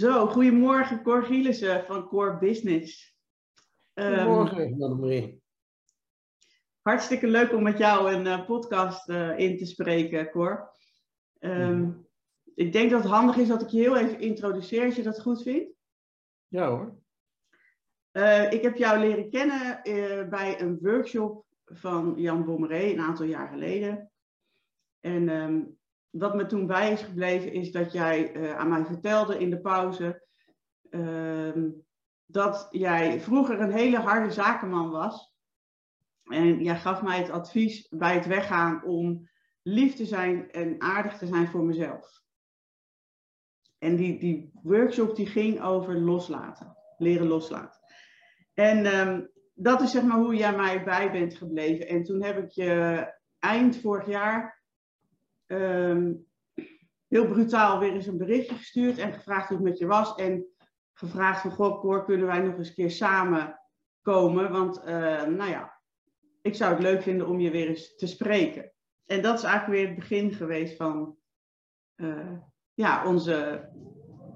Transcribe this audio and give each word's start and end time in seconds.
Zo, 0.00 0.26
goedemorgen 0.26 1.02
Cor 1.02 1.22
Gielissen 1.22 1.84
van 1.84 2.08
Core 2.08 2.38
Business. 2.38 3.16
Goedemorgen, 3.94 4.82
um, 4.82 5.40
Hartstikke 6.82 7.26
leuk 7.26 7.52
om 7.52 7.62
met 7.62 7.78
jou 7.78 8.12
een 8.12 8.26
uh, 8.26 8.46
podcast 8.46 9.08
uh, 9.08 9.38
in 9.38 9.58
te 9.58 9.66
spreken, 9.66 10.30
Cor. 10.30 10.72
Um, 11.38 11.78
mm. 11.78 12.06
Ik 12.54 12.72
denk 12.72 12.90
dat 12.90 13.02
het 13.02 13.10
handig 13.10 13.36
is 13.36 13.48
dat 13.48 13.62
ik 13.62 13.68
je 13.68 13.78
heel 13.78 13.96
even 13.96 14.20
introduceer, 14.20 14.84
als 14.84 14.96
je 14.96 15.02
dat 15.02 15.20
goed 15.20 15.42
vindt. 15.42 15.72
Ja 16.48 16.68
hoor. 16.68 16.98
Uh, 18.12 18.52
ik 18.52 18.62
heb 18.62 18.76
jou 18.76 18.98
leren 18.98 19.30
kennen 19.30 19.82
bij 20.30 20.60
een 20.60 20.78
workshop 20.82 21.46
van 21.64 22.14
Jan 22.16 22.44
Bommeré 22.44 22.82
een 22.82 23.00
aantal 23.00 23.26
jaar 23.26 23.48
geleden. 23.48 24.10
En 25.00 25.28
um, 25.28 25.79
wat 26.10 26.34
me 26.34 26.46
toen 26.46 26.66
bij 26.66 26.92
is 26.92 27.02
gebleven 27.02 27.52
is 27.52 27.72
dat 27.72 27.92
jij 27.92 28.36
uh, 28.36 28.56
aan 28.56 28.68
mij 28.68 28.84
vertelde 28.84 29.38
in 29.38 29.50
de 29.50 29.60
pauze 29.60 30.26
uh, 30.90 31.64
dat 32.26 32.68
jij 32.70 33.20
vroeger 33.20 33.60
een 33.60 33.72
hele 33.72 33.98
harde 33.98 34.32
zakenman 34.32 34.90
was. 34.90 35.34
En 36.24 36.62
jij 36.62 36.76
gaf 36.76 37.02
mij 37.02 37.18
het 37.18 37.30
advies 37.30 37.88
bij 37.88 38.14
het 38.14 38.26
weggaan 38.26 38.84
om 38.84 39.28
lief 39.62 39.94
te 39.94 40.04
zijn 40.04 40.50
en 40.50 40.80
aardig 40.80 41.18
te 41.18 41.26
zijn 41.26 41.48
voor 41.48 41.64
mezelf. 41.64 42.22
En 43.78 43.96
die, 43.96 44.18
die 44.18 44.50
workshop 44.62 45.16
die 45.16 45.26
ging 45.26 45.60
over 45.60 46.00
loslaten, 46.00 46.76
leren 46.98 47.26
loslaten. 47.26 47.80
En 48.54 48.86
um, 49.08 49.30
dat 49.54 49.80
is 49.80 49.90
zeg 49.90 50.02
maar 50.02 50.18
hoe 50.18 50.34
jij 50.34 50.56
mij 50.56 50.84
bij 50.84 51.12
bent 51.12 51.34
gebleven. 51.34 51.88
En 51.88 52.02
toen 52.02 52.22
heb 52.22 52.38
ik 52.38 52.50
je 52.50 53.06
eind 53.38 53.76
vorig 53.76 54.06
jaar 54.06 54.59
um, 55.52 56.26
heel 57.08 57.26
brutaal 57.26 57.78
weer 57.78 57.92
eens 57.92 58.06
een 58.06 58.18
berichtje 58.18 58.54
gestuurd 58.54 58.98
en 58.98 59.12
gevraagd 59.12 59.48
hoe 59.48 59.56
het 59.56 59.66
met 59.66 59.78
je 59.78 59.86
was. 59.86 60.14
En 60.14 60.46
gevraagd 60.92 61.40
van, 61.40 61.50
goh, 61.50 61.80
Cor, 61.80 62.04
kunnen 62.04 62.26
wij 62.26 62.38
nog 62.38 62.56
eens 62.56 62.68
een 62.68 62.74
keer 62.74 62.90
samen 62.90 63.60
komen? 64.02 64.52
Want, 64.52 64.78
uh, 64.78 65.24
nou 65.26 65.50
ja, 65.50 65.80
ik 66.42 66.54
zou 66.54 66.72
het 66.72 66.82
leuk 66.82 67.02
vinden 67.02 67.26
om 67.26 67.40
je 67.40 67.50
weer 67.50 67.68
eens 67.68 67.96
te 67.96 68.06
spreken. 68.06 68.72
En 69.04 69.22
dat 69.22 69.38
is 69.38 69.44
eigenlijk 69.44 69.80
weer 69.80 69.88
het 69.88 69.98
begin 69.98 70.32
geweest 70.32 70.76
van 70.76 71.16
uh, 71.96 72.38
ja, 72.74 73.06
onze 73.06 73.68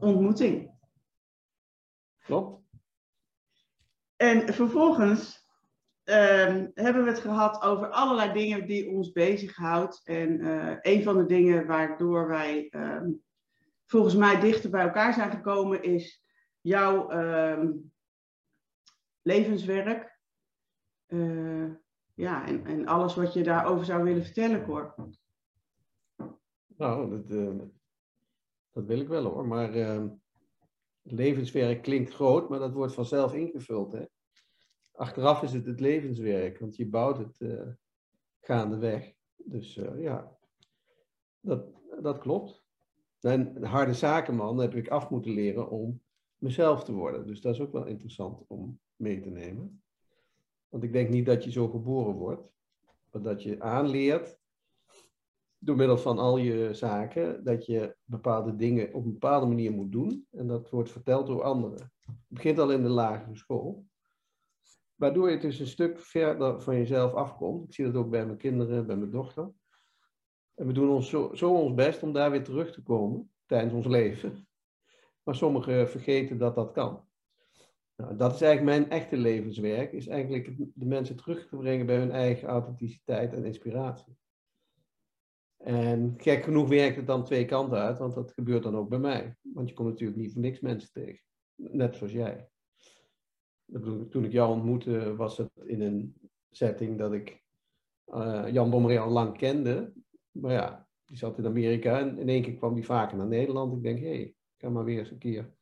ontmoeting. 0.00 0.72
Klopt. 2.18 2.62
En 4.16 4.54
vervolgens 4.54 5.44
um, 6.05 6.70
hebben 6.74 7.05
we 7.05 7.10
het 7.10 7.19
gehad 7.19 7.62
over 7.62 7.88
allerlei 7.88 8.33
dingen 8.33 8.66
die 8.66 8.91
ons 8.91 9.12
bezighoudt. 9.12 10.00
En 10.05 10.41
uh, 10.41 10.77
een 10.80 11.02
van 11.02 11.16
de 11.16 11.27
dingen 11.27 11.66
waardoor 11.66 12.28
wij 12.28 12.69
um, 12.70 13.22
volgens 13.86 14.14
mij 14.14 14.41
dichter 14.41 14.70
bij 14.70 14.82
elkaar 14.82 15.14
zijn 15.14 15.30
gekomen 15.30 15.82
is 15.82 16.25
jouw 16.60 17.10
um, 17.10 17.92
levenswerk. 19.22 20.19
Uh, 21.08 21.72
ja, 22.14 22.47
en, 22.47 22.66
en 22.66 22.86
alles 22.86 23.14
wat 23.14 23.32
je 23.32 23.42
daarover 23.42 23.84
zou 23.84 24.02
willen 24.02 24.25
vertellen, 24.25 24.64
Cor. 24.64 24.94
Nou, 26.77 27.10
dat, 27.10 27.30
uh, 27.30 27.60
dat 28.70 28.84
wil 28.84 29.00
ik 29.00 29.08
wel 29.08 29.25
hoor. 29.25 29.47
Maar 29.47 29.70
levenswerk 31.02 31.82
klinkt 31.82 32.14
groot, 32.14 32.48
maar 32.48 32.58
dat 32.58 32.72
wordt 32.72 32.94
vanzelf 32.94 33.34
ingevuld. 33.34 33.92
Hè? 33.92 34.05
Achteraf 34.95 35.42
is 35.42 35.53
het 35.53 35.67
het 35.67 35.81
levenswerk, 35.81 36.59
want 36.59 36.77
je 36.77 36.87
bouwt 36.87 37.19
het 37.19 37.41
uh, 37.41 37.69
gaandeweg. 38.41 39.15
Dus 39.37 39.77
uh, 39.77 40.03
ja, 40.03 40.37
dat, 41.41 41.66
dat 42.00 42.19
klopt. 42.19 42.62
En 43.21 43.65
harde 43.65 43.94
zakenman 43.94 44.59
heb 44.59 44.75
ik 44.75 44.88
af 44.88 45.10
moeten 45.10 45.33
leren 45.33 45.71
om 45.71 46.00
mezelf 46.38 46.84
te 46.84 46.93
worden. 46.93 47.27
Dus 47.27 47.41
dat 47.41 47.54
is 47.54 47.60
ook 47.60 47.72
wel 47.72 47.87
interessant 47.87 48.44
om 48.47 48.81
mee 48.97 49.21
te 49.21 49.31
nemen. 49.31 49.83
Want 50.69 50.83
ik 50.83 50.93
denk 50.93 51.09
niet 51.09 51.27
dat 51.27 51.44
je 51.44 51.50
zo 51.50 51.69
geboren 51.69 52.15
wordt, 52.15 52.49
maar 53.10 53.22
dat 53.22 53.43
je 53.43 53.60
aanleert 53.60 54.38
door 55.59 55.77
middel 55.77 55.99
van 55.99 56.19
al 56.19 56.37
je 56.37 56.75
zaken 56.75 57.44
dat 57.44 57.66
je 57.66 57.97
bepaalde 58.04 58.56
dingen 58.56 58.94
op 58.94 59.04
een 59.04 59.12
bepaalde 59.12 59.47
manier 59.47 59.72
moet 59.72 59.93
doen. 59.93 60.27
En 60.31 60.47
dat 60.47 60.71
wordt 60.71 60.91
verteld 60.91 61.27
door 61.27 61.43
anderen. 61.43 61.93
Het 62.04 62.16
begint 62.28 62.59
al 62.59 62.72
in 62.72 62.83
de 62.83 62.88
lagere 62.88 63.37
school. 63.37 63.87
Waardoor 64.94 65.31
je 65.31 65.38
dus 65.38 65.59
een 65.59 65.66
stuk 65.66 66.00
verder 66.00 66.62
van 66.62 66.77
jezelf 66.77 67.12
afkomt. 67.12 67.65
Ik 67.65 67.75
zie 67.75 67.84
dat 67.84 67.94
ook 67.94 68.10
bij 68.10 68.27
mijn 68.27 68.38
kinderen, 68.38 68.87
bij 68.87 68.97
mijn 68.97 69.10
dochter. 69.10 69.50
En 70.55 70.66
we 70.66 70.72
doen 70.72 70.91
ons 70.91 71.09
zo, 71.32 71.55
ons 71.55 71.75
best 71.75 72.03
om 72.03 72.12
daar 72.12 72.31
weer 72.31 72.44
terug 72.44 72.72
te 72.72 72.82
komen 72.82 73.31
tijdens 73.47 73.75
ons 73.75 73.87
leven. 73.87 74.49
Maar 75.22 75.34
sommigen 75.34 75.88
vergeten 75.88 76.38
dat 76.38 76.54
dat 76.54 76.72
kan. 76.72 77.04
Nou, 77.97 78.16
dat 78.16 78.34
is 78.34 78.41
eigenlijk 78.41 78.78
mijn 78.78 78.91
echte 78.91 79.16
levenswerk, 79.16 79.93
is 79.93 80.06
eigenlijk 80.06 80.56
de 80.75 80.87
mensen 80.87 81.16
terug 81.16 81.49
te 81.49 81.56
brengen 81.56 81.87
bij 81.87 81.97
hun 81.97 82.10
eigen 82.10 82.49
authenticiteit 82.49 83.33
en 83.33 83.44
inspiratie. 83.44 84.16
En 85.56 86.15
gek 86.16 86.44
genoeg 86.44 86.69
werkt 86.69 86.97
het 86.97 87.06
dan 87.06 87.25
twee 87.25 87.44
kanten 87.44 87.78
uit, 87.78 87.99
want 87.99 88.15
dat 88.15 88.33
gebeurt 88.33 88.62
dan 88.62 88.77
ook 88.77 88.88
bij 88.88 88.99
mij. 88.99 89.37
Want 89.43 89.69
je 89.69 89.75
komt 89.75 89.88
natuurlijk 89.88 90.19
niet 90.19 90.33
voor 90.33 90.41
niks 90.41 90.60
mensen 90.60 90.93
tegen, 90.93 91.21
net 91.54 91.97
zoals 91.97 92.12
jij 92.12 92.49
toen 93.82 94.24
ik 94.24 94.32
jou 94.32 94.52
ontmoette, 94.52 95.16
was 95.16 95.36
het 95.36 95.50
in 95.64 95.80
een 95.80 96.14
setting 96.50 96.98
dat 96.98 97.12
ik 97.12 97.42
uh, 98.06 98.44
Jan 98.52 98.70
Bommeré 98.70 98.98
al 98.98 99.10
lang 99.10 99.38
kende. 99.38 99.92
Maar 100.30 100.52
ja, 100.52 100.88
die 101.04 101.16
zat 101.16 101.38
in 101.38 101.46
Amerika 101.46 101.98
en 101.98 102.18
in 102.18 102.28
één 102.28 102.42
keer 102.42 102.54
kwam 102.54 102.74
die 102.74 102.84
vaker 102.84 103.16
naar 103.16 103.26
Nederland. 103.26 103.76
Ik 103.76 103.82
denk, 103.82 103.98
hé, 103.98 104.04
hey, 104.04 104.22
ik 104.22 104.36
ga 104.56 104.68
maar 104.68 104.84
weer 104.84 104.98
eens 104.98 105.10
een 105.10 105.18
keer 105.18 105.52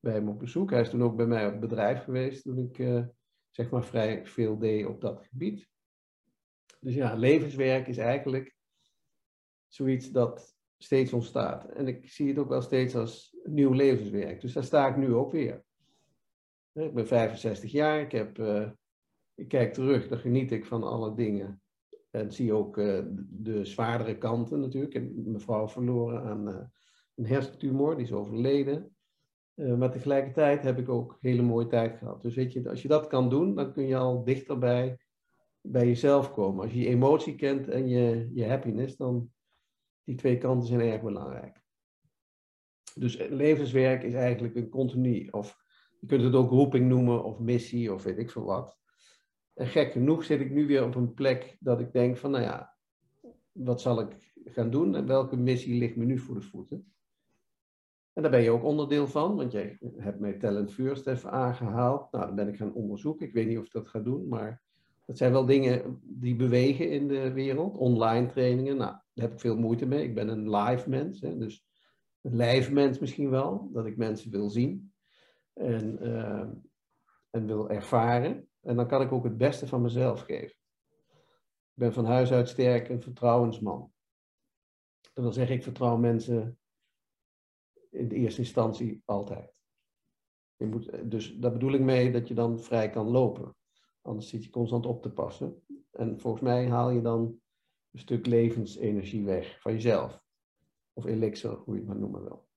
bij 0.00 0.12
hem 0.12 0.28
op 0.28 0.38
bezoek. 0.38 0.70
Hij 0.70 0.80
is 0.80 0.90
toen 0.90 1.02
ook 1.02 1.16
bij 1.16 1.26
mij 1.26 1.46
op 1.46 1.60
bedrijf 1.60 2.04
geweest 2.04 2.42
toen 2.42 2.58
ik 2.58 2.78
uh, 2.78 3.04
zeg 3.50 3.70
maar 3.70 3.84
vrij 3.84 4.26
veel 4.26 4.58
deed 4.58 4.86
op 4.86 5.00
dat 5.00 5.26
gebied. 5.26 5.68
Dus 6.80 6.94
ja, 6.94 7.14
levenswerk 7.14 7.86
is 7.86 7.98
eigenlijk 7.98 8.56
zoiets 9.68 10.10
dat 10.10 10.56
steeds 10.78 11.12
ontstaat. 11.12 11.64
En 11.64 11.88
ik 11.88 12.08
zie 12.08 12.28
het 12.28 12.38
ook 12.38 12.48
wel 12.48 12.62
steeds 12.62 12.96
als 12.96 13.36
nieuw 13.44 13.72
levenswerk. 13.72 14.40
Dus 14.40 14.52
daar 14.52 14.64
sta 14.64 14.88
ik 14.88 14.96
nu 14.96 15.14
ook 15.14 15.32
weer. 15.32 15.63
Ik 16.74 16.94
ben 16.94 17.06
65 17.06 17.72
jaar, 17.72 18.00
ik, 18.00 18.12
heb, 18.12 18.38
uh, 18.38 18.70
ik 19.34 19.48
kijk 19.48 19.72
terug, 19.72 20.08
dan 20.08 20.18
geniet 20.18 20.50
ik 20.50 20.64
van 20.64 20.82
alle 20.82 21.14
dingen. 21.14 21.62
En 22.10 22.32
zie 22.32 22.52
ook 22.52 22.76
uh, 22.76 23.04
de 23.30 23.64
zwaardere 23.64 24.18
kanten 24.18 24.60
natuurlijk. 24.60 24.94
Ik 24.94 25.02
heb 25.02 25.26
mijn 25.26 25.40
vrouw 25.40 25.68
verloren 25.68 26.22
aan 26.22 26.48
uh, 26.48 26.60
een 27.14 27.26
hersentumor, 27.26 27.96
die 27.96 28.04
is 28.04 28.12
overleden. 28.12 28.96
maar 29.54 29.90
tegelijkertijd 29.90 30.62
heb 30.62 30.78
ik 30.78 30.88
ook 30.88 31.18
hele 31.20 31.42
mooie 31.42 31.66
tijd 31.66 31.96
gehad. 31.96 32.22
Dus 32.22 32.34
weet 32.34 32.52
je, 32.52 32.68
als 32.68 32.82
je 32.82 32.88
dat 32.88 33.06
kan 33.06 33.28
doen, 33.28 33.54
dan 33.54 33.72
kun 33.72 33.86
je 33.86 33.96
al 33.96 34.24
dichterbij 34.24 34.98
bij 35.60 35.86
jezelf 35.86 36.32
komen. 36.32 36.64
Als 36.64 36.72
je 36.72 36.80
je 36.80 36.88
emotie 36.88 37.34
kent 37.34 37.68
en 37.68 37.88
je, 37.88 38.30
je 38.34 38.48
happiness, 38.48 38.96
dan 38.96 39.32
die 40.04 40.16
twee 40.16 40.38
kanten 40.38 40.68
zijn 40.68 40.80
erg 40.80 41.02
belangrijk. 41.02 41.62
Dus 42.94 43.16
levenswerk 43.16 44.02
is 44.02 44.14
eigenlijk 44.14 44.54
een 44.54 44.68
continu, 44.68 45.28
of 45.28 45.63
je 46.04 46.10
kunt 46.10 46.22
het 46.22 46.34
ook 46.34 46.50
roeping 46.50 46.88
noemen 46.88 47.24
of 47.24 47.38
missie 47.38 47.92
of 47.92 48.02
weet 48.02 48.18
ik 48.18 48.30
veel 48.30 48.44
wat. 48.44 48.78
En 49.54 49.66
gek 49.66 49.92
genoeg 49.92 50.24
zit 50.24 50.40
ik 50.40 50.50
nu 50.50 50.66
weer 50.66 50.84
op 50.84 50.94
een 50.94 51.14
plek 51.14 51.56
dat 51.60 51.80
ik 51.80 51.92
denk 51.92 52.16
van, 52.16 52.30
nou 52.30 52.42
ja, 52.42 52.76
wat 53.52 53.80
zal 53.80 54.00
ik 54.00 54.32
gaan 54.44 54.70
doen 54.70 54.94
en 54.94 55.06
welke 55.06 55.36
missie 55.36 55.78
ligt 55.78 55.96
me 55.96 56.04
nu 56.04 56.18
voor 56.18 56.34
de 56.34 56.40
voeten? 56.40 56.92
En 58.12 58.22
daar 58.22 58.30
ben 58.30 58.42
je 58.42 58.50
ook 58.50 58.64
onderdeel 58.64 59.06
van, 59.06 59.36
want 59.36 59.52
jij 59.52 59.78
hebt 59.96 60.20
mij 60.20 60.32
Talent 60.32 60.72
First 60.72 61.06
even 61.06 61.30
aangehaald. 61.30 62.12
Nou, 62.12 62.26
dan 62.26 62.34
ben 62.34 62.48
ik 62.48 62.56
gaan 62.56 62.74
onderzoeken. 62.74 63.26
Ik 63.26 63.32
weet 63.32 63.46
niet 63.46 63.58
of 63.58 63.64
ik 63.64 63.72
dat 63.72 63.88
ga 63.88 63.98
doen, 63.98 64.28
maar 64.28 64.62
dat 65.06 65.16
zijn 65.16 65.32
wel 65.32 65.46
dingen 65.46 66.00
die 66.02 66.36
bewegen 66.36 66.90
in 66.90 67.08
de 67.08 67.32
wereld. 67.32 67.76
Online 67.76 68.26
trainingen, 68.26 68.76
nou, 68.76 68.90
daar 68.90 69.24
heb 69.24 69.32
ik 69.32 69.40
veel 69.40 69.56
moeite 69.56 69.86
mee. 69.86 70.04
Ik 70.04 70.14
ben 70.14 70.28
een 70.28 70.50
live 70.50 70.88
mens, 70.88 71.20
hè, 71.20 71.38
dus 71.38 71.66
een 72.22 72.36
live 72.36 72.72
mens 72.72 72.98
misschien 72.98 73.30
wel, 73.30 73.70
dat 73.72 73.86
ik 73.86 73.96
mensen 73.96 74.30
wil 74.30 74.50
zien 74.50 74.92
en, 75.54 76.06
uh, 76.06 76.48
en 77.30 77.46
wil 77.46 77.70
ervaren. 77.70 78.48
En 78.60 78.76
dan 78.76 78.88
kan 78.88 79.02
ik 79.02 79.12
ook 79.12 79.24
het 79.24 79.36
beste 79.36 79.66
van 79.66 79.82
mezelf 79.82 80.20
geven. 80.20 80.56
Ik 81.74 81.80
ben 81.80 81.92
van 81.92 82.04
huis 82.04 82.32
uit 82.32 82.48
sterk 82.48 82.88
een 82.88 83.02
vertrouwensman. 83.02 83.92
Dat 85.00 85.24
wil 85.24 85.32
zeggen, 85.32 85.56
ik 85.56 85.62
vertrouw 85.62 85.96
mensen 85.96 86.58
in 87.90 88.08
de 88.08 88.14
eerste 88.14 88.40
instantie 88.40 89.02
altijd. 89.04 89.62
Je 90.56 90.66
moet, 90.66 91.10
dus 91.10 91.36
daar 91.36 91.52
bedoel 91.52 91.72
ik 91.72 91.80
mee 91.80 92.12
dat 92.12 92.28
je 92.28 92.34
dan 92.34 92.60
vrij 92.60 92.90
kan 92.90 93.06
lopen. 93.06 93.56
Anders 94.02 94.28
zit 94.28 94.44
je 94.44 94.50
constant 94.50 94.86
op 94.86 95.02
te 95.02 95.12
passen. 95.12 95.62
En 95.90 96.20
volgens 96.20 96.42
mij 96.42 96.68
haal 96.68 96.90
je 96.90 97.00
dan 97.00 97.40
een 97.90 97.98
stuk 97.98 98.26
levensenergie 98.26 99.24
weg 99.24 99.60
van 99.60 99.72
jezelf. 99.72 100.22
Of 100.92 101.04
elixir, 101.04 101.50
hoe 101.50 101.74
je 101.74 101.80
het 101.80 101.88
maar 101.88 101.98
noemen 101.98 102.22
wil. 102.22 102.48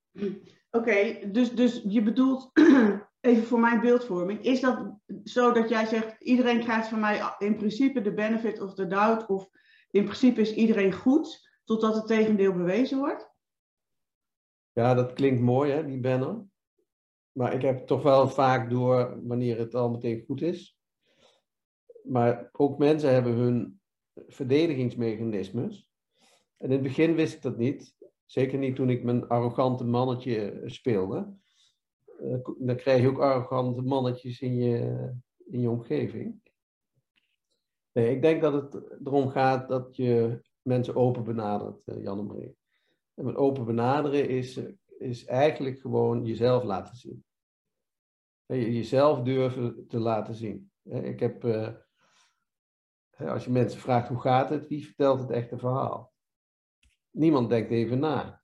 Oké, 0.72 1.30
dus, 1.31 1.52
dus 1.52 1.81
je 1.88 2.02
bedoelt, 2.02 2.52
even 3.19 3.44
voor 3.44 3.60
mijn 3.60 3.81
beeldvorming, 3.81 4.42
is 4.42 4.60
dat 4.60 5.00
zo 5.24 5.52
dat 5.52 5.69
jij 5.69 5.86
zegt, 5.86 6.22
iedereen 6.22 6.60
krijgt 6.60 6.88
van 6.88 7.00
mij 7.00 7.22
in 7.38 7.56
principe 7.56 8.02
de 8.02 8.14
benefit 8.14 8.62
of 8.62 8.74
the 8.74 8.88
doubt, 8.88 9.25
of 9.25 9.50
in 9.90 10.04
principe 10.04 10.42
is 10.42 10.54
iedereen 10.54 10.94
goed, 10.94 11.50
totdat 11.64 11.96
het 11.96 12.08
tegendeel 12.08 12.54
bewezen 12.54 12.98
wordt? 12.98 13.36
Ja, 14.72 14.94
dat 14.94 15.14
klinkt 15.14 15.42
mooi, 15.42 15.72
hè, 15.72 15.86
die 15.86 16.00
banner. 16.00 16.46
maar 17.31 17.54
ik 17.54 17.62
heb 17.62 17.88
toch 17.88 18.04
wel 18.04 18.30
vaak 18.30 18.70
door 18.70 19.20
wanneer 19.24 19.58
het 19.58 19.75
al 19.75 19.90
meteen 19.90 20.24
goed 20.25 20.42
is. 20.42 20.78
Maar 22.04 22.50
ook 22.52 22.78
mensen 22.78 23.13
hebben 23.13 23.34
hun 23.34 23.81
verdedigingsmechanismes. 24.28 25.90
En 26.58 26.66
in 26.66 26.72
het 26.72 26.81
begin 26.81 27.16
wist 27.16 27.34
ik 27.34 27.42
dat 27.42 27.58
niet. 27.58 27.97
Zeker 28.27 28.57
niet 28.57 28.75
toen 28.75 28.89
ik 28.89 29.03
mijn 29.03 29.27
arrogante 29.27 29.83
mannetje 29.83 30.62
speelde. 30.65 31.35
Uh, 32.21 32.38
dan 32.57 32.75
krijg 32.75 33.01
je 33.01 33.07
ook 33.07 33.19
arrogante 33.19 33.81
mannetjes 33.81 34.41
in 34.41 34.56
je, 34.56 35.12
in 35.45 35.62
je 35.62 35.69
omgeving. 35.69 36.41
Nee, 37.91 38.15
ik 38.15 38.21
denk 38.21 38.41
dat 38.41 38.53
het 38.53 39.00
erom 39.06 39.29
gaat 39.29 39.68
dat 39.69 39.95
je 39.95 40.41
mensen 40.62 40.95
open 40.95 41.24
benadert, 41.24 41.81
uh, 41.85 42.03
Jan 42.03 42.25
Marie. 42.25 42.57
En 43.13 43.25
met 43.25 43.35
open 43.35 43.65
benaderen 43.65 44.29
is, 44.29 44.59
is 44.97 45.25
eigenlijk 45.25 45.79
gewoon 45.79 46.25
jezelf 46.25 46.63
laten 46.63 46.95
zien. 46.95 47.25
Jezelf 48.45 49.21
durven 49.21 49.88
te 49.88 50.00
laten 50.00 50.35
zien. 50.35 50.71
Ik 50.83 51.19
heb, 51.19 51.44
als 53.18 53.45
je 53.45 53.51
mensen 53.51 53.79
vraagt 53.79 54.07
hoe 54.07 54.19
gaat 54.19 54.50
het, 54.50 54.68
wie 54.68 54.85
vertelt 54.85 55.19
het 55.19 55.29
echte 55.29 55.57
verhaal? 55.57 56.15
Niemand 57.12 57.50
denkt 57.50 57.71
even 57.71 58.00
na. 58.00 58.42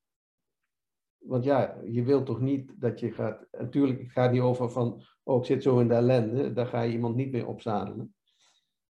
Want 1.18 1.44
ja, 1.44 1.82
je 1.86 2.04
wilt 2.04 2.26
toch 2.26 2.40
niet 2.40 2.82
dat 2.82 3.00
je 3.00 3.12
gaat. 3.12 3.48
Natuurlijk, 3.52 4.00
het 4.00 4.12
gaat 4.12 4.32
niet 4.32 4.42
over 4.42 4.72
van. 4.72 5.04
Oh, 5.24 5.40
ik 5.40 5.46
zit 5.46 5.64
zo 5.64 5.80
in 5.80 5.88
de 5.88 5.94
ellende. 5.94 6.54
Daar 6.54 6.68
ga 6.68 6.82
je 6.82 6.92
iemand 6.92 7.16
niet 7.16 7.32
mee 7.32 7.48
opzadelen. 7.48 8.16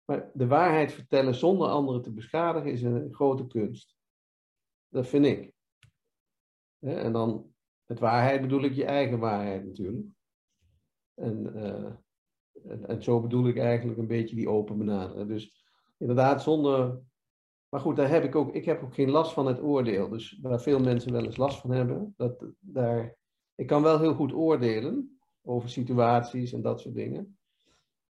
Maar 0.06 0.31
de 0.33 0.47
waarheid 0.47 0.91
vertellen 0.91 1.35
zonder 1.35 1.67
anderen 1.67 2.01
te 2.01 2.13
beschadigen 2.13 2.71
is 2.71 2.81
een 2.81 3.13
grote 3.13 3.47
kunst. 3.47 3.95
Dat 4.88 5.07
vind 5.07 5.25
ik. 5.25 5.53
En 6.79 7.11
dan, 7.11 7.53
met 7.85 8.00
waarheid 8.00 8.41
bedoel 8.41 8.63
ik 8.63 8.73
je 8.73 8.85
eigen 8.85 9.19
waarheid 9.19 9.65
natuurlijk. 9.65 10.07
En, 11.13 11.51
uh, 11.56 11.94
en, 12.71 12.88
en, 12.88 13.03
zo 13.03 13.21
bedoel 13.21 13.47
ik 13.47 13.57
eigenlijk 13.57 14.00
een 14.00 14.07
beetje 14.07 14.35
die 14.35 14.50
open 14.50 14.77
benaderen. 14.77 15.27
Dus 15.27 15.65
inderdaad, 15.97 16.44
zonder. 16.44 17.01
Maar 17.69 17.79
goed, 17.79 17.95
daar 17.95 18.09
heb 18.09 18.23
ik 18.23 18.35
ook. 18.35 18.53
Ik 18.53 18.65
heb 18.65 18.83
ook 18.83 18.94
geen 18.94 19.09
last 19.09 19.33
van 19.33 19.47
het 19.47 19.62
oordeel. 19.62 20.09
Dus 20.09 20.39
waar 20.41 20.62
veel 20.62 20.79
mensen 20.79 21.12
wel 21.12 21.25
eens 21.25 21.38
last 21.38 21.59
van 21.59 21.71
hebben. 21.71 22.13
Dat, 22.17 22.45
daar, 22.59 23.17
ik 23.56 23.67
kan 23.67 23.81
wel 23.81 24.00
heel 24.00 24.13
goed 24.13 24.33
oordelen 24.33 25.19
over 25.41 25.69
situaties 25.69 26.53
en 26.53 26.62
dat 26.62 26.81
soort 26.81 26.95
dingen. 26.95 27.38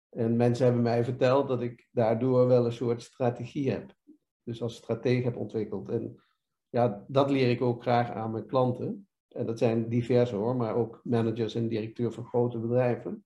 En 0.09 0.37
mensen 0.37 0.65
hebben 0.65 0.83
mij 0.83 1.05
verteld 1.05 1.49
dat 1.49 1.63
ik 1.63 1.89
daardoor 1.93 2.47
wel 2.47 2.65
een 2.65 2.73
soort 2.73 3.03
strategie 3.03 3.71
heb. 3.71 3.95
Dus 4.43 4.63
als 4.63 4.75
stratege 4.75 5.25
heb 5.25 5.37
ontwikkeld. 5.37 5.89
En 5.89 6.23
ja, 6.69 7.05
dat 7.09 7.31
leer 7.31 7.51
ik 7.51 7.63
ook 7.63 7.83
graag 7.83 8.11
aan 8.11 8.31
mijn 8.31 8.47
klanten. 8.47 9.09
En 9.29 9.47
dat 9.47 9.59
zijn 9.59 9.89
diverse 9.89 10.37
hoor, 10.37 10.57
maar 10.57 10.75
ook 10.75 11.01
managers 11.05 11.55
en 11.55 11.69
directeur 11.69 12.13
van 12.13 12.25
grote 12.25 12.59
bedrijven. 12.59 13.25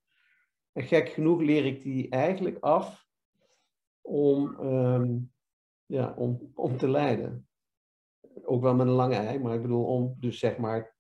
En 0.72 0.82
gek 0.82 1.08
genoeg 1.08 1.40
leer 1.40 1.64
ik 1.64 1.82
die 1.82 2.08
eigenlijk 2.08 2.58
af 2.60 3.06
om, 4.00 4.56
ehm, 4.60 5.18
ja, 5.92 6.14
om, 6.16 6.50
om 6.54 6.76
te 6.76 6.88
leiden. 6.88 7.48
Ook 8.42 8.62
wel 8.62 8.74
met 8.74 8.86
een 8.86 8.92
lange 8.92 9.14
ei, 9.14 9.38
maar 9.38 9.54
ik 9.54 9.62
bedoel 9.62 9.84
om 9.84 10.16
dus 10.20 10.38
zeg 10.38 10.58
maar 10.58 10.96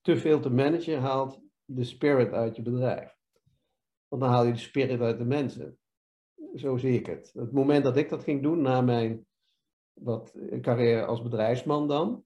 te 0.00 0.16
veel 0.16 0.40
te 0.40 0.50
managen 0.50 1.00
haalt 1.00 1.40
de 1.64 1.84
spirit 1.84 2.32
uit 2.32 2.56
je 2.56 2.62
bedrijf. 2.62 3.16
Want 4.08 4.22
dan 4.22 4.30
haal 4.30 4.44
je 4.44 4.52
de 4.52 4.58
spirit 4.58 5.00
uit 5.00 5.18
de 5.18 5.24
mensen. 5.24 5.78
Zo 6.54 6.76
zie 6.76 6.98
ik 6.98 7.06
het. 7.06 7.30
Het 7.32 7.52
moment 7.52 7.84
dat 7.84 7.96
ik 7.96 8.08
dat 8.08 8.24
ging 8.24 8.42
doen 8.42 8.62
na 8.62 8.80
mijn 8.80 9.26
wat, 9.92 10.34
carrière 10.60 11.04
als 11.04 11.22
bedrijfsman 11.22 11.88
dan, 11.88 12.24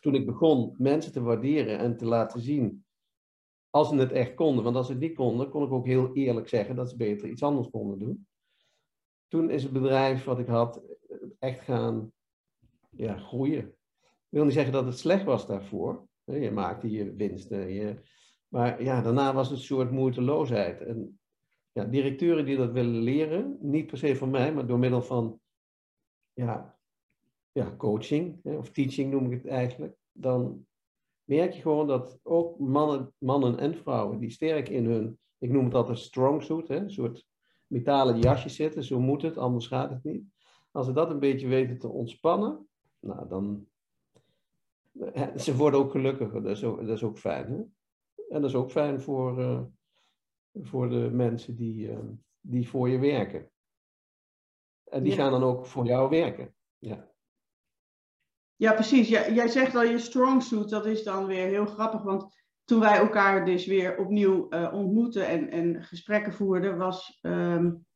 toen 0.00 0.14
ik 0.14 0.26
begon 0.26 0.74
mensen 0.78 1.12
te 1.12 1.22
waarderen 1.22 1.78
en 1.78 1.96
te 1.96 2.06
laten 2.06 2.40
zien 2.40 2.84
als 3.70 3.88
ze 3.88 3.96
het 3.96 4.12
echt 4.12 4.34
konden. 4.34 4.64
Want 4.64 4.76
als 4.76 4.86
ze 4.86 4.92
het 4.92 5.00
niet 5.00 5.16
konden, 5.16 5.50
kon 5.50 5.62
ik 5.62 5.72
ook 5.72 5.86
heel 5.86 6.14
eerlijk 6.14 6.48
zeggen 6.48 6.76
dat 6.76 6.90
ze 6.90 6.96
beter 6.96 7.28
iets 7.28 7.42
anders 7.42 7.70
konden 7.70 7.98
doen. 7.98 8.28
Toen 9.28 9.50
is 9.50 9.62
het 9.62 9.72
bedrijf 9.72 10.24
wat 10.24 10.38
ik 10.38 10.46
had 10.46 10.98
echt 11.40 11.60
gaan 11.60 12.12
ja, 12.90 13.16
groeien. 13.16 13.64
Ik 13.98 14.36
wil 14.36 14.44
niet 14.44 14.52
zeggen 14.52 14.72
dat 14.72 14.84
het 14.84 14.98
slecht 14.98 15.24
was 15.24 15.46
daarvoor. 15.46 16.08
Je 16.24 16.50
maakte 16.50 16.90
je 16.90 17.14
winsten. 17.14 17.68
Je... 17.68 18.00
Maar 18.48 18.82
ja, 18.82 19.02
daarna 19.02 19.34
was 19.34 19.48
het 19.48 19.58
een 19.58 19.64
soort 19.64 19.90
moeiteloosheid. 19.90 20.80
En 20.80 21.20
ja, 21.72 21.84
directeuren 21.84 22.44
die 22.44 22.56
dat 22.56 22.72
willen 22.72 23.00
leren, 23.00 23.58
niet 23.60 23.86
per 23.86 23.98
se 23.98 24.16
van 24.16 24.30
mij, 24.30 24.54
maar 24.54 24.66
door 24.66 24.78
middel 24.78 25.02
van 25.02 25.40
ja, 26.32 26.78
ja, 27.52 27.74
coaching, 27.76 28.44
of 28.44 28.70
teaching 28.70 29.10
noem 29.10 29.32
ik 29.32 29.42
het 29.42 29.46
eigenlijk, 29.46 29.96
dan 30.12 30.66
merk 31.24 31.52
je 31.52 31.60
gewoon 31.60 31.86
dat 31.86 32.20
ook 32.22 32.58
mannen, 32.58 33.14
mannen 33.18 33.58
en 33.58 33.74
vrouwen 33.74 34.18
die 34.18 34.30
sterk 34.30 34.68
in 34.68 34.84
hun, 34.84 35.18
ik 35.38 35.50
noem 35.50 35.64
het 35.64 35.74
altijd 35.74 35.98
strong 35.98 36.42
suit, 36.42 36.68
hè, 36.68 36.76
een 36.76 36.90
soort 36.90 37.26
metalen 37.66 38.18
jasje 38.18 38.48
zitten, 38.48 38.84
zo 38.84 39.00
moet 39.00 39.22
het, 39.22 39.36
anders 39.36 39.66
gaat 39.66 39.90
het 39.90 40.04
niet. 40.04 40.24
Als 40.70 40.86
ze 40.86 40.92
dat 40.92 41.10
een 41.10 41.18
beetje 41.18 41.48
weten 41.48 41.78
te 41.78 41.88
ontspannen, 41.88 42.68
nou 42.98 43.28
dan, 43.28 43.66
ze 45.36 45.56
worden 45.56 45.80
ook 45.80 45.90
gelukkiger, 45.90 46.42
dat 46.42 46.56
is 46.56 46.64
ook, 46.64 46.86
dat 46.86 46.96
is 46.96 47.02
ook 47.02 47.18
fijn. 47.18 47.52
Hè? 47.52 47.58
En 48.28 48.40
dat 48.40 48.50
is 48.50 48.54
ook 48.54 48.70
fijn 48.70 49.00
voor, 49.00 49.40
uh, 49.40 49.60
voor 50.54 50.88
de 50.88 51.10
mensen 51.12 51.56
die, 51.56 51.88
uh, 51.88 51.98
die 52.40 52.68
voor 52.68 52.88
je 52.88 52.98
werken. 52.98 53.50
En 54.84 55.02
die 55.02 55.12
gaan 55.12 55.30
dan 55.30 55.42
ook 55.42 55.66
voor 55.66 55.84
jou 55.84 56.10
werken. 56.10 56.54
Ja. 56.78 57.08
Ja, 58.56 58.72
precies. 58.72 59.08
Jij, 59.08 59.32
jij 59.32 59.48
zegt 59.48 59.74
al 59.74 59.84
je 59.84 59.98
strong 59.98 60.42
suit, 60.42 60.68
dat 60.68 60.86
is 60.86 61.02
dan 61.02 61.26
weer 61.26 61.46
heel 61.46 61.66
grappig. 61.66 62.02
Want 62.02 62.36
toen 62.64 62.80
wij 62.80 62.98
elkaar 62.98 63.44
dus 63.44 63.66
weer 63.66 63.98
opnieuw 63.98 64.46
uh, 64.50 64.72
ontmoetten 64.74 65.26
en, 65.26 65.50
en 65.50 65.82
gesprekken 65.82 66.32
voerden, 66.32 66.78
was 66.78 67.18
um, 67.22 67.86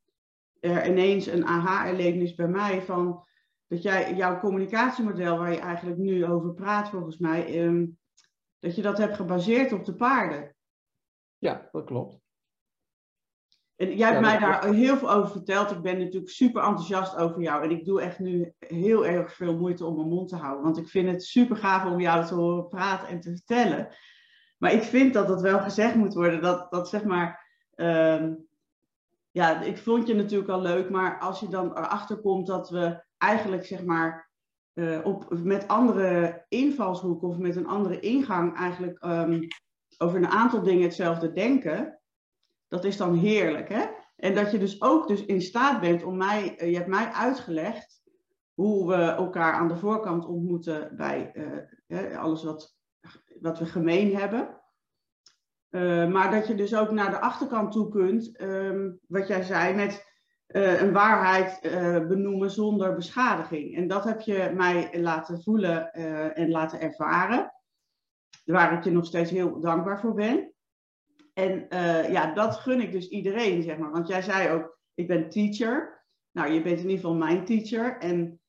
er 0.65 0.87
ineens 0.87 1.27
een 1.27 1.47
aha-erlevenis 1.47 2.35
bij 2.35 2.49
mij 2.49 2.83
van 2.83 3.25
dat 3.67 3.83
jij 3.83 4.15
jouw 4.15 4.39
communicatiemodel, 4.39 5.39
waar 5.39 5.53
je 5.53 5.59
eigenlijk 5.59 5.99
nu 5.99 6.25
over 6.27 6.55
praat 6.55 6.89
volgens 6.89 7.19
mij, 7.19 7.65
um, 7.65 7.99
dat 8.59 8.77
je 8.77 8.83
dat 8.83 8.99
hebt 8.99 9.17
gebaseerd 9.17 9.73
op 9.73 9.85
de 9.85 9.95
paarden. 9.95 10.55
Ja, 11.39 11.69
dat 11.73 11.85
klopt. 11.85 12.23
En 13.77 13.97
jij 13.97 14.09
hebt 14.09 14.21
mij 14.21 14.39
daar 14.39 14.73
heel 14.73 14.97
veel 14.97 15.11
over 15.11 15.31
verteld. 15.31 15.71
Ik 15.71 15.83
ben 15.83 15.99
natuurlijk 15.99 16.33
super 16.33 16.63
enthousiast 16.63 17.17
over 17.17 17.43
jou. 17.43 17.65
En 17.65 17.71
ik 17.71 17.85
doe 17.85 18.01
echt 18.01 18.19
nu 18.19 18.53
heel 18.59 19.07
erg 19.07 19.35
veel 19.35 19.57
moeite 19.57 19.87
om 19.87 19.97
mijn 19.97 20.09
mond 20.09 20.29
te 20.29 20.37
houden. 20.37 20.65
Want 20.65 20.79
ik 20.79 20.89
vind 20.89 21.11
het 21.11 21.25
super 21.25 21.57
gaaf 21.57 21.85
om 21.85 22.01
jou 22.01 22.27
te 22.27 22.35
horen 22.35 22.69
praten 22.69 23.09
en 23.09 23.21
te 23.21 23.31
vertellen. 23.31 23.89
Maar 24.59 24.73
ik 24.73 24.83
vind 24.83 25.15
dat 25.15 25.29
het 25.29 25.41
wel 25.41 25.59
gezegd 25.61 25.95
moet 25.95 26.15
worden. 26.15 26.43
Dat, 26.43 26.71
dat 26.71 26.89
zeg 26.89 27.05
maar. 27.05 27.43
Um, 27.75 28.47
ja, 29.35 29.61
ik 29.61 29.79
vond 29.79 30.07
je 30.07 30.15
natuurlijk 30.15 30.51
al 30.51 30.61
leuk. 30.61 30.91
Maar 30.91 31.19
als 31.21 31.41
je 31.41 31.49
dan 31.49 31.71
erachter 31.71 32.17
komt 32.17 32.47
dat 32.47 32.71
we 32.71 33.05
eigenlijk 33.19 33.67
zeg 33.67 33.85
maar. 33.85 34.33
Uh, 34.75 35.01
op, 35.05 35.39
met 35.43 35.69
andere 35.69 36.45
invalshoeken 36.49 37.29
of 37.29 37.39
met 37.39 37.57
een 37.57 37.67
andere 37.67 38.01
ingang 38.01 38.57
eigenlijk 38.57 39.05
um, 39.05 39.47
over 39.99 40.17
een 40.17 40.29
aantal 40.29 40.63
dingen 40.63 40.83
hetzelfde 40.83 41.33
denken 41.33 42.01
dat 42.69 42.85
is 42.85 42.97
dan 42.97 43.15
heerlijk, 43.15 43.69
hè? 43.69 43.85
En 44.17 44.35
dat 44.35 44.51
je 44.51 44.59
dus 44.59 44.83
ook 44.83 45.09
dus 45.09 45.25
in 45.25 45.43
staat 45.43 45.81
bent 45.81 46.05
om 46.05 46.17
mij, 46.17 46.63
uh, 46.63 46.71
je 46.71 46.77
hebt 46.77 46.89
mij 46.89 47.11
uitgelegd 47.13 48.03
hoe 48.55 48.89
we 48.89 48.95
elkaar 48.95 49.53
aan 49.53 49.69
de 49.69 49.77
voorkant 49.77 50.27
ontmoeten 50.27 50.97
bij 50.97 51.33
uh, 51.87 52.19
alles 52.19 52.45
wat, 52.45 52.77
wat 53.41 53.59
we 53.59 53.67
gemeen 53.67 54.17
hebben. 54.17 54.63
Uh, 55.75 56.09
maar 56.09 56.31
dat 56.31 56.47
je 56.47 56.55
dus 56.55 56.77
ook 56.77 56.91
naar 56.91 57.11
de 57.11 57.21
achterkant 57.21 57.73
toe 57.73 57.89
kunt, 57.89 58.41
um, 58.41 58.99
wat 59.07 59.27
jij 59.27 59.43
zei, 59.43 59.75
met 59.75 60.13
een 60.47 60.93
waarheid 60.93 61.61
benoemen 62.09 62.51
zonder 62.51 62.95
beschadiging. 62.95 63.77
En 63.77 63.89
dat 63.89 64.05
heb 64.05 64.21
je 64.21 64.53
mij 64.55 65.01
laten 65.01 65.43
voelen 65.43 65.93
en 66.35 66.51
laten 66.51 66.81
ervaren, 66.81 67.53
waar 68.45 68.73
ik 68.73 68.85
je 68.85 68.91
nog 68.91 69.07
steeds 69.07 69.31
heel 69.31 69.61
dankbaar 69.61 70.01
voor 70.01 70.15
ben. 70.15 70.53
En 71.33 71.67
ja, 72.13 72.35
dat 72.35 72.57
gun 72.57 72.81
ik 72.81 72.93
dus 72.93 73.09
iedereen, 73.09 73.63
zeg 73.63 73.79
maar. 73.79 73.91
Want 73.91 74.09
jij 74.09 74.23
zei 74.23 74.51
ook, 74.51 74.79
ik 74.95 75.07
ben 75.07 75.29
teacher. 75.29 76.05
Nou, 76.31 76.53
je 76.53 76.63
bent 76.63 76.79
in 76.79 76.89
ieder 76.89 76.97
geval 76.97 77.15
mijn 77.15 77.45
teacher. 77.45 77.99
En 77.99 78.41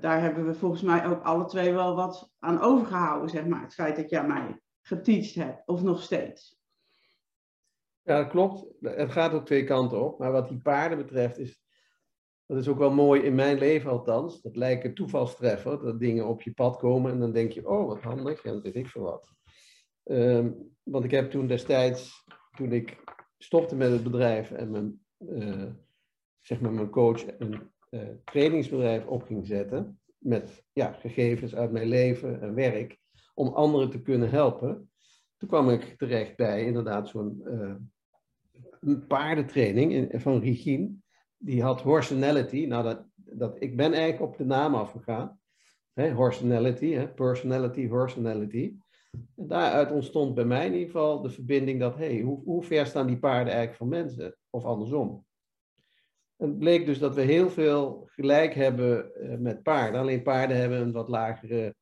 daar 0.00 0.20
hebben 0.20 0.46
we 0.46 0.54
volgens 0.54 0.82
mij 0.82 1.06
ook 1.06 1.22
alle 1.22 1.44
twee 1.44 1.72
wel 1.72 1.94
wat 1.94 2.30
aan 2.38 2.60
overgehouden, 2.60 3.30
zeg 3.30 3.46
maar. 3.46 3.62
Het 3.62 3.74
feit 3.74 3.96
dat 3.96 4.10
jij 4.10 4.26
mij 4.26 4.60
geteacht 4.88 5.34
hebt, 5.34 5.68
of 5.68 5.82
nog 5.82 6.02
steeds. 6.02 6.60
Ja, 8.02 8.22
dat 8.22 8.30
klopt. 8.30 8.66
Het 8.80 9.12
gaat 9.12 9.32
ook 9.32 9.46
twee 9.46 9.64
kanten 9.64 10.04
op. 10.04 10.18
Maar 10.18 10.32
wat 10.32 10.48
die 10.48 10.58
paarden 10.58 10.98
betreft, 10.98 11.38
is 11.38 11.62
dat 12.48 12.58
is 12.58 12.68
ook 12.68 12.78
wel 12.78 12.90
mooi 12.90 13.22
in 13.22 13.34
mijn 13.34 13.58
leven 13.58 13.90
althans. 13.90 14.42
Dat 14.42 14.56
lijkt 14.56 14.84
een 14.84 14.94
toevalstreffer, 14.94 15.80
dat 15.80 16.00
dingen 16.00 16.26
op 16.26 16.42
je 16.42 16.52
pad 16.52 16.76
komen 16.76 17.12
en 17.12 17.18
dan 17.18 17.32
denk 17.32 17.52
je, 17.52 17.68
oh 17.68 17.86
wat 17.86 18.02
handig, 18.02 18.44
en 18.44 18.52
dat 18.52 18.62
weet 18.62 18.74
ik 18.74 18.86
veel 18.86 19.02
wat. 19.02 19.32
Um, 20.04 20.76
want 20.82 21.04
ik 21.04 21.10
heb 21.10 21.30
toen 21.30 21.46
destijds, 21.46 22.24
toen 22.56 22.72
ik 22.72 23.02
stopte 23.38 23.76
met 23.76 23.90
het 23.90 24.02
bedrijf 24.02 24.50
en 24.50 24.70
mijn, 24.70 25.04
uh, 25.18 25.72
zeg 26.40 26.60
maar 26.60 26.72
mijn 26.72 26.90
coach 26.90 27.38
een 27.38 27.70
uh, 27.90 28.08
trainingsbedrijf 28.24 29.06
op 29.06 29.22
ging 29.22 29.46
zetten, 29.46 30.00
met 30.18 30.64
ja, 30.72 30.92
gegevens 30.92 31.54
uit 31.54 31.72
mijn 31.72 31.88
leven 31.88 32.40
en 32.40 32.54
werk, 32.54 32.98
om 33.38 33.48
anderen 33.48 33.90
te 33.90 34.02
kunnen 34.02 34.30
helpen, 34.30 34.90
toen 35.36 35.48
kwam 35.48 35.70
ik 35.70 35.94
terecht 35.96 36.36
bij 36.36 36.64
inderdaad 36.64 37.08
zo'n 37.08 37.42
uh, 38.80 38.96
paardentraining 39.08 40.22
van 40.22 40.40
Regine. 40.40 40.90
Die 41.36 41.62
had 41.62 41.82
horsenality. 41.82 42.66
Nou, 42.66 42.84
dat, 42.84 43.04
dat, 43.14 43.56
ik 43.62 43.76
ben 43.76 43.92
eigenlijk 43.92 44.32
op 44.32 44.36
de 44.36 44.44
naam 44.44 44.74
afgegaan. 44.74 45.40
Hè, 45.92 46.12
horsenality, 46.12 47.06
personality, 47.06 47.88
horsenality. 47.88 48.74
En 49.36 49.46
daaruit 49.46 49.90
ontstond 49.90 50.34
bij 50.34 50.44
mij 50.44 50.66
in 50.66 50.72
ieder 50.72 50.86
geval 50.86 51.22
de 51.22 51.30
verbinding 51.30 51.80
dat, 51.80 51.96
hé, 51.96 52.14
hey, 52.14 52.20
hoe, 52.20 52.42
hoe 52.44 52.62
ver 52.62 52.86
staan 52.86 53.06
die 53.06 53.18
paarden 53.18 53.52
eigenlijk 53.52 53.76
van 53.76 53.88
mensen? 53.88 54.36
Of 54.50 54.64
andersom. 54.64 55.26
En 56.36 56.48
het 56.48 56.58
bleek 56.58 56.86
dus 56.86 56.98
dat 56.98 57.14
we 57.14 57.20
heel 57.20 57.50
veel 57.50 58.04
gelijk 58.06 58.54
hebben 58.54 59.10
uh, 59.22 59.38
met 59.38 59.62
paarden. 59.62 60.00
Alleen 60.00 60.22
paarden 60.22 60.56
hebben 60.56 60.80
een 60.80 60.92
wat 60.92 61.08
lagere 61.08 61.74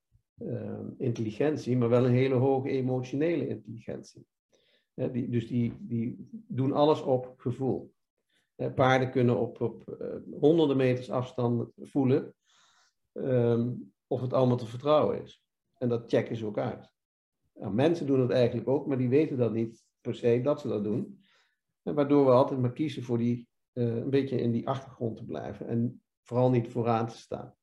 intelligentie, 0.99 1.77
maar 1.77 1.89
wel 1.89 2.05
een 2.05 2.13
hele 2.13 2.35
hoge 2.35 2.69
emotionele 2.69 3.49
intelligentie. 3.49 4.27
die, 4.95 5.29
dus 5.29 5.47
die, 5.47 5.77
die 5.79 6.29
doen 6.31 6.73
alles 6.73 7.03
op 7.03 7.35
gevoel. 7.37 7.95
paarden 8.75 9.11
kunnen 9.11 9.39
op, 9.39 9.61
op 9.61 9.97
uh, 10.01 10.41
honderden 10.41 10.77
meters 10.77 11.11
afstand 11.11 11.71
voelen 11.77 12.35
um, 13.13 13.93
of 14.07 14.21
het 14.21 14.33
allemaal 14.33 14.57
te 14.57 14.67
vertrouwen 14.67 15.23
is. 15.23 15.45
En 15.79 15.89
dat 15.89 16.11
checken 16.11 16.37
ze 16.37 16.47
ook 16.47 16.59
uit. 16.59 16.91
Nou, 17.55 17.75
mensen 17.75 18.07
doen 18.07 18.21
het 18.21 18.31
eigenlijk 18.31 18.69
ook, 18.69 18.87
maar 18.87 18.99
die 18.99 19.09
weten 19.09 19.37
dat 19.37 19.53
niet 19.53 19.85
per 20.01 20.15
se 20.15 20.41
dat 20.43 20.61
ze 20.61 20.69
dat 20.69 20.85
doen. 20.85 21.21
En 21.83 21.95
waardoor 21.95 22.25
we 22.25 22.31
altijd 22.31 22.61
maar 22.61 22.73
kiezen 22.73 23.03
voor 23.03 23.19
die, 23.19 23.49
uh, 23.73 23.97
een 23.97 24.11
beetje 24.11 24.41
in 24.41 24.53
die 24.53 24.69
achtergrond 24.69 25.17
te 25.17 25.25
blijven 25.25 25.67
en 25.67 26.03
vooral 26.23 26.51
niet 26.51 26.69
vooraan 26.69 27.07
te 27.07 27.17
staan. 27.17 27.56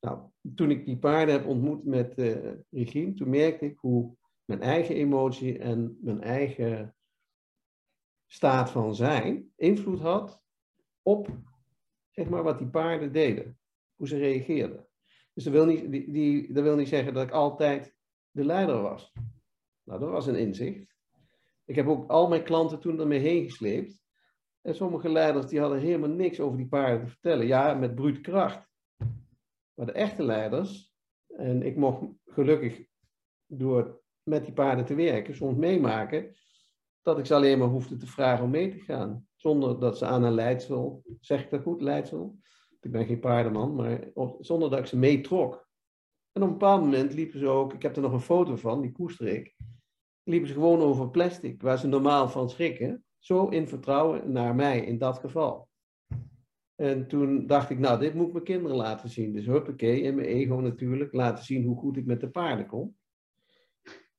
Nou, 0.00 0.30
toen 0.54 0.70
ik 0.70 0.84
die 0.84 0.98
paarden 0.98 1.34
heb 1.34 1.46
ontmoet 1.46 1.84
met 1.84 2.18
uh, 2.18 2.52
Regine, 2.70 3.14
toen 3.14 3.30
merkte 3.30 3.64
ik 3.64 3.78
hoe 3.78 4.16
mijn 4.44 4.62
eigen 4.62 4.94
emotie 4.94 5.58
en 5.58 5.98
mijn 6.00 6.22
eigen 6.22 6.96
staat 8.26 8.70
van 8.70 8.94
zijn 8.94 9.52
invloed 9.56 10.00
had 10.00 10.42
op 11.02 11.28
zeg 12.18 12.28
maar, 12.28 12.42
wat 12.42 12.58
die 12.58 12.68
paarden 12.68 13.12
deden, 13.12 13.58
hoe 13.96 14.08
ze 14.08 14.18
reageerden. 14.18 14.88
Dus 15.34 15.44
dat 15.44 15.52
wil 15.52 15.66
niet, 15.66 15.90
die, 15.90 16.12
die, 16.12 16.52
dat 16.52 16.62
wil 16.62 16.76
niet 16.76 16.88
zeggen 16.88 17.14
dat 17.14 17.22
ik 17.22 17.30
altijd 17.30 17.94
de 18.30 18.44
leider 18.44 18.82
was. 18.82 19.12
Nou, 19.84 20.00
dat 20.00 20.10
was 20.10 20.26
een 20.26 20.36
inzicht. 20.36 20.96
Ik 21.64 21.74
heb 21.74 21.86
ook 21.86 22.10
al 22.10 22.28
mijn 22.28 22.44
klanten 22.44 22.80
toen 22.80 23.00
ermee 23.00 23.18
heen 23.18 23.44
gesleept. 23.44 24.02
En 24.60 24.74
sommige 24.74 25.08
leiders 25.08 25.46
die 25.46 25.60
hadden 25.60 25.80
helemaal 25.80 26.08
niks 26.08 26.40
over 26.40 26.56
die 26.56 26.68
paarden 26.68 27.00
te 27.00 27.10
vertellen. 27.10 27.46
Ja, 27.46 27.74
met 27.74 27.94
brute 27.94 28.20
kracht. 28.20 28.67
Maar 29.78 29.86
de 29.86 29.92
echte 29.92 30.22
leiders, 30.22 30.94
en 31.26 31.62
ik 31.62 31.76
mocht 31.76 32.04
gelukkig 32.24 32.86
door 33.46 34.02
met 34.22 34.44
die 34.44 34.54
paarden 34.54 34.84
te 34.84 34.94
werken, 34.94 35.34
soms 35.34 35.56
meemaken, 35.56 36.36
dat 37.02 37.18
ik 37.18 37.26
ze 37.26 37.34
alleen 37.34 37.58
maar 37.58 37.68
hoefde 37.68 37.96
te 37.96 38.06
vragen 38.06 38.44
om 38.44 38.50
mee 38.50 38.70
te 38.70 38.78
gaan. 38.78 39.26
Zonder 39.36 39.80
dat 39.80 39.98
ze 39.98 40.06
aan 40.06 40.22
een 40.22 40.34
leidsel, 40.34 41.02
zeg 41.20 41.44
ik 41.44 41.50
dat 41.50 41.62
goed, 41.62 41.80
leidsel? 41.80 42.38
Ik 42.80 42.90
ben 42.90 43.06
geen 43.06 43.20
paardenman, 43.20 43.74
maar 43.74 44.10
zonder 44.38 44.70
dat 44.70 44.78
ik 44.78 44.86
ze 44.86 44.96
meetrok. 44.96 45.68
En 46.32 46.42
op 46.42 46.48
een 46.48 46.58
bepaald 46.58 46.80
moment 46.80 47.14
liepen 47.14 47.38
ze 47.38 47.46
ook, 47.48 47.72
ik 47.72 47.82
heb 47.82 47.96
er 47.96 48.02
nog 48.02 48.12
een 48.12 48.20
foto 48.20 48.56
van, 48.56 48.80
die 48.80 48.92
koester 48.92 49.26
ik, 49.26 49.56
liepen 50.22 50.48
ze 50.48 50.54
gewoon 50.54 50.80
over 50.80 51.10
plastic, 51.10 51.62
waar 51.62 51.78
ze 51.78 51.86
normaal 51.86 52.28
van 52.28 52.50
schrikken, 52.50 53.04
zo 53.18 53.48
in 53.48 53.68
vertrouwen 53.68 54.32
naar 54.32 54.54
mij 54.54 54.84
in 54.84 54.98
dat 54.98 55.18
geval. 55.18 55.67
En 56.80 57.08
toen 57.08 57.46
dacht 57.46 57.70
ik, 57.70 57.78
nou, 57.78 57.98
dit 57.98 58.14
moet 58.14 58.26
ik 58.26 58.32
mijn 58.32 58.44
kinderen 58.44 58.76
laten 58.76 59.08
zien. 59.08 59.32
Dus 59.32 59.46
huppakee, 59.46 60.00
in 60.00 60.14
mijn 60.14 60.26
ego 60.26 60.54
natuurlijk, 60.54 61.12
laten 61.12 61.44
zien 61.44 61.64
hoe 61.64 61.76
goed 61.76 61.96
ik 61.96 62.06
met 62.06 62.20
de 62.20 62.30
paarden 62.30 62.66
kom. 62.66 62.96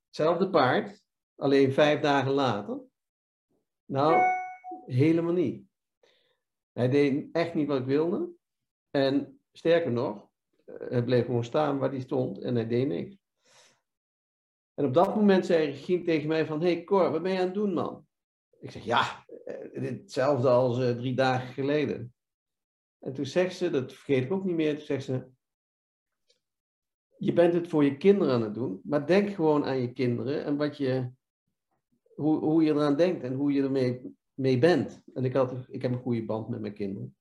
Hetzelfde 0.06 0.50
paard, 0.50 1.04
alleen 1.36 1.72
vijf 1.72 2.00
dagen 2.00 2.32
later. 2.32 2.80
Nou, 3.84 4.22
helemaal 4.86 5.32
niet. 5.32 5.64
Hij 6.72 6.88
deed 6.88 7.28
echt 7.32 7.54
niet 7.54 7.66
wat 7.66 7.80
ik 7.80 7.86
wilde. 7.86 8.28
En 8.90 9.40
sterker 9.52 9.92
nog, 9.92 10.28
eh, 10.64 10.74
hij 10.88 11.04
bleef 11.04 11.24
gewoon 11.24 11.44
staan 11.44 11.78
waar 11.78 11.90
hij 11.90 12.00
stond 12.00 12.38
en 12.38 12.54
hij 12.54 12.66
deed 12.66 12.88
niks. 12.88 13.16
En 14.74 14.84
op 14.84 14.94
dat 14.94 15.14
moment 15.14 15.46
zei 15.46 15.64
Regine 15.64 16.04
tegen 16.04 16.28
mij 16.28 16.46
van, 16.46 16.60
hey 16.60 16.84
Cor, 16.84 17.10
wat 17.10 17.22
ben 17.22 17.32
je 17.32 17.38
aan 17.38 17.44
het 17.44 17.54
doen 17.54 17.72
man? 17.72 18.06
Ik 18.58 18.70
zeg, 18.70 18.84
ja, 18.84 19.24
eh, 19.44 19.82
hetzelfde 19.82 20.48
als 20.48 20.78
uh, 20.78 20.90
drie 20.90 21.14
dagen 21.14 21.54
geleden. 21.54 22.14
En 23.00 23.14
toen 23.14 23.26
zegt 23.26 23.56
ze, 23.56 23.70
dat 23.70 23.92
vergeet 23.92 24.24
ik 24.24 24.32
ook 24.32 24.44
niet 24.44 24.56
meer, 24.56 24.74
toen 24.74 24.84
zegt 24.84 25.04
ze, 25.04 25.28
je 27.16 27.32
bent 27.32 27.52
het 27.52 27.68
voor 27.68 27.84
je 27.84 27.96
kinderen 27.96 28.34
aan 28.34 28.42
het 28.42 28.54
doen, 28.54 28.80
maar 28.84 29.06
denk 29.06 29.30
gewoon 29.30 29.64
aan 29.64 29.80
je 29.80 29.92
kinderen 29.92 30.44
en 30.44 30.56
wat 30.56 30.76
je, 30.76 31.10
hoe, 32.14 32.38
hoe 32.38 32.62
je 32.62 32.70
eraan 32.70 32.96
denkt 32.96 33.22
en 33.22 33.34
hoe 33.34 33.52
je 33.52 33.62
ermee 33.62 34.16
mee 34.34 34.58
bent. 34.58 35.02
En 35.14 35.24
ik, 35.24 35.32
had, 35.32 35.54
ik 35.68 35.82
heb 35.82 35.92
een 35.92 35.98
goede 35.98 36.24
band 36.24 36.48
met 36.48 36.60
mijn 36.60 36.74
kinderen. 36.74 37.16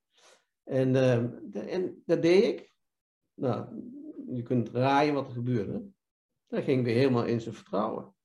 En, 0.63 0.89
uh, 0.89 1.73
en 1.73 2.03
dat 2.05 2.21
deed 2.21 2.43
ik. 2.43 2.73
Nou, 3.33 3.67
je 4.27 4.43
kunt 4.43 4.69
raaien 4.69 5.13
wat 5.13 5.27
er 5.27 5.33
gebeurde. 5.33 5.85
Daar 6.47 6.61
ging 6.61 6.79
ik 6.79 6.85
weer 6.85 6.95
helemaal 6.95 7.25
in 7.25 7.41
zijn 7.41 7.55
vertrouwen. 7.55 8.15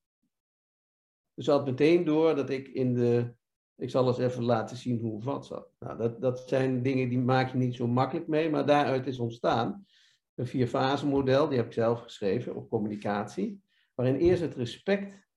Dus 1.35 1.47
had 1.47 1.65
meteen 1.65 2.05
door 2.05 2.35
dat 2.35 2.51
ik 2.51 2.69
in 2.69 2.95
de 2.95 3.35
ik 3.76 3.90
zal 3.90 4.07
eens 4.07 4.19
even 4.19 4.43
laten 4.43 4.76
zien 4.76 4.99
hoe 5.00 5.35
of 5.35 5.47
zat. 5.47 5.69
Nou, 5.78 5.99
dat, 5.99 6.21
dat 6.21 6.49
zijn 6.49 6.83
dingen 6.83 7.09
die 7.09 7.19
maak 7.19 7.52
je 7.52 7.59
niet 7.59 7.75
zo 7.75 7.87
makkelijk 7.87 8.26
mee, 8.26 8.50
maar 8.50 8.66
daaruit 8.66 9.07
is 9.07 9.19
ontstaan 9.19 9.87
een 10.35 10.47
vier-fase 10.47 11.07
model, 11.07 11.49
die 11.49 11.57
heb 11.57 11.66
ik 11.66 11.73
zelf 11.73 12.00
geschreven, 12.00 12.57
op 12.57 12.69
communicatie, 12.69 13.62
waarin 13.95 14.16
eerst 14.16 14.43
het 14.43 14.54
respect 14.54 15.28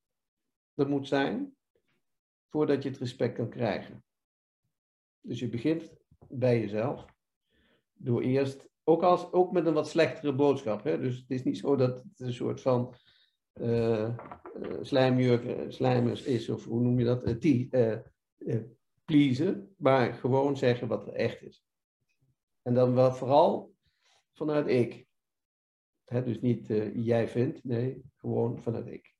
er 0.75 0.89
moet 0.89 1.08
zijn, 1.08 1.56
voordat 2.50 2.84
je 2.84 2.89
het 2.89 2.98
respect 2.98 3.36
kan 3.36 3.50
krijgen. 3.50 4.03
Dus 5.22 5.39
je 5.39 5.50
begint 5.50 5.94
bij 6.29 6.60
jezelf, 6.60 7.06
door 7.94 8.22
eerst, 8.22 8.67
ook, 8.84 9.03
als, 9.03 9.32
ook 9.32 9.51
met 9.51 9.65
een 9.65 9.74
wat 9.74 9.89
slechtere 9.89 10.36
boodschap, 10.36 10.84
hè? 10.84 11.00
dus 11.00 11.17
het 11.17 11.29
is 11.29 11.44
niet 11.44 11.58
zo 11.58 11.75
dat 11.75 12.03
het 12.03 12.20
een 12.20 12.34
soort 12.34 12.62
van 12.62 12.96
uh, 13.53 14.17
slijmjurk, 14.82 15.72
slijmers 15.72 16.24
is, 16.24 16.50
of 16.50 16.65
hoe 16.65 16.82
noem 16.82 17.00
je 17.00 17.06
dat, 17.06 17.44
uh, 17.44 17.98
eh, 18.38 18.60
pleasen, 19.06 19.74
maar 19.77 20.13
gewoon 20.13 20.58
zeggen 20.58 20.88
wat 20.88 21.08
er 21.08 21.13
echt 21.13 21.41
is. 21.41 21.65
En 22.62 22.74
dan 22.74 22.94
wel 22.94 23.13
vooral 23.13 23.75
vanuit 24.34 24.67
ik. 24.67 25.06
dus 26.06 26.41
niet 26.41 26.70
uh, 26.70 27.06
jij 27.06 27.27
vindt, 27.27 27.63
nee, 27.63 28.01
gewoon 28.15 28.62
vanuit 28.62 28.88
ik. 28.88 29.15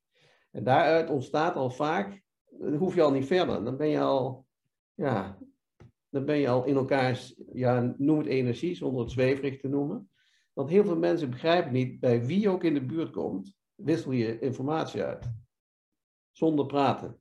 En 0.50 0.64
daaruit 0.64 1.10
ontstaat 1.10 1.54
al 1.54 1.70
vaak, 1.70 2.22
dan 2.50 2.74
hoef 2.74 2.94
je 2.94 3.02
al 3.02 3.12
niet 3.12 3.26
verder. 3.26 3.64
Dan 3.64 3.76
ben 3.76 3.88
je 3.88 4.00
al, 4.00 4.46
ja, 4.94 5.38
dan 6.08 6.24
ben 6.24 6.38
je 6.38 6.48
al 6.48 6.64
in 6.64 6.76
elkaars, 6.76 7.40
ja, 7.52 7.94
noem 7.98 8.18
het 8.18 8.26
energie, 8.26 8.74
zonder 8.74 9.02
het 9.02 9.10
zweverig 9.10 9.60
te 9.60 9.68
noemen. 9.68 10.10
Want 10.52 10.70
heel 10.70 10.84
veel 10.84 10.98
mensen 10.98 11.30
begrijpen 11.30 11.72
niet, 11.72 12.00
bij 12.00 12.24
wie 12.24 12.48
ook 12.48 12.64
in 12.64 12.74
de 12.74 12.84
buurt 12.84 13.10
komt, 13.10 13.56
wissel 13.74 14.12
je 14.12 14.38
informatie 14.38 15.02
uit. 15.02 15.32
Zonder 16.30 16.66
praten. 16.66 17.20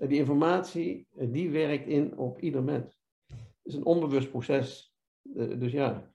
En 0.00 0.08
die 0.08 0.18
informatie, 0.18 1.06
eh, 1.16 1.32
die 1.32 1.50
werkt 1.50 1.86
in 1.86 2.18
op 2.18 2.40
ieder 2.40 2.62
mens. 2.62 3.02
Het 3.26 3.38
is 3.62 3.74
een 3.74 3.84
onbewust 3.84 4.30
proces. 4.30 4.94
Eh, 5.34 5.58
dus 5.60 5.72
ja, 5.72 6.12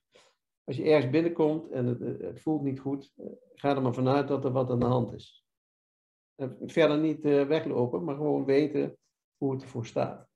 als 0.64 0.76
je 0.76 0.84
ergens 0.84 1.10
binnenkomt 1.10 1.70
en 1.70 1.86
het, 1.86 2.40
voelt 2.40 2.62
niet 2.62 2.80
goed, 2.80 3.12
eh, 3.16 3.26
ga 3.54 3.76
er 3.76 3.82
maar 3.82 3.94
vanuit 3.94 4.28
dat 4.28 4.44
er 4.44 4.52
wat 4.52 4.70
aan 4.70 4.80
de 4.80 4.86
hand 4.86 5.12
is. 5.12 5.44
verder 6.66 6.98
niet 6.98 7.22
weglopen, 7.22 8.04
maar 8.04 8.14
gewoon 8.14 8.44
weten 8.44 8.96
hoe 9.36 9.52
het 9.52 9.62
ervoor 9.62 9.86
staat. 9.86 10.28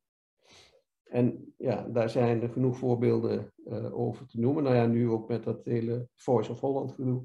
En 1.04 1.54
ja, 1.57 1.88
daar 1.88 2.11
zijn 2.11 2.50
genoeg 2.50 2.76
voorbeelden 2.76 3.52
over 3.92 4.26
te 4.26 4.40
noemen. 4.40 4.62
Nou 4.62 4.76
ja, 4.76 4.87
nu 4.87 5.09
ook 5.09 5.28
met 5.28 5.45
dat 5.45 5.64
hele 5.64 6.09
Voice 6.14 6.50
of 6.50 6.61
Holland 6.61 6.92
gedoe. 6.92 7.25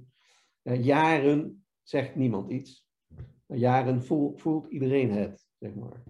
jaren 0.62 1.66
zegt 1.84 2.16
niemand 2.16 2.52
iets. 2.52 2.88
jaren 3.48 4.04
voelt 4.38 4.68
iedereen 4.68 5.12
het, 5.12 5.48
zeg 5.60 5.76
maar. 5.76 6.04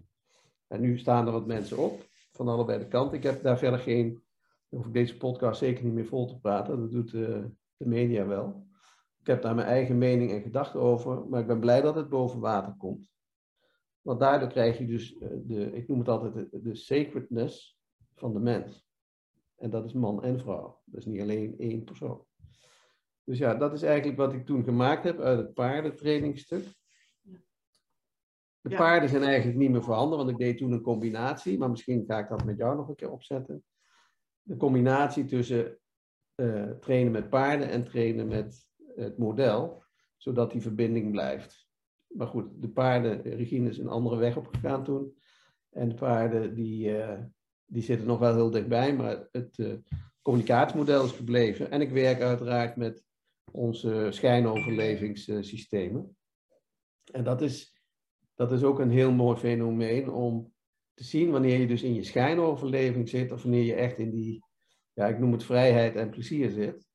En 0.67 0.81
nu 0.81 0.97
staan 0.97 1.25
er 1.25 1.31
wat 1.31 1.47
mensen 1.47 1.77
op, 1.77 2.07
van 2.31 2.47
allebei 2.47 2.79
de 2.79 2.87
kanten. 2.87 3.17
Ik 3.17 3.23
heb 3.23 3.41
daar 3.41 3.57
verder 3.57 3.79
geen, 3.79 4.23
hoef 4.67 4.85
ik 4.85 4.93
deze 4.93 5.17
podcast 5.17 5.59
zeker 5.59 5.83
niet 5.83 5.93
meer 5.93 6.05
vol 6.05 6.27
te 6.27 6.39
praten, 6.39 6.79
dat 6.79 6.91
doet 6.91 7.11
de, 7.11 7.25
eh, 7.25 7.43
de 7.77 7.87
media 7.87 8.25
wel. 8.25 8.67
Ik 9.19 9.27
heb 9.27 9.41
daar 9.41 9.55
mijn 9.55 9.67
eigen 9.67 9.97
mening 9.97 10.31
en 10.31 10.41
gedachten 10.41 10.79
over, 10.79 11.27
maar 11.27 11.41
ik 11.41 11.47
ben 11.47 11.59
blij 11.59 11.81
dat 11.81 11.95
het 11.95 12.09
boven 12.09 12.39
water 12.39 12.75
komt. 12.77 13.13
Want 14.01 14.19
daardoor 14.19 14.49
krijg 14.49 14.77
je 14.77 14.85
dus 14.85 15.17
eh, 15.17 15.29
de, 15.43 15.71
ik 15.71 15.87
noem 15.87 15.99
het 15.99 16.07
altijd 16.07 16.33
de, 16.33 16.61
de 16.61 16.75
sacredness 16.75 17.79
van 18.15 18.33
de 18.33 18.39
mens. 18.39 18.87
En 19.55 19.69
dat 19.69 19.85
is 19.85 19.93
man 19.93 20.23
en 20.23 20.39
vrouw. 20.39 20.81
Dat 20.85 20.99
is 20.99 21.05
niet 21.05 21.21
alleen 21.21 21.57
één 21.57 21.83
persoon. 21.83 22.25
Dus 23.23 23.37
ja, 23.37 23.55
dat 23.55 23.73
is 23.73 23.81
eigenlijk 23.81 24.17
wat 24.17 24.33
ik 24.33 24.45
toen 24.45 24.63
gemaakt 24.63 25.03
heb 25.03 25.19
uit 25.19 25.37
het 25.37 25.53
paardentrainingstuk. 25.53 26.65
De 28.69 28.75
paarden 28.75 29.09
zijn 29.09 29.23
eigenlijk 29.23 29.57
niet 29.57 29.69
meer 29.69 29.83
voorhanden, 29.83 30.17
want 30.17 30.29
ik 30.29 30.37
deed 30.37 30.57
toen 30.57 30.71
een 30.71 30.81
combinatie, 30.81 31.57
maar 31.57 31.69
misschien 31.69 32.03
ga 32.07 32.19
ik 32.19 32.29
dat 32.29 32.45
met 32.45 32.57
jou 32.57 32.75
nog 32.75 32.87
een 32.87 32.95
keer 32.95 33.11
opzetten. 33.11 33.63
De 34.41 34.57
combinatie 34.57 35.25
tussen 35.25 35.79
uh, 36.35 36.71
trainen 36.71 37.11
met 37.11 37.29
paarden 37.29 37.69
en 37.69 37.83
trainen 37.83 38.27
met 38.27 38.67
het 38.95 39.17
model, 39.17 39.83
zodat 40.17 40.51
die 40.51 40.61
verbinding 40.61 41.11
blijft. 41.11 41.67
Maar 42.07 42.27
goed, 42.27 42.61
de 42.61 42.69
paarden, 42.69 43.21
Regine 43.21 43.69
is 43.69 43.77
een 43.77 43.87
andere 43.87 44.15
weg 44.15 44.37
opgegaan 44.37 44.83
toen. 44.83 45.17
En 45.69 45.89
de 45.89 45.95
paarden, 45.95 46.55
die, 46.55 46.97
uh, 46.97 47.19
die 47.65 47.83
zitten 47.83 48.07
nog 48.07 48.19
wel 48.19 48.33
heel 48.33 48.51
dichtbij, 48.51 48.95
maar 48.95 49.27
het 49.31 49.57
uh, 49.57 49.73
communicatiemodel 50.21 51.03
is 51.03 51.11
gebleven. 51.11 51.71
En 51.71 51.81
ik 51.81 51.91
werk 51.91 52.21
uiteraard 52.21 52.75
met 52.75 53.03
onze 53.51 54.07
schijnoverlevingssystemen. 54.09 56.17
En 57.11 57.23
dat 57.23 57.41
is, 57.41 57.74
dat 58.35 58.51
is 58.51 58.63
ook 58.63 58.79
een 58.79 58.91
heel 58.91 59.11
mooi 59.11 59.37
fenomeen 59.37 60.09
om 60.11 60.53
te 60.93 61.03
zien 61.03 61.31
wanneer 61.31 61.59
je 61.59 61.67
dus 61.67 61.83
in 61.83 61.93
je 61.93 62.03
schijnoverleving 62.03 63.09
zit 63.09 63.31
of 63.31 63.41
wanneer 63.41 63.63
je 63.63 63.75
echt 63.75 63.97
in 63.97 64.11
die, 64.11 64.43
ja, 64.93 65.07
ik 65.07 65.19
noem 65.19 65.31
het 65.31 65.43
vrijheid 65.43 65.95
en 65.95 66.09
plezier 66.09 66.49
zit. 66.49 66.87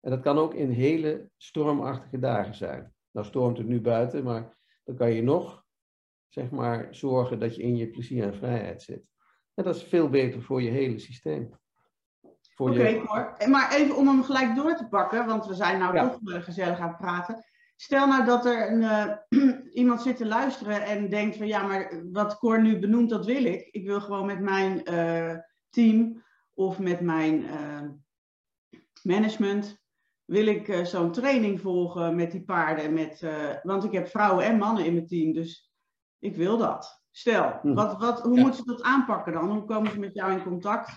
En 0.00 0.10
dat 0.10 0.20
kan 0.20 0.38
ook 0.38 0.54
in 0.54 0.70
hele 0.70 1.30
stormachtige 1.36 2.18
dagen 2.18 2.54
zijn. 2.54 2.94
Nou 3.10 3.26
stormt 3.26 3.58
het 3.58 3.66
nu 3.66 3.80
buiten, 3.80 4.24
maar 4.24 4.56
dan 4.84 4.96
kan 4.96 5.12
je 5.12 5.22
nog, 5.22 5.64
zeg 6.28 6.50
maar, 6.50 6.94
zorgen 6.94 7.38
dat 7.38 7.56
je 7.56 7.62
in 7.62 7.76
je 7.76 7.90
plezier 7.90 8.24
en 8.24 8.34
vrijheid 8.34 8.82
zit. 8.82 9.02
En 9.54 9.64
dat 9.64 9.76
is 9.76 9.82
veel 9.82 10.08
beter 10.08 10.42
voor 10.42 10.62
je 10.62 10.70
hele 10.70 10.98
systeem. 10.98 11.50
Oké, 12.56 12.86
je... 12.86 13.46
maar 13.48 13.74
even 13.74 13.96
om 13.96 14.06
hem 14.06 14.22
gelijk 14.22 14.54
door 14.54 14.74
te 14.76 14.88
pakken, 14.88 15.26
want 15.26 15.46
we 15.46 15.54
zijn 15.54 15.78
nou 15.78 15.98
toch 15.98 16.18
uh, 16.24 16.42
gezellig 16.42 16.78
aan 16.78 16.88
het 16.88 16.96
praten. 16.96 17.44
Stel 17.80 18.06
nou 18.06 18.24
dat 18.24 18.46
er 18.46 18.72
een, 18.72 18.80
uh, 18.80 19.14
iemand 19.80 20.02
zit 20.02 20.16
te 20.16 20.26
luisteren 20.26 20.82
en 20.82 21.08
denkt 21.08 21.36
van 21.36 21.46
ja, 21.46 21.66
maar 21.66 22.02
wat 22.12 22.38
Cor 22.38 22.62
nu 22.62 22.78
benoemt, 22.78 23.10
dat 23.10 23.26
wil 23.26 23.44
ik. 23.44 23.68
Ik 23.70 23.86
wil 23.86 24.00
gewoon 24.00 24.26
met 24.26 24.40
mijn 24.40 24.92
uh, 24.92 25.36
team 25.68 26.24
of 26.54 26.78
met 26.78 27.00
mijn 27.00 27.46
management, 29.02 29.82
wil 30.24 30.46
ik 30.46 30.80
zo'n 30.86 31.12
training 31.12 31.60
volgen 31.60 32.16
met 32.16 32.30
die 32.30 32.44
paarden. 32.44 32.92
Met, 32.92 33.26
want 33.62 33.84
ik 33.84 33.92
heb 33.92 34.08
vrouwen 34.08 34.44
en 34.44 34.58
mannen 34.58 34.84
in 34.84 34.94
mijn 34.94 35.06
team, 35.06 35.32
dus 35.32 35.72
ik 36.18 36.36
wil 36.36 36.56
dat. 36.56 37.02
Stel, 37.10 37.58
hm. 37.62 37.74
wat, 37.74 37.98
wat, 37.98 38.20
hoe 38.20 38.36
ja. 38.36 38.40
moeten 38.40 38.64
ze 38.64 38.70
dat 38.70 38.82
aanpakken 38.82 39.32
dan? 39.32 39.50
Hoe 39.50 39.64
komen 39.64 39.90
ze 39.90 39.98
met 39.98 40.14
jou 40.14 40.32
in 40.32 40.42
contact? 40.42 40.94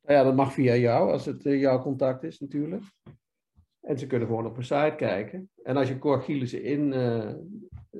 Nou 0.00 0.18
ja, 0.18 0.22
dat 0.22 0.34
mag 0.34 0.52
via 0.52 0.74
jou, 0.74 1.12
als 1.12 1.24
het 1.24 1.42
jouw 1.42 1.82
contact 1.82 2.22
is 2.22 2.40
natuurlijk. 2.40 2.82
En 3.84 3.98
ze 3.98 4.06
kunnen 4.06 4.28
gewoon 4.28 4.46
op 4.46 4.56
een 4.56 4.64
site 4.64 4.94
kijken. 4.96 5.50
En 5.62 5.76
als 5.76 5.88
je 5.88 5.98
Core 5.98 6.20
Gielissen 6.20 6.62
in, 6.62 6.92
uh, 6.92 7.32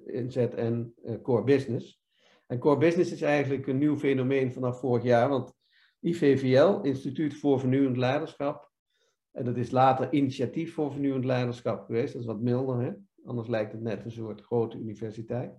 inzet 0.07 0.55
en 0.55 0.95
uh, 1.05 1.15
Core 1.23 1.45
Business. 1.45 2.03
En 2.47 2.59
Core 2.59 2.79
Business 2.79 3.13
is 3.13 3.23
eigenlijk 3.23 3.67
een 3.67 3.79
nieuw 3.79 3.97
fenomeen 3.97 4.53
vanaf 4.53 4.81
vorig 4.81 5.03
jaar. 5.03 5.29
Want 5.29 5.55
IVVL, 6.01 6.81
Instituut 6.83 7.35
voor 7.35 7.61
Vernieuwend 7.61 7.97
Leiderschap. 7.97 8.73
En 9.31 9.45
dat 9.45 9.57
is 9.57 9.71
later 9.71 10.13
Initiatief 10.13 10.75
voor 10.75 10.93
Vernieuwend 10.93 11.25
Leiderschap 11.25 11.85
geweest. 11.85 12.13
Dat 12.13 12.23
is 12.23 12.29
wat 12.29 12.41
milder, 12.41 12.81
hè? 12.81 12.93
Anders 13.25 13.49
lijkt 13.49 13.73
het 13.73 13.83
net 13.83 14.05
een 14.05 14.11
soort 14.11 14.41
grote 14.41 14.79
universiteit. 14.79 15.53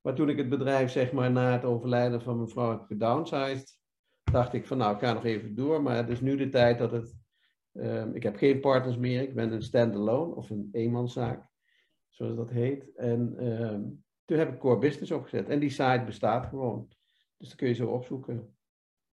Maar 0.00 0.14
toen 0.14 0.28
ik 0.28 0.36
het 0.36 0.48
bedrijf, 0.48 0.90
zeg 0.90 1.12
maar, 1.12 1.30
na 1.30 1.52
het 1.52 1.64
overlijden 1.64 2.22
van 2.22 2.36
mijn 2.36 2.48
vrouw 2.48 2.70
heb 2.70 2.84
gedownsized, 2.86 3.78
dacht 4.32 4.52
ik 4.52 4.66
van 4.66 4.78
nou, 4.78 4.94
ik 4.94 5.00
ga 5.00 5.12
nog 5.12 5.24
even 5.24 5.54
door. 5.54 5.82
Maar 5.82 5.96
het 5.96 6.08
is 6.08 6.20
nu 6.20 6.36
de 6.36 6.48
tijd 6.48 6.78
dat 6.78 6.92
het 6.92 7.17
Um, 7.78 8.14
ik 8.14 8.22
heb 8.22 8.36
geen 8.36 8.60
partners 8.60 8.96
meer. 8.96 9.22
Ik 9.22 9.34
ben 9.34 9.52
een 9.52 9.62
standalone 9.62 10.34
of 10.34 10.50
een 10.50 10.68
eenmanszaak, 10.72 11.46
zoals 12.08 12.36
dat 12.36 12.50
heet. 12.50 12.94
En 12.96 13.46
um, 13.46 14.04
toen 14.24 14.38
heb 14.38 14.52
ik 14.52 14.58
Core 14.58 14.78
Business 14.78 15.10
opgezet. 15.10 15.48
En 15.48 15.58
die 15.58 15.70
site 15.70 16.02
bestaat 16.06 16.46
gewoon. 16.46 16.88
Dus 17.36 17.48
dat 17.48 17.56
kun 17.56 17.68
je 17.68 17.74
zo 17.74 17.88
opzoeken. 17.88 18.56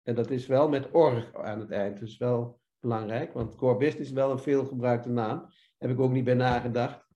En 0.04 0.16
dat 0.16 0.32
is 0.32 0.48
wel 0.48 0.70
met 0.70 0.92
org 0.92 1.34
aan 1.34 1.60
het 1.60 1.72
eind. 1.72 2.00
Dus 2.00 2.18
wel 2.18 2.60
belangrijk. 2.80 3.34
Want 3.34 3.56
Core 3.56 3.78
Business 3.78 4.10
is 4.10 4.16
wel 4.16 4.32
een 4.32 4.40
veelgebruikte 4.40 5.10
naam. 5.10 5.46
Heb 5.78 5.90
ik 5.90 6.00
ook 6.00 6.12
niet 6.12 6.24
bij 6.24 6.34
nagedacht. 6.34 7.08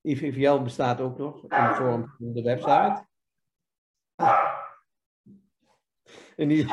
IVVL 0.00 0.62
bestaat 0.62 1.00
ook 1.00 1.18
nog 1.18 1.42
in 1.42 1.48
de 1.48 1.74
vorm 1.74 2.14
van 2.18 2.32
de 2.32 2.42
website. 2.42 3.06
En 6.36 6.48
die, 6.48 6.66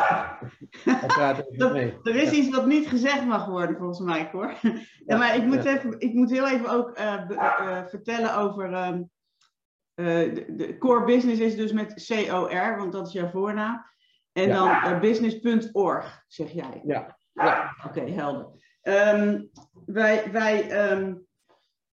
er 2.04 2.16
is 2.16 2.32
iets 2.32 2.50
wat 2.50 2.66
niet 2.66 2.88
gezegd 2.88 3.26
mag 3.26 3.46
worden, 3.46 3.78
volgens 3.78 4.00
mij, 4.00 4.30
hoor. 4.32 4.54
Ja, 5.06 5.18
maar 5.18 5.36
ik 5.36 5.44
moet, 5.44 5.66
even, 5.66 6.00
ik 6.00 6.14
moet 6.14 6.32
heel 6.32 6.48
even 6.48 6.70
ook 6.70 6.98
uh, 7.00 7.22
uh, 7.30 7.86
vertellen 7.86 8.38
over. 8.38 8.88
Um, 8.88 9.10
de, 9.94 10.46
de, 10.56 10.78
core 10.78 11.06
business 11.06 11.40
is 11.40 11.56
dus 11.56 11.72
met 11.72 12.06
COR, 12.08 12.78
want 12.78 12.92
dat 12.92 13.08
is 13.08 13.14
jouw 13.14 13.30
voornaam. 13.30 13.86
En 14.32 14.48
ja. 14.48 14.82
dan 14.82 15.00
business.org, 15.00 16.24
zeg 16.28 16.52
jij. 16.52 16.82
Ja. 16.84 17.18
ja. 17.34 17.76
Oké, 17.86 18.00
okay, 18.00 18.12
helder. 18.12 18.48
Um, 18.82 19.50
wij 19.86 20.32
wij 20.32 20.90
um, 20.92 21.26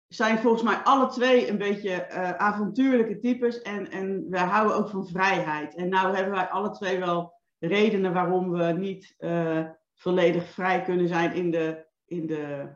zijn 0.07 0.37
volgens 0.37 0.63
mij 0.63 0.75
alle 0.75 1.07
twee 1.07 1.49
een 1.49 1.57
beetje 1.57 2.09
avontuurlijke 2.37 3.19
types. 3.19 3.61
En, 3.61 3.91
en 3.91 4.25
wij 4.29 4.43
houden 4.43 4.75
ook 4.75 4.89
van 4.89 5.07
vrijheid. 5.07 5.75
En 5.75 5.89
nou 5.89 6.15
hebben 6.15 6.33
wij 6.33 6.47
alle 6.47 6.71
twee 6.71 6.99
wel 6.99 7.36
redenen 7.59 8.13
waarom 8.13 8.51
we 8.51 8.63
niet 8.63 9.15
uh, 9.19 9.69
volledig 9.93 10.49
vrij 10.49 10.81
kunnen 10.81 11.07
zijn 11.07 11.33
in 11.33 11.51
de, 11.51 11.85
in 12.05 12.27
de 12.27 12.75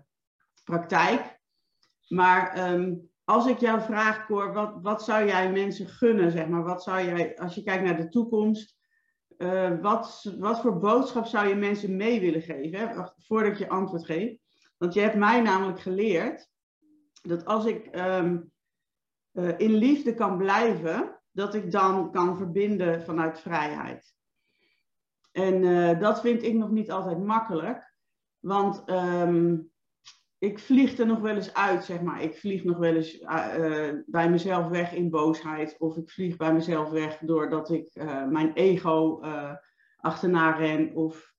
praktijk. 0.64 1.40
Maar 2.08 2.72
um, 2.74 3.10
als 3.24 3.48
ik 3.48 3.60
jou 3.60 3.82
vraag, 3.82 4.26
Cor, 4.26 4.54
wat, 4.54 4.74
wat 4.82 5.04
zou 5.04 5.26
jij 5.26 5.52
mensen 5.52 5.88
gunnen, 5.88 6.32
zeg 6.32 6.48
maar? 6.48 6.64
Wat 6.64 6.84
zou 6.84 7.06
jij, 7.06 7.38
als 7.38 7.56
je 7.56 7.64
kijkt 7.64 7.84
naar 7.84 7.98
de 7.98 8.10
toekomst, 8.10 8.80
uh, 9.38 9.80
wat, 9.82 10.36
wat 10.38 10.62
voor 10.62 10.80
boodschap 10.80 11.26
zou 11.26 11.48
je 11.48 11.56
mensen 11.56 11.96
mee 11.96 12.20
willen 12.20 12.42
geven? 12.42 12.80
Hè? 12.80 13.04
Voordat 13.18 13.58
je 13.58 13.70
antwoord 13.70 14.06
geeft. 14.06 14.40
Want 14.78 14.94
je 14.94 15.00
hebt 15.00 15.16
mij 15.16 15.42
namelijk 15.42 15.80
geleerd 15.80 16.50
dat 17.22 17.46
als 17.46 17.66
ik 17.66 17.96
um, 17.96 18.52
uh, 19.34 19.60
in 19.60 19.74
liefde 19.74 20.14
kan 20.14 20.38
blijven, 20.38 21.20
dat 21.32 21.54
ik 21.54 21.72
dan 21.72 22.12
kan 22.12 22.38
verbinden 22.38 23.04
vanuit 23.04 23.40
vrijheid. 23.40 24.16
En 25.32 25.64
uh, 25.64 26.00
dat 26.00 26.22
vind 26.22 26.44
ik 26.44 26.54
nog 26.54 26.70
niet 26.70 26.92
altijd 26.92 27.24
makkelijk. 27.24 27.94
Want 28.40 28.90
um, 28.90 29.72
ik 30.38 30.60
vlieg 30.60 30.98
er 30.98 31.06
nog 31.06 31.20
wel 31.20 31.36
eens 31.36 31.54
uit, 31.54 31.84
zeg 31.84 32.02
maar. 32.02 32.22
Ik 32.22 32.38
vlieg 32.38 32.64
nog 32.64 32.78
wel 32.78 32.96
eens 32.96 33.20
uh, 33.20 33.90
bij 34.06 34.30
mezelf 34.30 34.68
weg 34.68 34.94
in 34.94 35.10
boosheid. 35.10 35.76
Of 35.80 35.98
ik 35.98 36.10
vlieg 36.10 36.38
bij 36.38 36.54
mezelf 36.54 36.90
weg 36.90 37.18
doordat 37.18 37.70
ik 37.70 38.04
mijn 38.30 38.54
ego 38.54 39.22
achterna 39.98 40.52
ren. 40.52 40.96
Of 40.96 41.34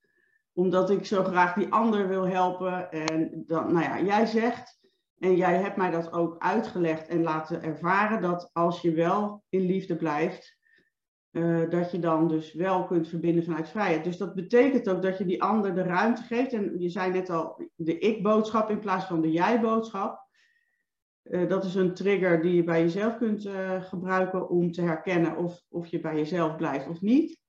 omdat 0.52 0.90
ik 0.90 1.06
zo 1.06 1.24
graag 1.24 1.54
die 1.54 1.72
ander 1.72 2.08
wil 2.08 2.28
helpen. 2.28 2.90
En 2.90 3.44
nou 3.46 3.80
ja, 3.80 4.00
jij 4.00 4.26
zegt, 4.26 4.80
en 5.18 5.36
jij 5.36 5.56
hebt 5.56 5.76
mij 5.76 5.90
dat 5.90 6.12
ook 6.12 6.38
uitgelegd 6.38 7.08
en 7.08 7.22
laten 7.22 7.62
ervaren, 7.62 8.22
dat 8.22 8.50
als 8.52 8.80
je 8.80 8.92
wel 8.92 9.44
in 9.48 9.60
liefde 9.60 9.96
blijft, 9.96 10.60
uh, 11.32 11.70
dat 11.70 11.90
je 11.90 11.98
dan 11.98 12.28
dus 12.28 12.52
wel 12.52 12.84
kunt 12.84 13.08
verbinden 13.08 13.44
vanuit 13.44 13.68
vrijheid. 13.68 14.04
Dus 14.04 14.16
dat 14.16 14.34
betekent 14.34 14.88
ook 14.88 15.02
dat 15.02 15.18
je 15.18 15.24
die 15.24 15.42
ander 15.42 15.74
de 15.74 15.82
ruimte 15.82 16.22
geeft. 16.22 16.52
En 16.52 16.80
je 16.80 16.88
zei 16.88 17.12
net 17.12 17.30
al 17.30 17.70
de 17.74 17.98
ik-boodschap 17.98 18.70
in 18.70 18.78
plaats 18.78 19.04
van 19.04 19.20
de 19.20 19.30
jij-boodschap. 19.30 20.20
Uh, 21.22 21.48
dat 21.48 21.64
is 21.64 21.74
een 21.74 21.94
trigger 21.94 22.42
die 22.42 22.54
je 22.54 22.64
bij 22.64 22.80
jezelf 22.80 23.16
kunt 23.16 23.44
uh, 23.44 23.82
gebruiken 23.82 24.48
om 24.48 24.72
te 24.72 24.82
herkennen 24.82 25.36
of, 25.36 25.62
of 25.68 25.86
je 25.86 26.00
bij 26.00 26.16
jezelf 26.16 26.56
blijft 26.56 26.88
of 26.88 27.00
niet. 27.00 27.40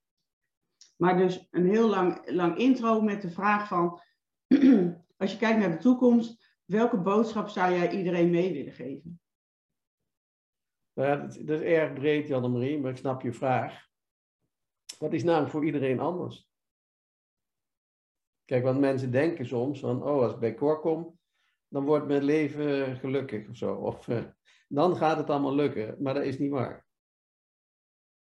Maar 0.97 1.17
dus 1.17 1.47
een 1.51 1.69
heel 1.69 1.89
lang, 1.89 2.31
lang 2.31 2.57
intro 2.57 3.01
met 3.01 3.21
de 3.21 3.29
vraag 3.29 3.67
van, 3.67 3.99
als 5.17 5.31
je 5.31 5.37
kijkt 5.37 5.59
naar 5.59 5.71
de 5.71 5.77
toekomst, 5.77 6.57
welke 6.65 6.97
boodschap 6.97 7.49
zou 7.49 7.73
jij 7.73 7.91
iedereen 7.91 8.29
mee 8.29 8.53
willen 8.53 8.73
geven? 8.73 9.21
Nou 10.93 11.09
ja, 11.09 11.15
dat, 11.15 11.61
is 11.61 11.61
erg 11.61 11.93
breed, 11.93 12.27
Janne-Marie, 12.27 12.79
maar 12.79 12.91
ik 12.91 12.97
snap 12.97 13.21
je 13.21 13.33
vraag. 13.33 13.87
Wat 14.97 15.13
is 15.13 15.23
namelijk 15.23 15.51
voor 15.51 15.65
iedereen 15.65 15.99
anders? 15.99 16.51
Kijk, 18.45 18.63
want 18.63 18.79
mensen 18.79 19.11
denken 19.11 19.45
soms 19.45 19.79
van, 19.79 20.03
oh, 20.03 20.21
als 20.21 20.33
ik 20.33 20.39
bij 20.39 20.55
Cor 20.55 20.79
kom, 20.79 21.19
dan 21.67 21.85
wordt 21.85 22.07
mijn 22.07 22.23
leven 22.23 22.95
gelukkig 22.95 23.49
of 23.49 23.57
zo. 23.57 23.75
Of 23.75 24.07
uh, 24.07 24.23
dan 24.67 24.95
gaat 24.95 25.17
het 25.17 25.29
allemaal 25.29 25.55
lukken, 25.55 25.95
maar 25.99 26.13
dat 26.13 26.23
is 26.23 26.39
niet 26.39 26.51
waar. 26.51 26.85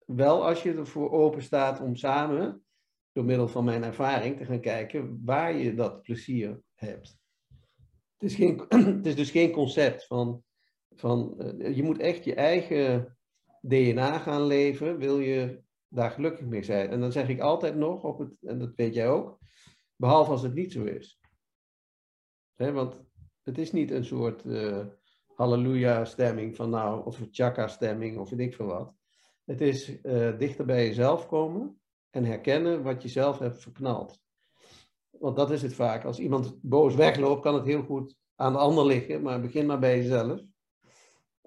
Wel 0.05 0.45
als 0.45 0.63
je 0.63 0.73
ervoor 0.73 1.11
open 1.11 1.41
staat 1.41 1.81
om 1.81 1.95
samen, 1.95 2.65
door 3.11 3.25
middel 3.25 3.47
van 3.47 3.63
mijn 3.63 3.83
ervaring, 3.83 4.37
te 4.37 4.45
gaan 4.45 4.61
kijken 4.61 5.21
waar 5.25 5.53
je 5.53 5.73
dat 5.73 6.01
plezier 6.01 6.61
hebt. 6.73 7.17
Het 8.17 8.29
is, 8.29 8.35
geen, 8.35 8.65
het 8.97 9.05
is 9.05 9.15
dus 9.15 9.31
geen 9.31 9.51
concept 9.51 10.05
van 10.05 10.43
van, 10.99 11.35
uh, 11.39 11.75
je 11.75 11.83
moet 11.83 11.99
echt 11.99 12.23
je 12.23 12.35
eigen 12.35 13.17
DNA 13.61 14.17
gaan 14.17 14.43
leven, 14.43 14.97
wil 14.97 15.19
je 15.19 15.61
daar 15.87 16.11
gelukkig 16.11 16.45
mee 16.45 16.63
zijn. 16.63 16.89
En 16.89 16.99
dan 16.99 17.11
zeg 17.11 17.29
ik 17.29 17.39
altijd 17.39 17.75
nog, 17.75 18.03
op 18.03 18.19
het, 18.19 18.31
en 18.41 18.59
dat 18.59 18.75
weet 18.75 18.93
jij 18.93 19.09
ook, 19.09 19.39
behalve 19.95 20.31
als 20.31 20.41
het 20.41 20.53
niet 20.53 20.71
zo 20.71 20.83
is. 20.83 21.19
want 22.55 23.05
het 23.43 23.57
is 23.57 23.71
niet 23.71 23.91
een 23.91 24.05
soort 24.05 24.45
uh, 24.45 24.85
halleluja-stemming 25.35 26.55
van 26.55 26.69
nou, 26.69 27.05
of 27.05 27.19
een 27.19 27.27
chakra-stemming 27.31 28.17
of 28.17 28.29
weet 28.29 28.39
ik 28.39 28.55
veel 28.55 28.65
wat. 28.65 28.93
Het 29.45 29.61
is 29.61 30.01
uh, 30.03 30.37
dichter 30.37 30.65
bij 30.65 30.85
jezelf 30.85 31.27
komen 31.27 31.81
en 32.09 32.25
herkennen 32.25 32.83
wat 32.83 33.01
je 33.01 33.09
zelf 33.09 33.39
hebt 33.39 33.61
verknald. 33.61 34.19
Want 35.09 35.35
dat 35.35 35.51
is 35.51 35.61
het 35.61 35.73
vaak. 35.73 36.03
Als 36.05 36.19
iemand 36.19 36.59
boos 36.61 36.95
wegloopt, 36.95 37.41
kan 37.41 37.53
het 37.53 37.65
heel 37.65 37.83
goed 37.83 38.15
aan 38.35 38.53
de 38.53 38.59
ander 38.59 38.85
liggen, 38.85 39.21
maar 39.21 39.41
begin 39.41 39.65
maar 39.65 39.79
bij 39.79 39.97
jezelf. 39.97 40.41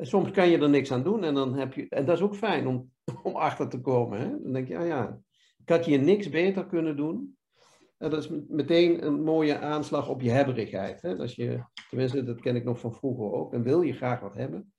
Soms 0.01 0.31
kan 0.31 0.49
je 0.49 0.59
er 0.59 0.71
niks 0.71 0.93
aan 0.93 1.03
doen 1.03 1.25
en 1.25 1.35
dan 1.35 1.55
heb 1.55 1.73
je, 1.73 1.89
en 1.89 2.05
dat 2.05 2.17
is 2.17 2.23
ook 2.23 2.37
fijn 2.37 2.67
om, 2.67 2.91
om 3.23 3.37
achter 3.37 3.69
te 3.69 3.81
komen. 3.81 4.21
Hè? 4.21 4.29
Dan 4.43 4.53
denk 4.53 4.69
je, 4.69 4.79
ah 4.79 4.87
ja, 4.87 5.21
ik 5.59 5.69
had 5.69 5.85
hier 5.85 5.99
niks 5.99 6.29
beter 6.29 6.67
kunnen 6.67 6.97
doen. 6.97 7.39
En 7.99 8.11
dat 8.11 8.23
is 8.23 8.31
meteen 8.49 9.07
een 9.07 9.23
mooie 9.23 9.59
aanslag 9.59 10.09
op 10.09 10.21
je 10.21 10.31
hebberigheid. 10.31 11.03
Hè? 11.03 11.17
Als 11.17 11.35
je, 11.35 11.65
tenminste, 11.89 12.23
dat 12.23 12.41
ken 12.41 12.57
ik 12.57 12.65
nog 12.65 12.81
van 12.81 12.95
vroeger 12.95 13.33
ook. 13.33 13.53
En 13.53 13.63
wil 13.63 13.83
je 13.83 13.93
graag 13.93 14.21
wat 14.21 14.35
hebben, 14.35 14.73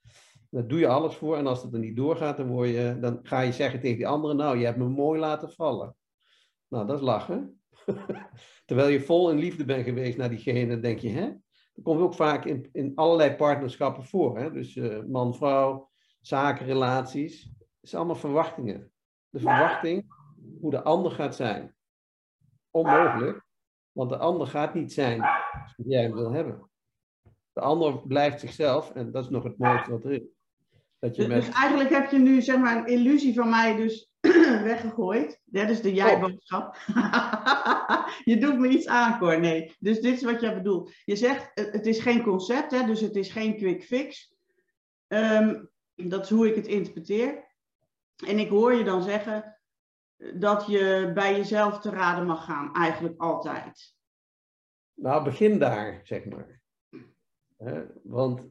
dan 0.50 0.68
doe 0.68 0.80
je 0.80 0.88
alles 0.88 1.16
voor. 1.16 1.38
En 1.38 1.48
als 1.48 1.64
het 1.64 1.74
er 1.74 1.80
niet 1.80 1.96
doorgaat, 1.96 2.38
dan, 2.38 2.48
word 2.48 2.70
je, 2.70 2.98
dan 3.02 3.20
ga 3.24 3.42
je 3.42 3.52
zeggen 3.52 3.80
tegen 3.80 3.98
die 3.98 4.08
anderen, 4.08 4.38
nou, 4.38 4.58
je 4.58 4.66
hebt 4.66 4.78
me 4.78 4.88
mooi 4.88 5.20
laten 5.20 5.52
vallen. 5.52 5.96
Nou, 6.68 6.88
dat 6.88 6.98
is 6.98 7.04
lachen. 7.04 7.62
Terwijl 8.66 8.90
je 8.90 9.02
vol 9.02 9.32
in 9.32 9.38
liefde 9.38 9.66
bent 9.66 9.86
geweest 9.86 10.18
naar 10.18 10.30
diegene, 10.30 10.80
denk 10.80 11.00
je, 11.00 11.10
hè? 11.10 11.32
Komt 11.84 12.02
ook 12.02 12.14
vaak 12.14 12.46
in, 12.46 12.70
in 12.72 12.92
allerlei 12.96 13.36
partnerschappen 13.36 14.04
voor. 14.04 14.38
Hè? 14.38 14.52
Dus 14.52 14.76
uh, 14.76 15.04
man-vrouw, 15.04 15.90
zakenrelaties. 16.22 17.44
Het 17.58 17.90
zijn 17.90 18.02
allemaal 18.02 18.22
verwachtingen. 18.22 18.92
De 19.30 19.40
verwachting 19.40 20.06
hoe 20.60 20.72
de 20.72 20.84
ander 20.84 21.12
gaat 21.12 21.36
zijn. 21.36 21.76
Onmogelijk, 22.70 23.46
want 23.92 24.10
de 24.10 24.18
ander 24.18 24.48
gaat 24.48 24.74
niet 24.74 24.94
zijn 24.94 25.18
zoals 25.18 25.90
jij 25.90 26.02
hem 26.02 26.14
wil 26.14 26.32
hebben. 26.32 26.70
De 27.54 27.62
ander 27.62 28.08
blijft 28.08 28.40
zichzelf 28.40 28.92
en 28.92 29.12
dat 29.12 29.24
is 29.24 29.30
nog 29.30 29.44
het 29.44 29.58
mooiste 29.58 29.92
wat 29.92 30.04
er 30.04 30.12
is. 30.12 30.28
Dat 31.00 31.16
je 31.16 31.22
dus, 31.22 31.32
met... 31.32 31.46
dus 31.46 31.56
eigenlijk 31.56 31.90
heb 31.90 32.12
je 32.12 32.18
nu 32.18 32.42
zeg 32.42 32.58
maar 32.58 32.78
een 32.78 32.88
illusie 32.88 33.34
van 33.34 33.50
mij 33.50 33.76
dus 33.76 34.12
weggegooid. 34.72 35.42
Dat 35.46 35.70
is 35.70 35.82
de 35.82 35.94
jij-boodschap. 35.94 36.76
je 38.32 38.38
doet 38.40 38.60
me 38.60 38.68
iets 38.68 38.88
aan, 38.88 39.20
Cor. 39.20 39.40
Nee, 39.40 39.76
dus 39.80 40.02
dit 40.02 40.14
is 40.14 40.24
wat 40.24 40.42
jij 40.42 40.54
bedoelt. 40.54 40.94
Je 41.06 41.16
zegt, 41.16 41.52
het 41.54 41.86
is 41.86 42.00
geen 42.00 42.24
concept, 42.24 42.72
hè, 42.72 42.86
dus 42.86 43.02
het 43.02 43.16
is 43.16 43.32
geen 43.32 43.58
quick 43.58 43.84
fix. 43.84 44.36
Um, 45.08 45.70
dat 45.96 46.24
is 46.24 46.30
hoe 46.30 46.48
ik 46.48 46.56
het 46.56 46.68
interpreteer. 46.68 47.50
En 48.28 48.40
ik 48.40 48.50
hoor 48.50 48.74
je 48.74 48.84
dan 48.84 49.04
zeggen 49.04 49.60
dat 50.34 50.66
je 50.68 51.12
bij 51.14 51.36
jezelf 51.36 51.80
te 51.80 51.90
raden 51.90 52.26
mag 52.26 52.46
gaan, 52.46 52.74
eigenlijk 52.74 53.22
altijd. 53.22 53.96
Nou, 54.94 55.24
begin 55.24 55.60
daar, 55.60 56.02
zeg 56.04 56.26
maar. 56.26 56.62
want 58.04 58.48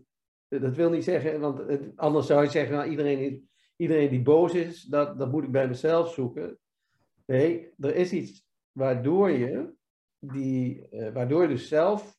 dat 0.48 0.76
wil 0.76 0.90
niet 0.90 1.04
zeggen, 1.04 1.40
want 1.40 1.82
anders 1.96 2.26
zou 2.26 2.42
je 2.42 2.50
zeggen, 2.50 2.76
nou, 2.76 2.90
iedereen, 2.90 3.49
iedereen 3.80 4.08
die 4.08 4.22
boos 4.22 4.54
is, 4.54 4.82
dat, 4.82 5.18
dat 5.18 5.30
moet 5.30 5.44
ik 5.44 5.50
bij 5.50 5.68
mezelf 5.68 6.12
zoeken. 6.12 6.58
Nee, 7.26 7.72
er 7.78 7.94
is 7.94 8.12
iets 8.12 8.46
waardoor 8.72 9.30
je, 9.30 9.74
die, 10.18 10.86
uh, 10.90 11.12
waardoor 11.12 11.42
je 11.42 11.48
dus 11.48 11.68
zelf 11.68 12.18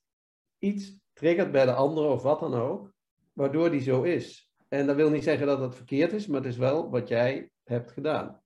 iets 0.59 0.99
triggert 1.13 1.51
bij 1.51 1.65
de 1.65 1.73
ander 1.73 2.03
of 2.03 2.23
wat 2.23 2.39
dan 2.39 2.53
ook, 2.53 2.93
waardoor 3.33 3.69
die 3.69 3.81
zo 3.81 4.03
is. 4.03 4.51
En 4.67 4.87
dat 4.87 4.95
wil 4.95 5.09
niet 5.09 5.23
zeggen 5.23 5.47
dat 5.47 5.59
het 5.59 5.75
verkeerd 5.75 6.13
is, 6.13 6.27
maar 6.27 6.41
het 6.41 6.49
is 6.49 6.57
wel 6.57 6.89
wat 6.89 7.07
jij 7.07 7.51
hebt 7.63 7.91
gedaan. 7.91 8.41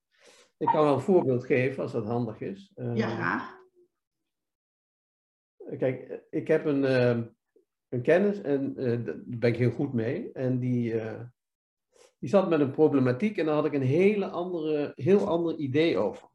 Ik 0.57 0.67
kan 0.67 0.83
wel 0.83 0.93
een 0.93 0.99
voorbeeld 0.99 1.45
geven 1.45 1.83
als 1.83 1.91
dat 1.91 2.05
handig 2.05 2.41
is. 2.41 2.71
Uh, 2.75 2.95
ja, 2.95 3.07
graag. 3.07 3.57
Kijk, 5.77 6.25
ik 6.29 6.47
heb 6.47 6.65
een, 6.65 6.83
uh, 6.83 7.25
een 7.89 8.01
kennis 8.01 8.41
en 8.41 8.73
daar 8.73 9.21
ben 9.25 9.49
ik 9.49 9.57
heel 9.57 9.71
goed 9.71 9.93
mee. 9.93 10.31
En 10.31 10.59
die, 10.59 10.93
die 12.19 12.29
zat 12.29 12.49
met 12.49 12.59
een 12.59 12.71
problematiek 12.71 13.37
en 13.37 13.45
daar 13.45 13.55
had 13.55 13.65
ik 13.65 13.73
een 13.73 13.81
hele 13.81 14.27
andere, 14.27 14.91
heel 14.95 15.27
ander 15.27 15.55
idee 15.55 15.97
over. 15.97 16.27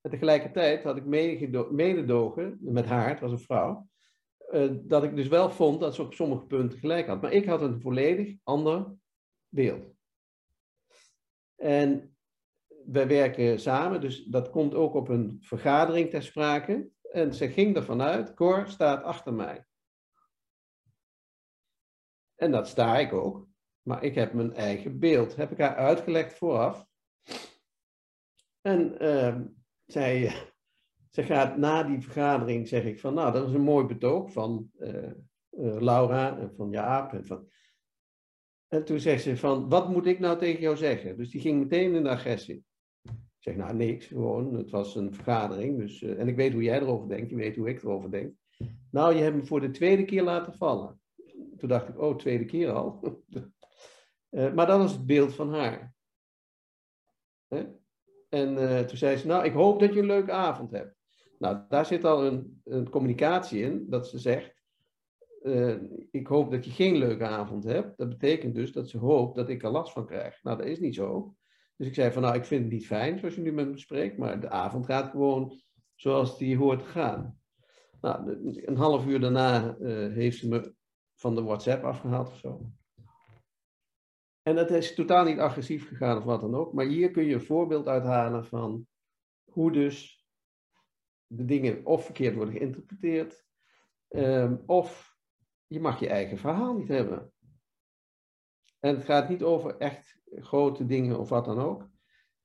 En 0.00 0.10
tegelijkertijd 0.10 0.84
had 0.84 0.96
ik 0.96 1.04
mededogen 1.70 2.58
met 2.60 2.86
haar, 2.86 3.08
het 3.08 3.20
was 3.20 3.30
een 3.30 3.38
vrouw, 3.38 3.88
dat 4.72 5.04
ik 5.04 5.16
dus 5.16 5.28
wel 5.28 5.50
vond 5.50 5.80
dat 5.80 5.94
ze 5.94 6.02
op 6.02 6.14
sommige 6.14 6.46
punten 6.46 6.78
gelijk 6.78 7.06
had. 7.06 7.20
Maar 7.20 7.32
ik 7.32 7.46
had 7.46 7.60
een 7.60 7.80
volledig 7.80 8.36
ander 8.42 8.94
beeld. 9.48 9.92
En 11.56 12.16
wij 12.86 13.08
werken 13.08 13.60
samen, 13.60 14.00
dus 14.00 14.24
dat 14.24 14.50
komt 14.50 14.74
ook 14.74 14.94
op 14.94 15.08
een 15.08 15.38
vergadering 15.40 16.10
ter 16.10 16.22
sprake. 16.22 16.88
En 17.12 17.34
ze 17.34 17.48
ging 17.48 17.76
ervan 17.76 18.02
uit, 18.02 18.34
Cor 18.34 18.68
staat 18.68 19.02
achter 19.02 19.34
mij. 19.34 19.66
En 22.34 22.50
dat 22.50 22.68
sta 22.68 22.98
ik 22.98 23.12
ook. 23.12 23.46
Maar 23.84 24.02
ik 24.02 24.14
heb 24.14 24.32
mijn 24.32 24.54
eigen 24.54 24.98
beeld. 24.98 25.36
Heb 25.36 25.50
ik 25.50 25.58
haar 25.58 25.76
uitgelegd 25.76 26.34
vooraf. 26.34 26.86
En 28.60 28.96
uh, 29.04 29.36
zij, 29.86 30.32
ze 31.10 31.22
gaat 31.22 31.56
na 31.56 31.82
die 31.82 32.00
vergadering, 32.00 32.68
zeg 32.68 32.84
ik 32.84 33.00
van, 33.00 33.14
nou, 33.14 33.32
dat 33.32 33.48
is 33.48 33.54
een 33.54 33.60
mooi 33.60 33.86
betoog 33.86 34.32
van 34.32 34.70
uh, 34.78 35.10
uh, 35.50 35.80
Laura 35.80 36.38
en 36.38 36.54
van 36.54 36.70
Jaap. 36.70 37.12
En, 37.12 37.26
van... 37.26 37.48
en 38.68 38.84
toen 38.84 39.00
zegt 39.00 39.22
ze 39.22 39.36
van, 39.36 39.68
wat 39.68 39.88
moet 39.88 40.06
ik 40.06 40.18
nou 40.18 40.38
tegen 40.38 40.60
jou 40.60 40.76
zeggen? 40.76 41.16
Dus 41.16 41.30
die 41.30 41.40
ging 41.40 41.58
meteen 41.58 41.94
in 41.94 42.02
de 42.02 42.08
agressie. 42.08 42.64
Ik 43.02 43.12
zeg, 43.38 43.56
nou 43.56 43.74
niks, 43.74 44.06
gewoon, 44.06 44.54
het 44.54 44.70
was 44.70 44.96
een 44.96 45.14
vergadering. 45.14 45.78
Dus, 45.78 46.02
uh, 46.02 46.20
en 46.20 46.28
ik 46.28 46.36
weet 46.36 46.52
hoe 46.52 46.62
jij 46.62 46.80
erover 46.80 47.08
denkt, 47.08 47.30
je 47.30 47.36
weet 47.36 47.56
hoe 47.56 47.68
ik 47.68 47.82
erover 47.82 48.10
denk. 48.10 48.32
Nou, 48.90 49.14
je 49.14 49.22
hebt 49.22 49.36
me 49.36 49.44
voor 49.44 49.60
de 49.60 49.70
tweede 49.70 50.04
keer 50.04 50.22
laten 50.22 50.54
vallen. 50.54 51.00
Toen 51.56 51.68
dacht 51.68 51.88
ik, 51.88 52.00
oh, 52.00 52.16
tweede 52.16 52.44
keer 52.44 52.70
al. 52.70 53.00
uh, 54.34 54.52
maar 54.52 54.66
dat 54.66 54.78
was 54.78 54.92
het 54.92 55.06
beeld 55.06 55.34
van 55.34 55.54
haar. 55.54 55.94
Hè? 57.48 57.64
En 58.28 58.52
uh, 58.56 58.80
toen 58.80 58.96
zei 58.96 59.16
ze, 59.16 59.26
nou, 59.26 59.44
ik 59.44 59.52
hoop 59.52 59.80
dat 59.80 59.94
je 59.94 60.00
een 60.00 60.06
leuke 60.06 60.32
avond 60.32 60.70
hebt. 60.70 60.96
Nou, 61.38 61.58
daar 61.68 61.86
zit 61.86 62.04
al 62.04 62.24
een, 62.24 62.60
een 62.64 62.90
communicatie 62.90 63.62
in, 63.62 63.86
dat 63.88 64.08
ze 64.08 64.18
zegt, 64.18 64.52
ik 66.10 66.26
hoop 66.26 66.50
dat 66.50 66.64
je 66.64 66.70
geen 66.70 66.96
leuke 66.96 67.24
avond 67.24 67.64
hebt. 67.64 67.96
Dat 67.96 68.08
betekent 68.08 68.54
dus 68.54 68.72
dat 68.72 68.88
ze 68.88 68.98
hoopt 68.98 69.36
dat 69.36 69.48
ik 69.48 69.62
er 69.62 69.70
last 69.70 69.92
van 69.92 70.06
krijg. 70.06 70.42
Nou, 70.42 70.56
dat 70.56 70.66
is 70.66 70.80
niet 70.80 70.94
zo. 70.94 71.34
Dus 71.76 71.86
ik 71.86 71.94
zei 71.94 72.12
van 72.12 72.22
nou, 72.22 72.34
ik 72.34 72.44
vind 72.44 72.62
het 72.62 72.72
niet 72.72 72.86
fijn 72.86 73.18
zoals 73.18 73.34
je 73.34 73.40
nu 73.40 73.52
met 73.52 73.70
me 73.70 73.78
spreekt, 73.78 74.18
maar 74.18 74.40
de 74.40 74.48
avond 74.48 74.86
gaat 74.86 75.10
gewoon 75.10 75.60
zoals 75.94 76.38
die 76.38 76.56
hoort 76.56 76.78
te 76.78 76.84
gaan. 76.84 77.38
Nou, 78.00 78.38
een 78.64 78.76
half 78.76 79.06
uur 79.06 79.20
daarna 79.20 79.76
heeft 80.10 80.38
ze 80.38 80.48
me 80.48 80.74
van 81.14 81.34
de 81.34 81.42
WhatsApp 81.42 81.84
afgehaald 81.84 82.28
of 82.28 82.38
zo. 82.38 82.70
En 84.44 84.54
dat 84.54 84.70
is 84.70 84.94
totaal 84.94 85.24
niet 85.24 85.38
agressief 85.38 85.88
gegaan 85.88 86.16
of 86.16 86.24
wat 86.24 86.40
dan 86.40 86.54
ook, 86.54 86.72
maar 86.72 86.86
hier 86.86 87.10
kun 87.10 87.24
je 87.24 87.34
een 87.34 87.42
voorbeeld 87.42 87.86
uithalen 87.86 88.44
van 88.44 88.86
hoe 89.44 89.72
dus 89.72 90.26
de 91.26 91.44
dingen 91.44 91.86
of 91.86 92.04
verkeerd 92.04 92.34
worden 92.34 92.54
geïnterpreteerd, 92.54 93.44
um, 94.08 94.62
of 94.66 95.16
je 95.66 95.80
mag 95.80 96.00
je 96.00 96.08
eigen 96.08 96.38
verhaal 96.38 96.74
niet 96.74 96.88
hebben. 96.88 97.32
En 98.80 98.94
het 98.94 99.04
gaat 99.04 99.28
niet 99.28 99.42
over 99.42 99.76
echt 99.76 100.20
grote 100.30 100.86
dingen 100.86 101.18
of 101.18 101.28
wat 101.28 101.44
dan 101.44 101.58
ook. 101.58 101.90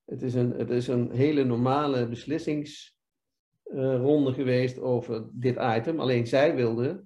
Het 0.05 0.21
is 0.21 0.33
een, 0.33 0.51
het 0.51 0.69
is 0.69 0.87
een 0.87 1.11
hele 1.11 1.43
normale 1.43 2.09
beslissingsronde 2.09 4.33
geweest 4.33 4.79
over 4.79 5.29
dit 5.31 5.57
item. 5.59 5.99
Alleen 5.99 6.27
zij 6.27 6.55
wilde 6.55 7.05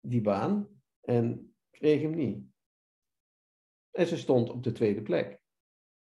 die 0.00 0.20
baan 0.20 0.68
en 1.00 1.54
kreeg 1.70 2.02
hem 2.02 2.14
niet. 2.14 2.46
En 3.98 4.06
ze 4.06 4.16
stond 4.16 4.50
op 4.50 4.62
de 4.62 4.72
tweede 4.72 5.02
plek. 5.02 5.40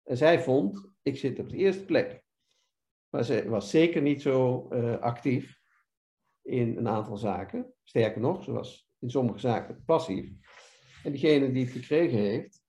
En 0.02 0.16
zij 0.16 0.42
vond, 0.42 0.90
ik 1.02 1.16
zit 1.16 1.38
op 1.38 1.48
de 1.48 1.56
eerste 1.56 1.84
plek. 1.84 2.24
Maar 3.08 3.24
ze 3.24 3.48
was 3.48 3.70
zeker 3.70 4.02
niet 4.02 4.22
zo 4.22 4.68
uh, 4.72 4.98
actief 4.98 5.60
in 6.42 6.76
een 6.76 6.88
aantal 6.88 7.16
zaken. 7.16 7.72
Sterker 7.82 8.20
nog, 8.20 8.44
ze 8.44 8.52
was 8.52 8.88
in 8.98 9.10
sommige 9.10 9.38
zaken 9.38 9.82
passief. 9.84 10.30
En 11.02 11.12
diegene 11.12 11.52
die 11.52 11.64
het 11.64 11.72
gekregen 11.72 12.18
heeft, 12.18 12.62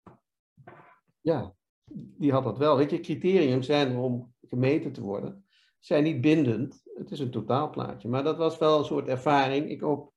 ja, 1.22 1.56
die 1.94 2.32
had 2.32 2.44
dat 2.44 2.58
wel. 2.58 2.78
Weet 2.78 2.92
je, 2.92 3.00
criterium 3.00 3.62
zijn 3.62 3.92
er 3.92 4.00
om 4.00 4.34
gemeten 4.42 4.92
te 4.92 5.02
worden. 5.02 5.46
Zijn 5.80 6.04
niet 6.04 6.22
bindend. 6.22 6.82
Het 6.94 7.12
is 7.12 7.20
een 7.20 7.32
totaalplaatje. 7.32 8.10
Maar 8.10 8.24
dat 8.24 8.38
was 8.38 8.58
wel 8.58 8.80
een 8.80 8.86
soort 8.86 9.08
ervaring. 9.08 9.70
Ik, 9.70 9.84
ook, 9.84 10.14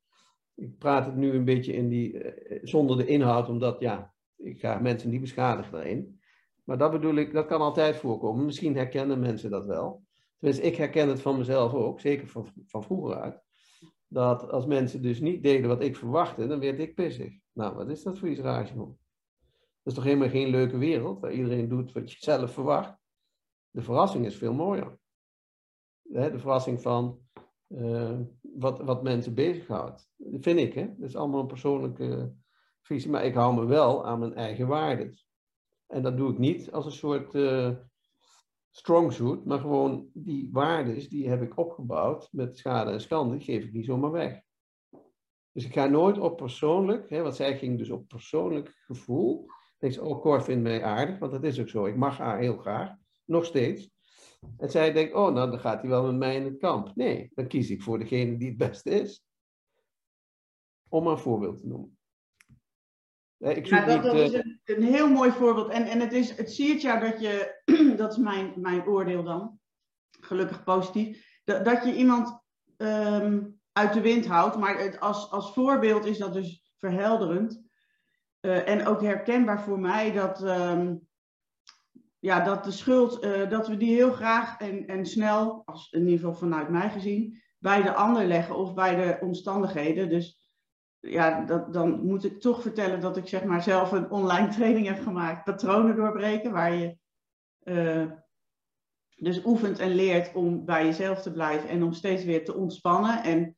ik 0.54 0.78
praat 0.78 1.06
het 1.06 1.16
nu 1.16 1.32
een 1.32 1.44
beetje 1.44 1.72
in 1.72 1.88
die, 1.88 2.12
uh, 2.12 2.58
zonder 2.62 2.96
de 2.96 3.06
inhoud, 3.06 3.48
omdat 3.48 3.80
ja, 3.80 4.11
ik 4.42 4.60
ga 4.60 4.78
mensen 4.78 5.10
niet 5.10 5.20
beschadigen 5.20 5.72
daarin. 5.72 6.20
Maar 6.64 6.78
dat 6.78 6.90
bedoel 6.90 7.14
ik, 7.14 7.32
dat 7.32 7.46
kan 7.46 7.60
altijd 7.60 7.96
voorkomen. 7.96 8.44
Misschien 8.44 8.76
herkennen 8.76 9.20
mensen 9.20 9.50
dat 9.50 9.66
wel. 9.66 10.04
Tenminste, 10.38 10.66
ik 10.66 10.76
herken 10.76 11.08
het 11.08 11.20
van 11.20 11.38
mezelf 11.38 11.74
ook, 11.74 12.00
zeker 12.00 12.28
van, 12.28 12.46
van 12.66 12.82
vroeger 12.82 13.20
uit. 13.20 13.40
Dat 14.08 14.50
als 14.50 14.66
mensen 14.66 15.02
dus 15.02 15.20
niet 15.20 15.42
deden 15.42 15.68
wat 15.68 15.82
ik 15.82 15.96
verwachtte, 15.96 16.46
dan 16.46 16.60
werd 16.60 16.78
ik 16.78 16.94
pissig. 16.94 17.32
Nou, 17.52 17.74
wat 17.74 17.88
is 17.88 18.02
dat 18.02 18.18
voor 18.18 18.28
iets 18.28 18.40
raars, 18.40 18.70
joh? 18.70 18.98
Dat 19.82 19.92
is 19.92 19.94
toch 19.94 20.04
helemaal 20.04 20.28
geen 20.28 20.48
leuke 20.48 20.78
wereld 20.78 21.20
waar 21.20 21.32
iedereen 21.32 21.68
doet 21.68 21.92
wat 21.92 22.12
je 22.12 22.16
zelf 22.20 22.52
verwacht. 22.52 22.96
De 23.70 23.82
verrassing 23.82 24.26
is 24.26 24.36
veel 24.36 24.52
mooier. 24.52 24.98
De 26.02 26.38
verrassing 26.38 26.80
van 26.80 27.20
uh, 27.68 28.18
wat, 28.40 28.80
wat 28.80 29.02
mensen 29.02 29.34
bezighoudt. 29.34 30.10
Dat 30.16 30.42
vind 30.42 30.58
ik, 30.58 30.74
hè. 30.74 30.86
Dat 30.96 31.08
is 31.08 31.16
allemaal 31.16 31.40
een 31.40 31.46
persoonlijke 31.46 32.32
visie. 32.82 33.10
Maar 33.10 33.24
ik 33.24 33.34
hou 33.34 33.54
me 33.54 33.64
wel 33.64 34.06
aan 34.06 34.18
mijn 34.18 34.34
eigen 34.34 34.66
waarden. 34.66 35.18
En 35.86 36.02
dat 36.02 36.16
doe 36.16 36.32
ik 36.32 36.38
niet 36.38 36.72
als 36.72 36.84
een 36.84 36.92
soort 36.92 37.34
uh, 37.34 37.70
strong 38.70 39.12
suit, 39.12 39.44
maar 39.44 39.58
gewoon 39.58 40.10
die 40.12 40.48
waarden 40.52 41.08
die 41.08 41.28
heb 41.28 41.42
ik 41.42 41.58
opgebouwd 41.58 42.28
met 42.30 42.58
schade 42.58 42.90
en 42.90 43.00
schande, 43.00 43.40
geef 43.40 43.64
ik 43.64 43.72
niet 43.72 43.84
zomaar 43.84 44.10
weg. 44.10 44.42
Dus 45.52 45.64
ik 45.64 45.72
ga 45.72 45.86
nooit 45.86 46.18
op 46.18 46.36
persoonlijk, 46.36 47.10
hè, 47.10 47.22
want 47.22 47.36
zij 47.36 47.58
ging 47.58 47.78
dus 47.78 47.90
op 47.90 48.08
persoonlijk 48.08 48.82
gevoel. 48.86 49.46
Denk 49.78 49.92
ze, 49.92 50.04
oh, 50.04 50.20
Cor 50.20 50.42
vindt 50.42 50.62
mij 50.62 50.84
aardig, 50.84 51.18
want 51.18 51.32
dat 51.32 51.44
is 51.44 51.60
ook 51.60 51.68
zo. 51.68 51.86
Ik 51.86 51.96
mag 51.96 52.18
haar 52.18 52.38
heel 52.38 52.56
graag, 52.56 52.94
nog 53.24 53.44
steeds. 53.44 53.90
En 54.56 54.70
zij 54.70 54.92
denkt, 54.92 55.14
oh, 55.14 55.32
nou 55.32 55.50
dan 55.50 55.60
gaat 55.60 55.80
hij 55.80 55.90
wel 55.90 56.04
met 56.04 56.16
mij 56.16 56.36
in 56.36 56.44
het 56.44 56.58
kamp. 56.58 56.96
Nee, 56.96 57.30
dan 57.34 57.46
kies 57.46 57.70
ik 57.70 57.82
voor 57.82 57.98
degene 57.98 58.36
die 58.36 58.48
het 58.48 58.56
beste 58.56 58.90
is. 58.90 59.24
Om 60.88 61.06
een 61.06 61.18
voorbeeld 61.18 61.58
te 61.58 61.66
noemen. 61.66 61.98
Ik 63.42 63.66
ja, 63.66 63.84
dat, 63.84 64.02
dat 64.02 64.14
is 64.14 64.32
een, 64.32 64.60
een, 64.64 64.82
heel 64.82 65.08
mooi 65.08 65.30
voorbeeld. 65.30 65.68
En, 65.68 65.86
en 65.86 66.00
het, 66.00 66.12
is, 66.12 66.36
het 66.36 66.52
siert 66.52 66.82
jou 66.82 67.00
dat 67.00 67.20
je, 67.20 67.60
dat 67.96 68.12
is 68.12 68.18
mijn, 68.18 68.52
mijn 68.56 68.86
oordeel 68.86 69.22
dan, 69.22 69.58
gelukkig 70.20 70.64
positief, 70.64 71.40
dat, 71.44 71.64
dat 71.64 71.84
je 71.84 71.94
iemand 71.94 72.40
ehm, 72.76 73.40
uit 73.72 73.92
de 73.92 74.00
wind 74.00 74.26
houdt. 74.26 74.56
Maar 74.56 74.78
het, 74.78 75.00
als, 75.00 75.30
als 75.30 75.52
voorbeeld 75.52 76.04
is 76.04 76.18
dat 76.18 76.32
dus 76.32 76.72
verhelderend. 76.76 77.62
Uh, 78.40 78.68
en 78.68 78.86
ook 78.86 79.02
herkenbaar 79.02 79.62
voor 79.62 79.78
mij 79.78 80.12
dat, 80.12 80.42
um, 80.42 81.08
ja, 82.18 82.44
dat 82.44 82.64
de 82.64 82.70
schuld, 82.70 83.24
uh, 83.24 83.50
dat 83.50 83.68
we 83.68 83.76
die 83.76 83.94
heel 83.94 84.12
graag 84.12 84.58
en, 84.58 84.86
en 84.86 85.06
snel, 85.06 85.62
als, 85.64 85.90
in 85.90 86.00
ieder 86.00 86.18
geval 86.18 86.34
vanuit 86.34 86.68
mij 86.68 86.90
gezien, 86.90 87.42
bij 87.58 87.82
de 87.82 87.94
ander 87.94 88.26
leggen 88.26 88.56
of 88.56 88.74
bij 88.74 88.96
de 88.96 89.18
omstandigheden. 89.20 90.08
Dus 90.08 90.41
ja, 91.02 91.44
dat, 91.44 91.72
dan 91.72 92.00
moet 92.04 92.24
ik 92.24 92.40
toch 92.40 92.62
vertellen 92.62 93.00
dat 93.00 93.16
ik 93.16 93.28
zeg 93.28 93.44
maar 93.44 93.62
zelf 93.62 93.92
een 93.92 94.10
online 94.10 94.48
training 94.56 94.86
heb 94.86 95.02
gemaakt, 95.02 95.44
patronen 95.44 95.96
doorbreken, 95.96 96.52
waar 96.52 96.74
je 96.74 96.96
uh, 97.64 98.10
dus 99.16 99.44
oefent 99.44 99.78
en 99.78 99.94
leert 99.94 100.34
om 100.34 100.64
bij 100.64 100.84
jezelf 100.84 101.22
te 101.22 101.32
blijven 101.32 101.68
en 101.68 101.82
om 101.82 101.92
steeds 101.92 102.24
weer 102.24 102.44
te 102.44 102.54
ontspannen. 102.54 103.22
En 103.22 103.56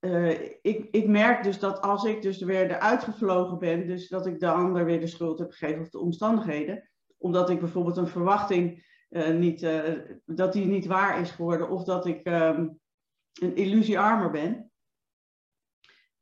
uh, 0.00 0.30
ik, 0.62 0.88
ik 0.90 1.08
merk 1.08 1.42
dus 1.42 1.58
dat 1.58 1.80
als 1.80 2.04
ik 2.04 2.22
dus 2.22 2.42
weer 2.42 2.70
eruit 2.70 3.04
gevlogen 3.04 3.58
ben, 3.58 3.86
dus 3.86 4.08
dat 4.08 4.26
ik 4.26 4.40
de 4.40 4.50
ander 4.50 4.84
weer 4.84 5.00
de 5.00 5.06
schuld 5.06 5.38
heb 5.38 5.50
gegeven 5.50 5.80
of 5.80 5.90
de 5.90 5.98
omstandigheden, 5.98 6.90
omdat 7.18 7.50
ik 7.50 7.60
bijvoorbeeld 7.60 7.96
een 7.96 8.08
verwachting 8.08 8.84
uh, 9.10 9.28
niet, 9.28 9.66
dat 10.24 10.52
die 10.52 10.66
niet 10.66 10.86
waar 10.86 11.20
is 11.20 11.30
geworden 11.30 11.70
of 11.70 11.84
dat 11.84 12.06
ik 12.06 12.28
um, 12.28 12.78
een 13.40 13.56
illusiearmer 13.56 14.30
ben 14.30 14.70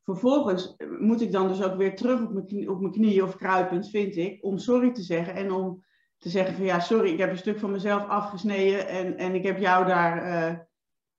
Vervolgens 0.05 0.77
moet 0.99 1.21
ik 1.21 1.33
dan 1.33 1.49
dus 1.49 1.63
ook 1.63 1.77
weer 1.77 1.97
terug 1.97 2.23
op 2.23 2.33
mijn, 2.33 2.47
knie, 2.47 2.71
op 2.71 2.81
mijn 2.81 2.93
knieën 2.93 3.23
of 3.23 3.37
kruipend, 3.37 3.91
vind 3.91 4.17
ik, 4.17 4.45
om 4.45 4.59
sorry 4.59 4.93
te 4.93 5.03
zeggen 5.03 5.35
en 5.35 5.53
om 5.53 5.85
te 6.19 6.29
zeggen 6.29 6.55
van 6.55 6.65
ja, 6.65 6.81
sorry, 6.81 7.13
ik 7.13 7.19
heb 7.19 7.31
een 7.31 7.39
stuk 7.39 7.59
van 7.59 7.71
mezelf 7.71 8.09
afgesneden 8.09 8.89
en, 8.89 9.17
en 9.17 9.35
ik 9.35 9.43
heb 9.43 9.59
jou 9.59 9.87
daar, 9.87 10.27
uh, 10.27 10.59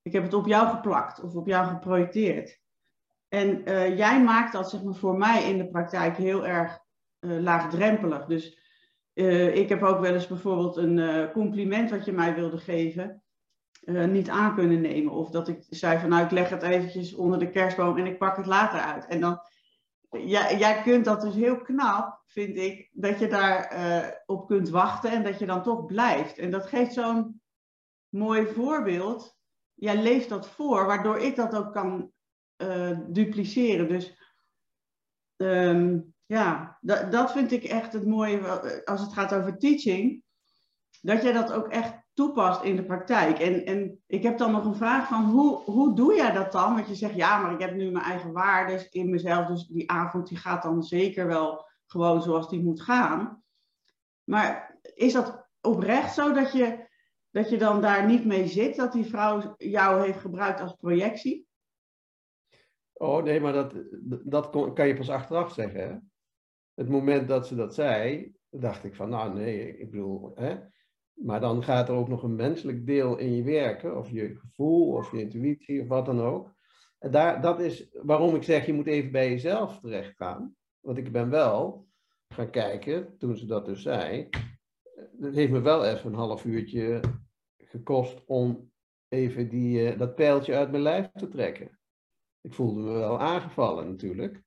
ik 0.02 0.12
heb 0.12 0.22
het 0.22 0.34
op 0.34 0.46
jou 0.46 0.68
geplakt 0.68 1.22
of 1.22 1.34
op 1.34 1.46
jou 1.46 1.66
geprojecteerd. 1.66 2.60
En 3.28 3.68
uh, 3.68 3.96
jij 3.96 4.22
maakt 4.22 4.52
dat 4.52 4.70
zeg 4.70 4.82
maar 4.82 4.94
voor 4.94 5.16
mij 5.16 5.50
in 5.50 5.58
de 5.58 5.68
praktijk 5.68 6.16
heel 6.16 6.46
erg 6.46 6.78
uh, 7.20 7.40
laagdrempelig. 7.40 8.24
Dus 8.24 8.64
ik 9.52 9.68
heb 9.68 9.82
ook 9.82 10.00
wel 10.00 10.14
eens 10.14 10.26
bijvoorbeeld 10.26 10.76
een 10.76 11.30
compliment 11.32 11.90
wat 11.90 12.04
je 12.04 12.12
mij 12.12 12.34
wilde 12.34 12.58
geven. 12.58 13.22
Uh, 13.86 14.04
niet 14.04 14.28
aan 14.28 14.54
kunnen 14.54 14.80
nemen. 14.80 15.12
Of 15.12 15.30
dat 15.30 15.48
ik 15.48 15.66
zei 15.68 15.98
van 15.98 16.08
nou 16.08 16.24
ik 16.24 16.30
leg 16.30 16.48
het 16.48 16.62
eventjes 16.62 17.14
onder 17.14 17.38
de 17.38 17.50
kerstboom 17.50 17.98
en 17.98 18.06
ik 18.06 18.18
pak 18.18 18.36
het 18.36 18.46
later 18.46 18.80
uit. 18.80 19.06
En 19.06 19.20
dan, 19.20 19.40
ja, 20.10 20.52
jij 20.52 20.82
kunt 20.82 21.04
dat 21.04 21.20
dus 21.20 21.34
heel 21.34 21.60
knap, 21.60 22.22
vind 22.26 22.56
ik, 22.56 22.90
dat 22.92 23.18
je 23.18 23.28
daar 23.28 23.72
uh, 23.72 24.08
op 24.26 24.46
kunt 24.46 24.68
wachten 24.68 25.10
en 25.10 25.22
dat 25.22 25.38
je 25.38 25.46
dan 25.46 25.62
toch 25.62 25.86
blijft. 25.86 26.38
En 26.38 26.50
dat 26.50 26.66
geeft 26.66 26.92
zo'n 26.92 27.40
mooi 28.08 28.46
voorbeeld. 28.46 29.36
Jij 29.74 30.02
leeft 30.02 30.28
dat 30.28 30.48
voor, 30.48 30.86
waardoor 30.86 31.18
ik 31.18 31.36
dat 31.36 31.54
ook 31.54 31.72
kan 31.72 32.12
uh, 32.56 32.98
dupliceren. 33.08 33.88
Dus 33.88 34.34
um, 35.36 36.14
ja, 36.26 36.78
dat, 36.80 37.12
dat 37.12 37.32
vind 37.32 37.52
ik 37.52 37.64
echt 37.64 37.92
het 37.92 38.06
mooie 38.06 38.40
als 38.84 39.00
het 39.00 39.12
gaat 39.12 39.34
over 39.34 39.58
teaching. 39.58 40.22
Dat 41.00 41.22
jij 41.22 41.32
dat 41.32 41.52
ook 41.52 41.68
echt 41.68 42.05
toepast 42.16 42.62
in 42.62 42.76
de 42.76 42.84
praktijk. 42.84 43.38
En, 43.38 43.64
en 43.64 44.02
ik 44.06 44.22
heb 44.22 44.38
dan 44.38 44.52
nog 44.52 44.64
een 44.64 44.74
vraag 44.74 45.08
van 45.08 45.24
hoe, 45.24 45.56
hoe 45.56 45.94
doe 45.94 46.14
jij 46.14 46.32
dat 46.32 46.52
dan? 46.52 46.74
Want 46.74 46.88
je 46.88 46.94
zegt 46.94 47.14
ja, 47.14 47.40
maar 47.40 47.52
ik 47.52 47.60
heb 47.60 47.74
nu 47.74 47.90
mijn 47.90 48.04
eigen 48.04 48.32
waarden 48.32 48.90
in 48.90 49.10
mezelf, 49.10 49.46
dus 49.46 49.66
die 49.66 49.90
avond 49.90 50.28
die 50.28 50.38
gaat 50.38 50.62
dan 50.62 50.82
zeker 50.82 51.26
wel 51.26 51.66
gewoon 51.86 52.22
zoals 52.22 52.48
die 52.48 52.62
moet 52.62 52.82
gaan. 52.82 53.42
Maar 54.24 54.78
is 54.94 55.12
dat 55.12 55.48
oprecht 55.60 56.14
zo 56.14 56.32
dat 56.32 56.52
je, 56.52 56.88
dat 57.30 57.50
je 57.50 57.58
dan 57.58 57.80
daar 57.80 58.06
niet 58.06 58.24
mee 58.24 58.46
zit, 58.46 58.76
dat 58.76 58.92
die 58.92 59.04
vrouw 59.04 59.54
jou 59.56 60.04
heeft 60.04 60.20
gebruikt 60.20 60.60
als 60.60 60.74
projectie? 60.74 61.46
Oh 62.92 63.22
nee, 63.22 63.40
maar 63.40 63.52
dat, 63.52 63.74
dat 64.24 64.50
kan 64.74 64.86
je 64.86 64.96
pas 64.96 65.10
achteraf 65.10 65.52
zeggen. 65.52 66.10
Het 66.74 66.88
moment 66.88 67.28
dat 67.28 67.46
ze 67.46 67.54
dat 67.54 67.74
zei, 67.74 68.32
dacht 68.50 68.84
ik 68.84 68.94
van 68.94 69.08
nou 69.08 69.34
nee, 69.34 69.78
ik 69.78 69.90
bedoel, 69.90 70.32
hè, 70.34 70.58
maar 71.16 71.40
dan 71.40 71.62
gaat 71.62 71.88
er 71.88 71.94
ook 71.94 72.08
nog 72.08 72.22
een 72.22 72.36
menselijk 72.36 72.86
deel 72.86 73.16
in 73.16 73.36
je 73.36 73.42
werken, 73.42 73.98
of 73.98 74.10
je 74.10 74.34
gevoel, 74.34 74.92
of 74.92 75.12
je 75.12 75.20
intuïtie, 75.20 75.80
of 75.80 75.88
wat 75.88 76.06
dan 76.06 76.20
ook. 76.20 76.54
En 76.98 77.10
daar, 77.10 77.40
dat 77.40 77.60
is 77.60 77.88
waarom 77.92 78.34
ik 78.34 78.42
zeg, 78.42 78.66
je 78.66 78.72
moet 78.72 78.86
even 78.86 79.12
bij 79.12 79.30
jezelf 79.30 79.80
terecht 79.80 80.16
gaan. 80.16 80.56
Want 80.80 80.98
ik 80.98 81.12
ben 81.12 81.30
wel 81.30 81.86
gaan 82.28 82.50
kijken, 82.50 83.18
toen 83.18 83.36
ze 83.36 83.46
dat 83.46 83.66
dus 83.66 83.82
zei. 83.82 84.28
Het 85.20 85.34
heeft 85.34 85.52
me 85.52 85.60
wel 85.60 85.84
even 85.84 86.10
een 86.10 86.18
half 86.18 86.44
uurtje 86.44 87.00
gekost 87.56 88.24
om 88.26 88.70
even 89.08 89.48
die, 89.48 89.92
uh, 89.92 89.98
dat 89.98 90.14
pijltje 90.14 90.54
uit 90.54 90.70
mijn 90.70 90.82
lijf 90.82 91.10
te 91.12 91.28
trekken. 91.28 91.78
Ik 92.40 92.54
voelde 92.54 92.80
me 92.80 92.92
wel 92.92 93.20
aangevallen 93.20 93.88
natuurlijk. 93.88 94.42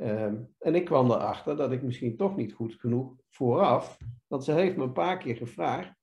Um, 0.00 0.54
en 0.58 0.74
ik 0.74 0.84
kwam 0.84 1.10
erachter 1.10 1.56
dat 1.56 1.72
ik 1.72 1.82
misschien 1.82 2.16
toch 2.16 2.36
niet 2.36 2.52
goed 2.52 2.74
genoeg 2.74 3.14
vooraf 3.28 3.98
want 4.32 4.44
ze 4.44 4.52
heeft 4.52 4.76
me 4.76 4.82
een 4.82 4.92
paar 4.92 5.18
keer 5.18 5.36
gevraagd, 5.36 5.94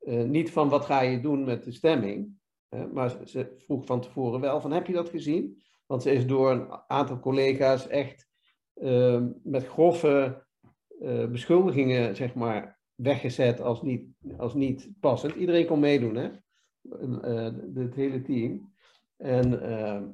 uh, 0.00 0.22
niet 0.22 0.50
van 0.50 0.68
wat 0.68 0.84
ga 0.84 1.00
je 1.00 1.20
doen 1.20 1.44
met 1.44 1.64
de 1.64 1.72
stemming, 1.72 2.40
maar 2.92 3.16
ze 3.24 3.54
vroeg 3.56 3.84
van 3.84 4.00
tevoren 4.00 4.40
wel 4.40 4.60
van 4.60 4.72
heb 4.72 4.86
je 4.86 4.92
dat 4.92 5.08
gezien? 5.08 5.62
Want 5.86 6.02
ze 6.02 6.10
is 6.10 6.26
door 6.26 6.50
een 6.50 6.70
aantal 6.86 7.20
collega's 7.20 7.88
echt 7.88 8.28
uh, 8.74 9.22
met 9.42 9.66
grove 9.66 10.44
uh, 11.00 11.26
beschuldigingen, 11.26 12.16
zeg 12.16 12.34
maar, 12.34 12.80
weggezet 12.94 13.60
als 13.60 13.82
niet, 13.82 14.06
als 14.36 14.54
niet 14.54 14.90
passend. 15.00 15.34
Iedereen 15.34 15.66
kon 15.66 15.80
meedoen, 15.80 16.14
hè? 16.14 16.30
het 17.74 17.94
hele 17.94 18.22
team. 18.22 18.72
En, 19.16 19.62
ehm, 19.62 20.04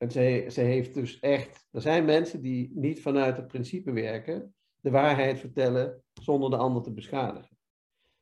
en 0.00 0.10
ze, 0.10 0.60
heeft 0.60 0.94
dus 0.94 1.18
echt, 1.18 1.66
er 1.70 1.80
zijn 1.80 2.04
mensen 2.04 2.42
die 2.42 2.70
niet 2.74 3.02
vanuit 3.02 3.36
het 3.36 3.46
principe 3.46 3.92
werken, 3.92 4.54
de 4.80 4.90
waarheid 4.90 5.38
vertellen 5.38 6.02
zonder 6.12 6.50
de 6.50 6.56
ander 6.56 6.82
te 6.82 6.92
beschadigen. 6.92 7.58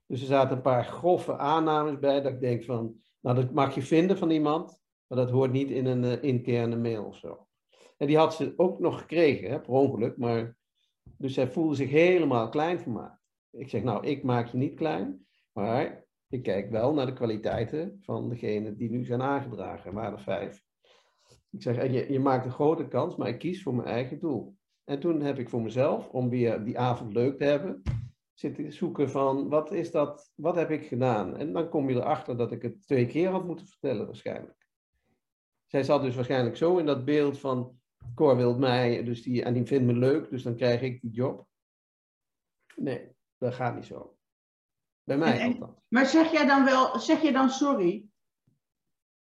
Dus 0.06 0.20
er 0.20 0.26
zaten 0.26 0.56
een 0.56 0.62
paar 0.62 0.84
grove 0.84 1.36
aannames 1.36 1.98
bij 1.98 2.20
dat 2.20 2.32
ik 2.32 2.40
denk 2.40 2.64
van, 2.64 2.94
nou 3.20 3.36
dat 3.36 3.52
mag 3.52 3.74
je 3.74 3.82
vinden 3.82 4.18
van 4.18 4.30
iemand, 4.30 4.80
maar 5.06 5.18
dat 5.18 5.30
hoort 5.30 5.52
niet 5.52 5.70
in 5.70 5.86
een 5.86 6.02
uh, 6.04 6.22
interne 6.22 6.76
mail 6.76 7.04
of 7.04 7.16
zo. 7.16 7.46
En 7.96 8.06
die 8.06 8.16
had 8.16 8.34
ze 8.34 8.52
ook 8.56 8.78
nog 8.78 8.98
gekregen, 8.98 9.50
hè, 9.50 9.60
per 9.60 9.72
ongeluk, 9.72 10.16
maar 10.16 10.56
dus 11.02 11.34
zij 11.34 11.48
voelde 11.48 11.74
zich 11.74 11.90
helemaal 11.90 12.48
klein 12.48 12.78
gemaakt. 12.78 13.22
Ik 13.50 13.68
zeg, 13.68 13.82
nou, 13.82 14.06
ik 14.06 14.22
maak 14.22 14.46
je 14.46 14.56
niet 14.56 14.74
klein, 14.74 15.26
maar 15.52 16.04
ik 16.28 16.42
kijk 16.42 16.70
wel 16.70 16.94
naar 16.94 17.06
de 17.06 17.12
kwaliteiten 17.12 17.98
van 18.00 18.28
degene 18.28 18.76
die 18.76 18.90
nu 18.90 19.04
zijn 19.04 19.22
aangedragen, 19.22 19.94
maar 19.94 20.12
er 20.12 20.20
vijf. 20.20 20.66
Ik 21.50 21.62
zeg, 21.62 21.92
je, 21.92 22.12
je 22.12 22.20
maakt 22.20 22.44
een 22.44 22.52
grote 22.52 22.88
kans, 22.88 23.16
maar 23.16 23.28
ik 23.28 23.38
kies 23.38 23.62
voor 23.62 23.74
mijn 23.74 23.88
eigen 23.88 24.18
doel. 24.18 24.56
En 24.84 25.00
toen 25.00 25.20
heb 25.20 25.38
ik 25.38 25.48
voor 25.48 25.62
mezelf, 25.62 26.08
om 26.08 26.28
weer 26.28 26.64
die 26.64 26.78
avond 26.78 27.12
leuk 27.12 27.38
te 27.38 27.44
hebben, 27.44 27.82
zitten 28.32 28.72
zoeken 28.72 29.10
van 29.10 29.48
wat 29.48 29.72
is 29.72 29.90
dat, 29.90 30.32
wat 30.34 30.54
heb 30.54 30.70
ik 30.70 30.86
gedaan? 30.86 31.36
En 31.36 31.52
dan 31.52 31.68
kom 31.68 31.88
je 31.88 31.94
erachter 31.94 32.36
dat 32.36 32.52
ik 32.52 32.62
het 32.62 32.82
twee 32.82 33.06
keer 33.06 33.28
had 33.28 33.44
moeten 33.44 33.66
vertellen 33.66 34.06
waarschijnlijk. 34.06 34.66
Zij 35.66 35.82
zat 35.82 36.02
dus 36.02 36.14
waarschijnlijk 36.14 36.56
zo 36.56 36.78
in 36.78 36.86
dat 36.86 37.04
beeld 37.04 37.38
van 37.38 37.80
Cor 38.14 38.36
wil 38.36 38.58
mij, 38.58 39.04
dus 39.04 39.22
die, 39.22 39.44
en 39.44 39.54
die 39.54 39.64
vindt 39.64 39.86
me 39.86 39.92
leuk, 39.92 40.30
dus 40.30 40.42
dan 40.42 40.56
krijg 40.56 40.80
ik 40.80 41.00
die 41.00 41.10
job. 41.10 41.46
Nee, 42.76 43.10
dat 43.38 43.54
gaat 43.54 43.74
niet 43.74 43.86
zo. 43.86 44.16
Bij 45.04 45.18
mij 45.18 45.46
althans. 45.46 45.80
Maar 45.88 46.06
zeg 46.06 46.32
jij 46.32 46.46
dan 46.46 46.64
wel, 46.64 46.98
zeg 46.98 47.22
je 47.22 47.32
dan 47.32 47.50
sorry? 47.50 48.06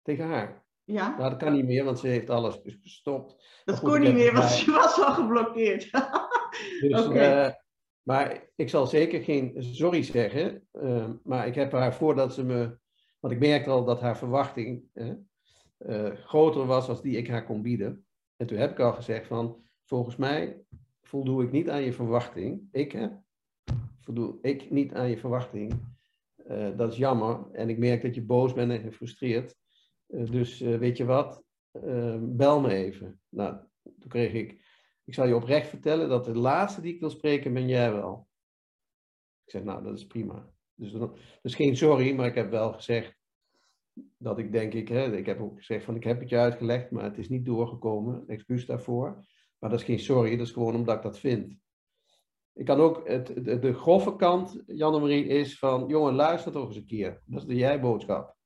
Tegen 0.02 0.26
haar. 0.26 0.61
Ja? 0.92 1.16
Nou, 1.16 1.30
dat 1.30 1.38
kan 1.38 1.52
niet 1.52 1.66
meer, 1.66 1.84
want 1.84 1.98
ze 1.98 2.06
heeft 2.06 2.30
alles 2.30 2.58
gestopt. 2.80 3.60
Dat 3.64 3.80
kon 3.80 4.00
niet 4.00 4.14
meer, 4.14 4.32
want 4.32 4.50
ze 4.50 4.70
was 4.70 5.00
al 5.00 5.12
geblokkeerd. 5.12 5.90
dus, 6.80 7.06
okay. 7.06 7.46
uh, 7.46 7.52
maar 8.02 8.50
ik 8.56 8.68
zal 8.68 8.86
zeker 8.86 9.22
geen 9.22 9.54
sorry 9.58 10.02
zeggen. 10.02 10.68
Uh, 10.72 11.10
maar 11.22 11.46
ik 11.46 11.54
heb 11.54 11.72
haar 11.72 11.94
voordat 11.94 12.34
ze 12.34 12.44
me. 12.44 12.78
Want 13.20 13.34
ik 13.34 13.40
merkte 13.40 13.70
al 13.70 13.84
dat 13.84 14.00
haar 14.00 14.18
verwachting 14.18 14.84
uh, 15.78 16.10
groter 16.14 16.66
was 16.66 16.88
als 16.88 17.02
die 17.02 17.16
ik 17.16 17.28
haar 17.28 17.44
kon 17.44 17.62
bieden. 17.62 18.06
En 18.36 18.46
toen 18.46 18.58
heb 18.58 18.70
ik 18.70 18.80
al 18.80 18.92
gezegd 18.92 19.26
van. 19.26 19.60
Volgens 19.84 20.16
mij 20.16 20.60
voldoe 21.02 21.42
ik 21.42 21.50
niet 21.50 21.70
aan 21.70 21.82
je 21.82 21.92
verwachting. 21.92 22.68
Ik 22.72 22.92
hè, 22.92 23.08
voldoe 24.00 24.38
ik 24.42 24.70
niet 24.70 24.94
aan 24.94 25.08
je 25.08 25.18
verwachting. 25.18 25.72
dat 26.76 26.92
is 26.92 26.98
jammer. 26.98 27.46
En 27.52 27.68
ik 27.68 27.78
merk 27.78 28.02
dat 28.02 28.14
je 28.14 28.22
boos 28.22 28.52
bent 28.52 28.72
en 28.72 28.80
gefrustreerd. 28.80 29.56
Eh, 30.12 30.30
dus 30.30 30.60
eh, 30.60 30.78
weet 30.78 30.96
je 30.96 31.04
wat, 31.04 31.44
ehm, 31.70 32.36
bel 32.36 32.60
me 32.60 32.74
even. 32.74 33.20
Nou, 33.28 33.56
toen 33.82 34.08
kreeg 34.08 34.32
ik, 34.32 34.50
ik 35.04 35.14
zal 35.14 35.26
je 35.26 35.36
oprecht 35.36 35.68
vertellen 35.68 36.08
dat 36.08 36.24
de 36.24 36.34
laatste 36.34 36.80
die 36.80 36.94
ik 36.94 37.00
wil 37.00 37.10
spreken 37.10 37.52
ben 37.52 37.68
jij 37.68 37.92
wel. 37.92 38.28
Ik 39.44 39.50
zeg, 39.50 39.62
nou, 39.62 39.82
dat 39.82 39.98
is 39.98 40.06
prima. 40.06 40.50
Dus, 40.74 40.94
dus 41.42 41.54
geen 41.54 41.76
sorry, 41.76 42.14
maar 42.14 42.26
ik 42.26 42.34
heb 42.34 42.50
wel 42.50 42.72
gezegd 42.72 43.16
dat 44.18 44.38
ik 44.38 44.52
denk 44.52 44.72
ik, 44.72 44.88
hè, 44.88 45.16
ik 45.16 45.26
heb 45.26 45.40
ook 45.40 45.56
gezegd 45.56 45.84
van 45.84 45.96
ik 45.96 46.04
heb 46.04 46.20
het 46.20 46.28
je 46.28 46.36
uitgelegd, 46.36 46.90
maar 46.90 47.04
het 47.04 47.18
is 47.18 47.28
niet 47.28 47.44
doorgekomen. 47.44 48.28
Excuus 48.28 48.66
daarvoor. 48.66 49.26
Maar 49.58 49.70
dat 49.70 49.80
is 49.80 49.86
geen 49.86 49.98
sorry, 49.98 50.36
dat 50.36 50.46
is 50.46 50.52
gewoon 50.52 50.74
omdat 50.74 50.96
ik 50.96 51.02
dat 51.02 51.18
vind. 51.18 51.56
Ik 52.52 52.64
kan 52.64 52.80
ook, 52.80 53.08
het, 53.08 53.26
de, 53.26 53.58
de 53.58 53.74
grove 53.74 54.16
kant, 54.16 54.62
Janne-Marie, 54.66 55.26
is 55.26 55.58
van, 55.58 55.88
jongen, 55.88 56.14
luister 56.14 56.52
toch 56.52 56.66
eens 56.66 56.76
een 56.76 56.86
keer. 56.86 57.22
Dat 57.26 57.40
is 57.40 57.46
de 57.46 57.54
jij-boodschap. 57.54 58.36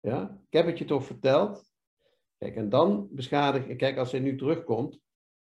Ja? 0.00 0.38
Ik 0.50 0.52
heb 0.52 0.66
het 0.66 0.78
je 0.78 0.84
toch 0.84 1.04
verteld. 1.04 1.70
Kijk, 2.38 2.56
en 2.56 2.68
dan 2.68 3.08
beschadig, 3.10 3.76
kijk, 3.76 3.96
als 3.96 4.12
hij 4.12 4.20
nu 4.20 4.36
terugkomt, 4.36 5.00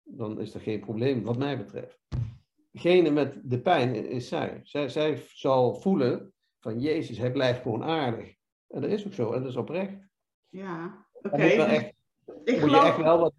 dan 0.03 0.39
is 0.39 0.53
er 0.53 0.61
geen 0.61 0.79
probleem 0.79 1.23
wat 1.23 1.37
mij 1.37 1.57
betreft. 1.57 1.99
Degene 2.71 3.09
met 3.09 3.41
de 3.43 3.61
pijn 3.61 3.95
is 3.95 4.27
zij. 4.27 4.59
Zij, 4.63 4.89
zij 4.89 5.23
zal 5.33 5.75
voelen 5.75 6.33
van, 6.59 6.79
Jezus, 6.79 7.17
hij 7.17 7.31
blijft 7.31 7.61
gewoon 7.61 7.83
aardig. 7.83 8.35
En 8.67 8.81
dat 8.81 8.89
is 8.89 9.05
ook 9.05 9.13
zo, 9.13 9.31
en 9.31 9.41
dat 9.41 9.51
is 9.51 9.57
oprecht. 9.57 9.97
Ja, 10.49 11.07
oké. 11.13 11.35
Okay. 11.35 11.95
Ik 12.43 12.57
geloof... 12.57 12.81
je 12.81 12.87
echt 12.87 12.97
wel 12.97 13.19
wat 13.19 13.33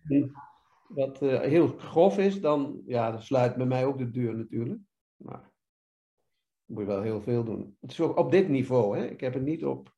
wat 0.95 1.23
uh, 1.23 1.41
heel 1.41 1.69
grof 1.69 2.19
is, 2.19 2.41
dan, 2.41 2.83
ja, 2.87 3.11
dan 3.11 3.23
sluit 3.23 3.57
bij 3.57 3.67
mij 3.67 3.85
ook 3.85 3.99
de 3.99 4.11
deur 4.11 4.37
natuurlijk. 4.37 4.81
Maar 5.17 5.51
moet 6.65 6.81
je 6.81 6.87
wel 6.87 7.03
heel 7.03 7.21
veel 7.21 7.45
doen. 7.45 7.77
Het 7.81 7.91
is 7.91 8.01
ook 8.01 8.17
op 8.17 8.31
dit 8.31 8.49
niveau, 8.49 8.99
hè? 8.99 9.07
ik 9.07 9.21
heb 9.21 9.35
het 9.35 9.43
niet 9.43 9.65
op 9.65 9.95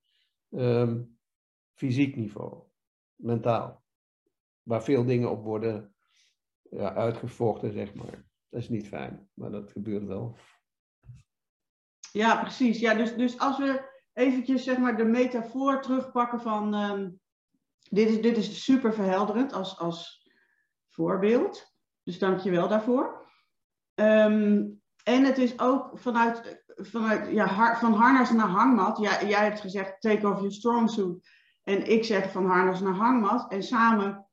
um, 0.54 1.18
fysiek 1.74 2.16
niveau, 2.16 2.62
mentaal. 3.14 3.84
Waar 4.62 4.82
veel 4.82 5.04
dingen 5.04 5.30
op 5.30 5.44
worden 5.44 5.94
ja, 6.70 6.94
uitgevochten, 6.94 7.72
zeg 7.72 7.94
maar. 7.94 8.24
Dat 8.48 8.62
is 8.62 8.68
niet 8.68 8.88
fijn, 8.88 9.28
maar 9.34 9.50
dat 9.50 9.70
gebeurt 9.70 10.04
wel. 10.04 10.36
Ja, 12.12 12.40
precies. 12.40 12.78
Ja, 12.80 12.94
dus, 12.94 13.14
dus 13.14 13.38
als 13.38 13.58
we 13.58 13.92
eventjes 14.12 14.64
zeg 14.64 14.78
maar, 14.78 14.96
de 14.96 15.04
metafoor 15.04 15.82
terugpakken 15.82 16.40
van... 16.40 16.74
Um, 16.74 17.20
dit, 17.90 18.08
is, 18.08 18.20
dit 18.20 18.36
is 18.36 18.64
super 18.64 18.94
verhelderend 18.94 19.52
als, 19.52 19.78
als 19.78 20.28
voorbeeld. 20.88 21.72
Dus 22.02 22.18
dank 22.18 22.40
je 22.40 22.50
wel 22.50 22.68
daarvoor. 22.68 23.32
Ehm, 23.94 24.66
en 25.04 25.24
het 25.24 25.38
is 25.38 25.58
ook 25.58 25.90
vanuit, 25.94 26.62
vanuit 26.66 27.30
ja, 27.30 27.76
van 27.76 27.92
harnas 27.92 28.30
naar 28.30 28.48
hangmat. 28.48 28.98
Ja, 28.98 29.24
jij 29.24 29.44
hebt 29.44 29.60
gezegd 29.60 30.00
take 30.00 30.28
off 30.28 30.38
your 30.38 30.52
strong 30.52 30.90
suit. 30.90 31.28
En 31.62 31.90
ik 31.90 32.04
zeg 32.04 32.30
van 32.30 32.46
harnas 32.46 32.80
naar 32.80 32.94
hangmat. 32.94 33.50
En 33.50 33.62
samen 33.62 34.26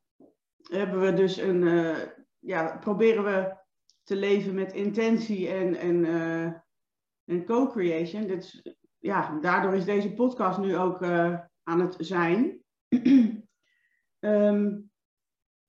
hebben 0.64 1.02
we 1.02 1.14
dus 1.14 1.38
een, 1.38 1.62
uh, 1.62 1.98
ja, 2.40 2.78
proberen 2.78 3.24
we 3.24 3.56
te 4.04 4.16
leven 4.16 4.54
met 4.54 4.74
intentie 4.74 5.50
en, 5.50 5.76
en, 5.76 6.06
uh, 6.06 6.46
en 7.26 7.46
co-creation. 7.46 8.28
Dus, 8.28 8.62
ja, 8.98 9.40
daardoor 9.40 9.74
is 9.74 9.86
deze 9.86 10.14
podcast 10.14 10.60
nu 10.60 10.78
ook 10.78 11.02
uh, 11.02 11.40
aan 11.64 11.80
het 11.80 11.96
zijn. 12.00 12.64
um, 14.20 14.90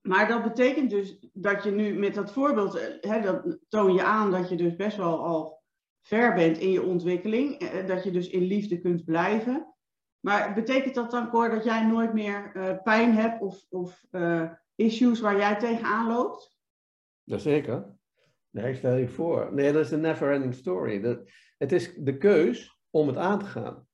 Maar 0.03 0.29
dat 0.29 0.43
betekent 0.43 0.91
dus 0.91 1.19
dat 1.33 1.65
je 1.65 1.71
nu 1.71 1.95
met 1.95 2.15
dat 2.15 2.33
voorbeeld, 2.33 2.75
eh, 2.75 3.11
hè, 3.11 3.21
dat 3.21 3.59
toon 3.69 3.95
je 3.95 4.03
aan 4.03 4.31
dat 4.31 4.49
je 4.49 4.57
dus 4.57 4.77
best 4.77 4.97
wel 4.97 5.25
al 5.25 5.63
ver 6.01 6.35
bent 6.35 6.59
in 6.59 6.71
je 6.71 6.83
ontwikkeling. 6.83 7.59
Eh, 7.59 7.87
dat 7.87 8.05
je 8.05 8.11
dus 8.11 8.29
in 8.29 8.43
liefde 8.43 8.81
kunt 8.81 9.05
blijven. 9.05 9.75
Maar 10.21 10.55
betekent 10.55 10.95
dat 10.95 11.11
dan, 11.11 11.31
Cor, 11.31 11.51
dat 11.51 11.65
jij 11.65 11.87
nooit 11.87 12.13
meer 12.13 12.51
pijn 12.83 13.15
hebt 13.15 13.43
of, 13.43 13.65
of 13.69 14.05
issues 14.75 15.21
waar 15.21 15.37
jij 15.37 15.57
tegenaan 15.57 16.07
loopt? 16.07 16.57
Jazeker. 17.23 17.97
Nee, 18.51 18.75
stel 18.75 18.95
je 18.95 19.09
voor. 19.09 19.55
Nee, 19.55 19.73
dat 19.73 19.85
is 19.85 19.91
een 19.91 20.01
never-ending 20.01 20.55
story. 20.55 21.01
Dat, 21.01 21.31
het 21.59 21.73
is 21.73 21.95
de 21.95 22.19
keus 22.19 22.79
om 22.91 23.07
het 23.07 23.17
aan 23.17 23.39
te 23.39 23.45
gaan. 23.45 23.87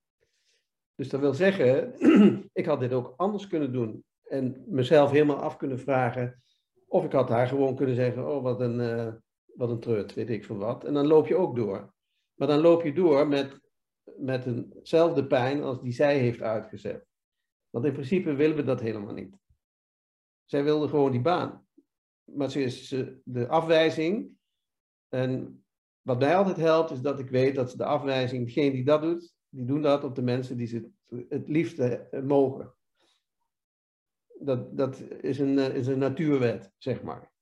Dus 0.94 1.08
dat 1.08 1.20
wil 1.20 1.34
zeggen, 1.34 1.94
ik 2.52 2.66
had 2.66 2.80
dit 2.80 2.92
ook 2.92 3.14
anders 3.16 3.46
kunnen 3.46 3.72
doen. 3.72 4.04
En 4.28 4.64
mezelf 4.66 5.10
helemaal 5.10 5.40
af 5.40 5.56
kunnen 5.56 5.78
vragen. 5.78 6.42
Of 6.86 7.04
ik 7.04 7.12
had 7.12 7.28
haar 7.28 7.46
gewoon 7.46 7.76
kunnen 7.76 7.94
zeggen: 7.94 8.28
Oh, 8.28 8.42
wat 8.42 8.60
een, 8.60 8.80
uh, 8.80 9.12
wat 9.54 9.70
een 9.70 9.80
treut, 9.80 10.14
weet 10.14 10.30
ik 10.30 10.44
van 10.44 10.58
wat. 10.58 10.84
En 10.84 10.94
dan 10.94 11.06
loop 11.06 11.26
je 11.26 11.36
ook 11.36 11.56
door. 11.56 11.94
Maar 12.34 12.48
dan 12.48 12.60
loop 12.60 12.82
je 12.82 12.92
door 12.92 13.28
met, 13.28 13.60
met 14.16 14.46
eenzelfde 14.46 15.26
pijn 15.26 15.62
als 15.62 15.80
die 15.80 15.92
zij 15.92 16.18
heeft 16.18 16.42
uitgezet. 16.42 17.06
Want 17.70 17.84
in 17.84 17.92
principe 17.92 18.34
willen 18.34 18.56
we 18.56 18.64
dat 18.64 18.80
helemaal 18.80 19.14
niet. 19.14 19.36
Zij 20.44 20.64
wilde 20.64 20.88
gewoon 20.88 21.10
die 21.10 21.20
baan. 21.20 21.66
Maar 22.24 22.50
ze 22.50 22.62
is 22.62 22.88
de 23.24 23.48
afwijzing. 23.48 24.30
En 25.08 25.64
wat 26.00 26.18
mij 26.18 26.36
altijd 26.36 26.56
helpt, 26.56 26.90
is 26.90 27.00
dat 27.00 27.18
ik 27.18 27.30
weet 27.30 27.54
dat 27.54 27.70
de 27.76 27.84
afwijzing, 27.84 28.44
degene 28.44 28.70
die 28.70 28.84
dat 28.84 29.02
doet, 29.02 29.34
die 29.48 29.64
doen 29.64 29.82
dat 29.82 30.04
op 30.04 30.14
de 30.14 30.22
mensen 30.22 30.56
die 30.56 30.66
ze 30.66 30.90
het 31.28 31.48
liefste 31.48 32.08
mogen 32.24 32.76
dat, 34.40 34.76
dat 34.76 35.00
is, 35.00 35.38
een, 35.38 35.58
eh, 35.58 35.74
is 35.74 35.86
een 35.86 35.98
natuurwet, 35.98 36.72
zeg 36.78 37.02
maar. 37.02 37.32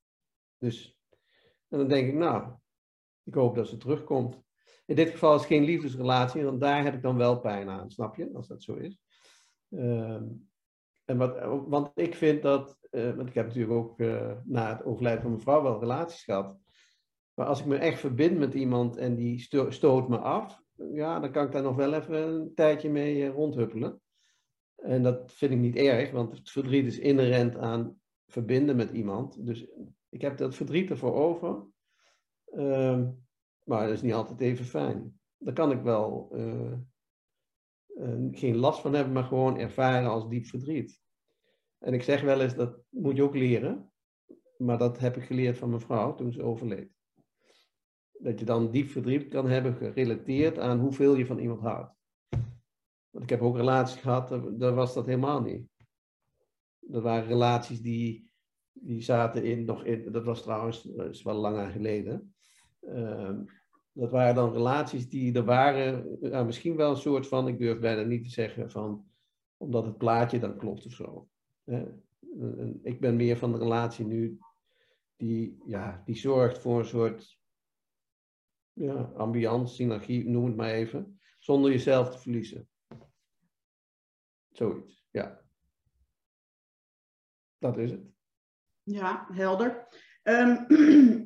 Dus, 0.58 0.98
en 1.68 1.78
dan 1.78 1.88
denk 1.88 2.08
ik, 2.08 2.14
nou, 2.14 2.52
ik 3.22 3.34
hoop 3.34 3.54
dat 3.54 3.68
ze 3.68 3.76
terugkomt. 3.76 4.44
In 4.86 4.96
dit 4.96 5.10
geval 5.10 5.34
is 5.34 5.40
het 5.40 5.48
geen 5.48 5.64
liefdesrelatie, 5.64 6.44
want 6.44 6.60
daar 6.60 6.84
heb 6.84 6.94
ik 6.94 7.02
dan 7.02 7.16
wel 7.16 7.40
pijn 7.40 7.68
aan, 7.68 7.90
snap 7.90 8.16
je, 8.16 8.30
als 8.34 8.48
dat 8.48 8.62
zo 8.62 8.74
is. 8.74 9.00
Uh, 9.68 10.20
en 11.04 11.16
wat, 11.16 11.38
want 11.68 11.90
ik 11.94 12.14
vind 12.14 12.42
dat, 12.42 12.78
uh, 12.90 13.16
want 13.16 13.28
ik 13.28 13.34
heb 13.34 13.46
natuurlijk 13.46 13.72
ook 13.72 14.00
uh, 14.00 14.32
na 14.44 14.68
het 14.68 14.84
overlijden 14.84 15.22
van 15.22 15.30
mijn 15.30 15.42
vrouw 15.42 15.62
wel 15.62 15.80
relaties 15.80 16.24
gehad. 16.24 16.58
Maar 17.34 17.46
als 17.46 17.60
ik 17.60 17.66
me 17.66 17.76
echt 17.76 18.00
verbind 18.00 18.38
met 18.38 18.54
iemand 18.54 18.96
en 18.96 19.14
die 19.14 19.40
stoot 19.68 20.08
me 20.08 20.18
af, 20.18 20.62
ja, 20.92 21.20
dan 21.20 21.30
kan 21.32 21.46
ik 21.46 21.52
daar 21.52 21.62
nog 21.62 21.76
wel 21.76 21.92
even 21.92 22.22
een 22.22 22.54
tijdje 22.54 22.90
mee 22.90 23.28
rondhuppelen. 23.28 24.00
En 24.76 25.02
dat 25.02 25.32
vind 25.32 25.52
ik 25.52 25.58
niet 25.58 25.76
erg, 25.76 26.10
want 26.10 26.32
het 26.32 26.50
verdriet 26.50 26.86
is 26.86 26.98
inherent 26.98 27.56
aan 27.56 28.00
verbinden 28.26 28.76
met 28.76 28.90
iemand. 28.90 29.46
Dus 29.46 29.66
ik 30.08 30.20
heb 30.20 30.36
dat 30.36 30.54
verdriet 30.54 30.90
ervoor 30.90 31.14
over. 31.14 31.66
Uh, 32.54 33.08
maar 33.62 33.86
dat 33.86 33.94
is 33.94 34.02
niet 34.02 34.12
altijd 34.12 34.40
even 34.40 34.64
fijn. 34.64 35.20
Daar 35.38 35.54
kan 35.54 35.70
ik 35.70 35.82
wel 35.82 36.30
uh, 36.32 36.72
uh, 37.96 38.28
geen 38.30 38.56
last 38.56 38.80
van 38.80 38.94
hebben, 38.94 39.12
maar 39.12 39.24
gewoon 39.24 39.58
ervaren 39.58 40.10
als 40.10 40.28
diep 40.28 40.46
verdriet. 40.46 41.00
En 41.78 41.94
ik 41.94 42.02
zeg 42.02 42.22
wel 42.22 42.40
eens, 42.40 42.54
dat 42.54 42.80
moet 42.88 43.16
je 43.16 43.22
ook 43.22 43.34
leren. 43.34 43.92
Maar 44.56 44.78
dat 44.78 44.98
heb 44.98 45.16
ik 45.16 45.22
geleerd 45.22 45.58
van 45.58 45.68
mijn 45.68 45.80
vrouw 45.80 46.14
toen 46.14 46.32
ze 46.32 46.42
overleed. 46.42 46.90
Dat 48.12 48.38
je 48.38 48.44
dan 48.44 48.70
diep 48.70 48.88
verdriet 48.88 49.28
kan 49.28 49.48
hebben 49.48 49.74
gerelateerd 49.74 50.58
aan 50.58 50.78
hoeveel 50.80 51.14
je 51.14 51.26
van 51.26 51.38
iemand 51.38 51.60
houdt. 51.60 51.95
Want 53.16 53.30
ik 53.30 53.36
heb 53.36 53.46
ook 53.46 53.56
relaties 53.56 54.00
gehad, 54.00 54.28
daar 54.58 54.74
was 54.74 54.94
dat 54.94 55.06
helemaal 55.06 55.40
niet. 55.40 55.68
Dat 56.80 57.02
waren 57.02 57.28
relaties 57.28 57.80
die, 57.80 58.30
die 58.72 59.00
zaten 59.02 59.44
in, 59.44 59.64
nog 59.64 59.84
in, 59.84 60.12
dat 60.12 60.24
was 60.24 60.42
trouwens, 60.42 60.82
dat 60.82 61.08
is 61.08 61.22
wel 61.22 61.34
langer 61.34 61.70
geleden. 61.70 62.34
Uh, 62.80 63.38
dat 63.92 64.10
waren 64.10 64.34
dan 64.34 64.52
relaties 64.52 65.08
die 65.08 65.34
er 65.34 65.44
waren, 65.44 66.18
misschien 66.46 66.76
wel 66.76 66.90
een 66.90 66.96
soort 66.96 67.26
van, 67.26 67.48
ik 67.48 67.58
durf 67.58 67.78
bijna 67.78 68.02
niet 68.02 68.22
te 68.22 68.30
zeggen 68.30 68.70
van, 68.70 69.06
omdat 69.56 69.84
het 69.84 69.98
plaatje 69.98 70.38
dan 70.38 70.56
klopt 70.56 70.86
of 70.86 70.92
zo. 70.92 71.28
Ik 72.82 73.00
ben 73.00 73.16
meer 73.16 73.36
van 73.36 73.52
de 73.52 73.58
relatie 73.58 74.06
nu 74.06 74.38
die, 75.16 75.58
ja, 75.66 76.02
die 76.04 76.16
zorgt 76.16 76.58
voor 76.58 76.78
een 76.78 76.84
soort 76.84 77.38
ja, 78.72 79.12
ambiance, 79.16 79.74
synergie, 79.74 80.28
noem 80.28 80.44
het 80.44 80.56
maar 80.56 80.70
even, 80.70 81.20
zonder 81.38 81.70
jezelf 81.70 82.10
te 82.10 82.18
verliezen. 82.18 82.68
Zoiets, 84.56 85.06
ja. 85.10 85.40
Dat 87.58 87.78
is 87.78 87.90
het. 87.90 88.00
Ja, 88.82 89.26
helder. 89.32 89.88
Um, 90.22 90.66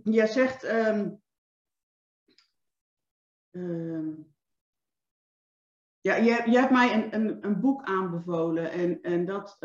jij 0.18 0.26
zegt. 0.26 0.64
Um, 0.64 1.22
ja, 6.00 6.14
je, 6.14 6.42
je 6.50 6.58
hebt 6.58 6.70
mij 6.70 6.94
een, 6.94 7.14
een, 7.14 7.44
een 7.44 7.60
boek 7.60 7.82
aanbevolen. 7.82 8.70
En, 8.70 9.00
en 9.02 9.24
dat, 9.24 9.56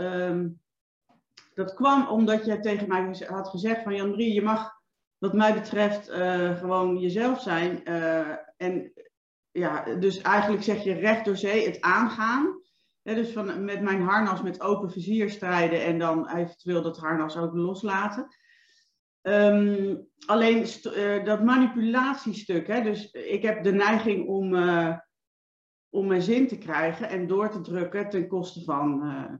dat 1.54 1.74
kwam 1.74 2.08
omdat 2.08 2.46
je 2.46 2.60
tegen 2.60 2.88
mij 2.88 3.26
had 3.28 3.48
gezegd: 3.48 3.84
van 3.84 3.96
Jan-Marie, 3.96 4.34
je 4.34 4.42
mag, 4.42 4.82
wat 5.18 5.34
mij 5.34 5.54
betreft, 5.54 6.10
uh, 6.10 6.58
gewoon 6.58 6.98
jezelf 7.00 7.42
zijn. 7.42 7.90
Uh, 7.90 8.36
en 8.58 8.94
ja, 9.52 9.96
dus 9.96 10.22
eigenlijk 10.22 10.64
zeg 10.64 10.84
je 10.84 10.94
recht 10.94 11.26
door 11.26 11.38
zee 11.38 11.66
het 11.66 11.82
aangaan 11.82 12.55
dus 13.14 13.32
van, 13.32 13.66
met 13.66 13.82
mijn 13.82 14.02
harnas 14.02 14.42
met 14.42 14.62
open 14.62 14.92
vizier 14.92 15.30
strijden 15.30 15.84
en 15.84 16.00
dan 16.00 16.30
eventueel 16.30 16.82
dat 16.82 16.98
harnas 16.98 17.38
ook 17.38 17.54
loslaten. 17.54 18.28
Um, 19.22 20.08
alleen 20.26 20.68
uh, 20.84 21.26
dat 21.26 21.44
manipulatiestuk, 21.44 22.68
hè, 22.68 22.82
dus 22.82 23.12
ik 23.12 23.42
heb 23.42 23.64
de 23.64 23.72
neiging 23.72 24.28
om, 24.28 24.54
uh, 24.54 24.98
om 25.90 26.08
mijn 26.08 26.22
zin 26.22 26.48
te 26.48 26.58
krijgen 26.58 27.10
en 27.10 27.28
door 27.28 27.50
te 27.50 27.62
drukken 27.62 28.10
ten 28.10 28.28
koste 28.28 28.64
van, 28.64 29.06
uh, 29.06 29.34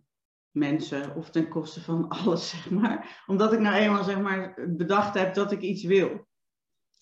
mensen 0.52 1.16
of 1.16 1.30
ten 1.30 1.48
koste 1.48 1.82
van 1.82 2.08
alles, 2.18 2.50
zeg 2.50 2.70
maar. 2.70 3.24
Omdat 3.26 3.54
ik 3.54 3.60
nou 3.60 3.76
eenmaal 3.76 4.04
zeg 4.04 4.22
maar, 4.22 4.68
bedacht 4.68 5.14
heb 5.14 5.34
dat 5.34 5.52
ik 5.52 5.62
iets 5.62 5.84
wil. 5.84 6.28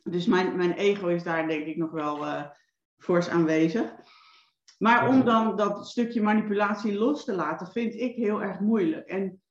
Dus 0.04 0.26
mijn, 0.26 0.56
mijn 0.56 0.74
ego 0.74 1.08
is 1.08 1.24
daar 1.24 1.48
denk 1.48 1.66
ik 1.66 1.78
nog 1.78 1.92
wel 1.92 2.46
fors 2.98 3.30
aanwezig. 3.30 3.94
Maar 4.84 5.08
om 5.08 5.24
dan 5.24 5.56
dat 5.56 5.88
stukje 5.88 6.22
manipulatie 6.22 6.98
los 6.98 7.24
te 7.26 7.34
laten, 7.34 7.72
vind 7.72 7.94
ik 7.94 8.16
heel 8.16 8.42
erg 8.42 8.60
moeilijk. 8.60 9.08
En 9.08 9.42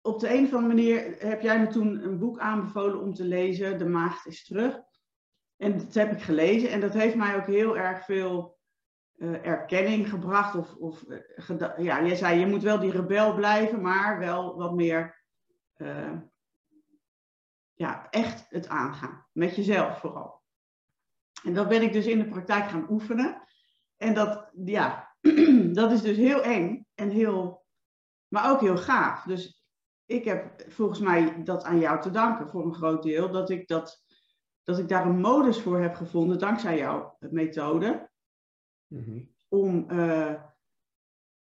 op 0.00 0.20
de 0.20 0.34
een 0.34 0.44
of 0.44 0.54
andere 0.54 0.74
manier 0.74 1.14
heb 1.18 1.40
jij 1.40 1.60
me 1.60 1.66
toen 1.66 2.04
een 2.04 2.18
boek 2.18 2.38
aanbevolen 2.38 3.00
om 3.00 3.14
te 3.14 3.24
lezen, 3.24 3.78
De 3.78 3.84
Maagd 3.84 4.26
is 4.26 4.44
terug. 4.44 4.80
En 5.56 5.78
dat 5.78 5.94
heb 5.94 6.12
ik 6.12 6.22
gelezen 6.22 6.70
en 6.70 6.80
dat 6.80 6.92
heeft 6.92 7.14
mij 7.14 7.36
ook 7.36 7.46
heel 7.46 7.76
erg 7.76 8.04
veel 8.04 8.58
uh, 9.16 9.46
erkenning 9.46 10.08
gebracht. 10.08 10.54
Of, 10.54 10.74
of 10.74 11.04
uh, 11.08 11.78
ja, 11.78 12.04
jij 12.04 12.16
zei, 12.16 12.40
je 12.40 12.46
moet 12.46 12.62
wel 12.62 12.80
die 12.80 12.90
rebel 12.90 13.34
blijven, 13.34 13.80
maar 13.80 14.18
wel 14.18 14.56
wat 14.56 14.74
meer 14.74 15.24
uh, 15.76 16.12
ja, 17.74 18.10
echt 18.10 18.46
het 18.48 18.68
aangaan. 18.68 19.26
Met 19.32 19.56
jezelf 19.56 19.98
vooral. 19.98 20.42
En 21.44 21.54
dat 21.54 21.68
ben 21.68 21.82
ik 21.82 21.92
dus 21.92 22.06
in 22.06 22.18
de 22.18 22.28
praktijk 22.28 22.68
gaan 22.68 22.86
oefenen. 22.90 23.42
En 24.02 24.14
dat, 24.14 24.50
ja, 24.64 25.14
dat 25.80 25.92
is 25.92 26.02
dus 26.02 26.16
heel 26.16 26.42
eng 26.42 26.86
en 26.94 27.10
heel, 27.10 27.64
maar 28.28 28.50
ook 28.50 28.60
heel 28.60 28.76
gaaf. 28.76 29.22
Dus 29.22 29.64
ik 30.06 30.24
heb 30.24 30.64
volgens 30.68 30.98
mij 30.98 31.42
dat 31.42 31.64
aan 31.64 31.78
jou 31.78 32.00
te 32.00 32.10
danken 32.10 32.48
voor 32.48 32.64
een 32.64 32.74
groot 32.74 33.02
deel. 33.02 33.30
Dat 33.30 33.50
ik, 33.50 33.68
dat, 33.68 34.04
dat 34.62 34.78
ik 34.78 34.88
daar 34.88 35.06
een 35.06 35.20
modus 35.20 35.60
voor 35.60 35.80
heb 35.80 35.94
gevonden, 35.94 36.38
dankzij 36.38 36.78
jouw 36.78 37.16
methode. 37.18 38.10
Mhm. 38.86 39.20
Om, 39.48 39.90
uh, 39.90 40.42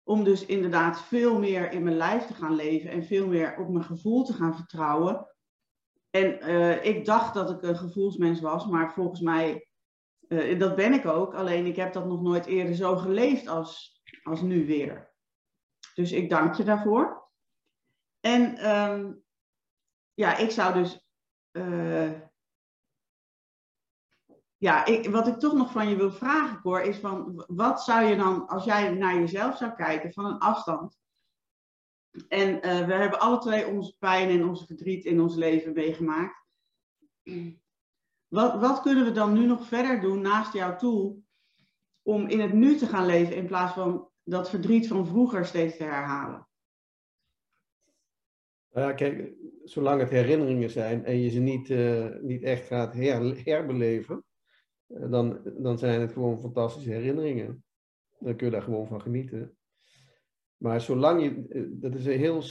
om 0.03 0.23
dus 0.23 0.45
inderdaad 0.45 1.01
veel 1.01 1.39
meer 1.39 1.71
in 1.71 1.83
mijn 1.83 1.97
lijf 1.97 2.25
te 2.25 2.33
gaan 2.33 2.55
leven 2.55 2.89
en 2.89 3.03
veel 3.03 3.27
meer 3.27 3.57
op 3.57 3.69
mijn 3.69 3.85
gevoel 3.85 4.23
te 4.23 4.33
gaan 4.33 4.55
vertrouwen. 4.55 5.27
En 6.09 6.49
uh, 6.49 6.85
ik 6.85 7.05
dacht 7.05 7.33
dat 7.33 7.49
ik 7.49 7.61
een 7.61 7.77
gevoelsmens 7.77 8.39
was, 8.39 8.67
maar 8.67 8.93
volgens 8.93 9.21
mij, 9.21 9.70
uh, 10.31 10.59
dat 10.59 10.75
ben 10.75 10.93
ik 10.93 11.05
ook. 11.05 11.33
Alleen 11.33 11.65
ik 11.65 11.75
heb 11.75 11.93
dat 11.93 12.05
nog 12.05 12.21
nooit 12.21 12.45
eerder 12.45 12.75
zo 12.75 12.95
geleefd 12.95 13.47
als, 13.47 14.01
als 14.23 14.41
nu 14.41 14.65
weer. 14.65 15.13
Dus 15.93 16.11
ik 16.11 16.29
dank 16.29 16.55
je 16.55 16.63
daarvoor. 16.63 17.29
En 18.19 18.69
um, 18.69 19.23
ja, 20.13 20.37
ik 20.37 20.51
zou 20.51 20.73
dus 20.73 21.07
uh, 21.51 22.21
ja, 24.57 24.85
ik, 24.85 25.09
wat 25.09 25.27
ik 25.27 25.39
toch 25.39 25.53
nog 25.53 25.71
van 25.71 25.89
je 25.89 25.95
wil 25.95 26.11
vragen, 26.11 26.61
Cor, 26.61 26.81
is 26.81 26.97
van 26.97 27.43
wat 27.47 27.83
zou 27.83 28.05
je 28.05 28.15
dan, 28.15 28.47
als 28.47 28.63
jij 28.63 28.91
naar 28.91 29.15
jezelf 29.15 29.57
zou 29.57 29.73
kijken 29.73 30.13
van 30.13 30.25
een 30.25 30.39
afstand. 30.39 30.99
En 32.27 32.55
uh, 32.55 32.61
we 32.61 32.93
hebben 32.93 33.19
alle 33.19 33.37
twee 33.37 33.67
onze 33.67 33.97
pijn 33.97 34.29
en 34.29 34.45
onze 34.45 34.65
verdriet 34.65 35.05
in 35.05 35.21
ons 35.21 35.35
leven 35.35 35.73
meegemaakt. 35.73 36.45
Wat, 38.31 38.59
wat 38.59 38.81
kunnen 38.81 39.05
we 39.05 39.11
dan 39.11 39.33
nu 39.33 39.45
nog 39.45 39.67
verder 39.67 40.01
doen 40.01 40.21
naast 40.21 40.53
jouw 40.53 40.75
tool 40.75 41.23
om 42.01 42.27
in 42.27 42.39
het 42.39 42.53
nu 42.53 42.77
te 42.77 42.85
gaan 42.85 43.05
leven 43.05 43.35
in 43.35 43.45
plaats 43.45 43.73
van 43.73 44.09
dat 44.23 44.49
verdriet 44.49 44.87
van 44.87 45.07
vroeger 45.07 45.45
steeds 45.45 45.77
te 45.77 45.83
herhalen? 45.83 46.47
Nou 48.71 48.87
ja, 48.87 48.93
kijk, 48.93 49.33
zolang 49.63 49.99
het 49.99 50.09
herinneringen 50.09 50.69
zijn 50.69 51.05
en 51.05 51.17
je 51.17 51.29
ze 51.29 51.39
niet, 51.39 51.69
uh, 51.69 52.07
niet 52.21 52.43
echt 52.43 52.67
gaat 52.67 52.93
her, 52.93 53.43
herbeleven, 53.43 54.23
eh, 54.87 55.11
dan, 55.11 55.41
dan 55.57 55.77
zijn 55.77 56.01
het 56.01 56.11
gewoon 56.11 56.39
fantastische 56.39 56.91
herinneringen. 56.91 57.63
Dan 58.19 58.35
kun 58.35 58.45
je 58.45 58.53
daar 58.53 58.61
gewoon 58.61 58.87
van 58.87 59.01
genieten. 59.01 59.57
Maar 60.57 60.81
zolang 60.81 61.23
je, 61.23 61.47
eh, 61.49 61.61
dat 61.69 61.95
is 61.95 62.05
een 62.05 62.19
heel, 62.19 62.43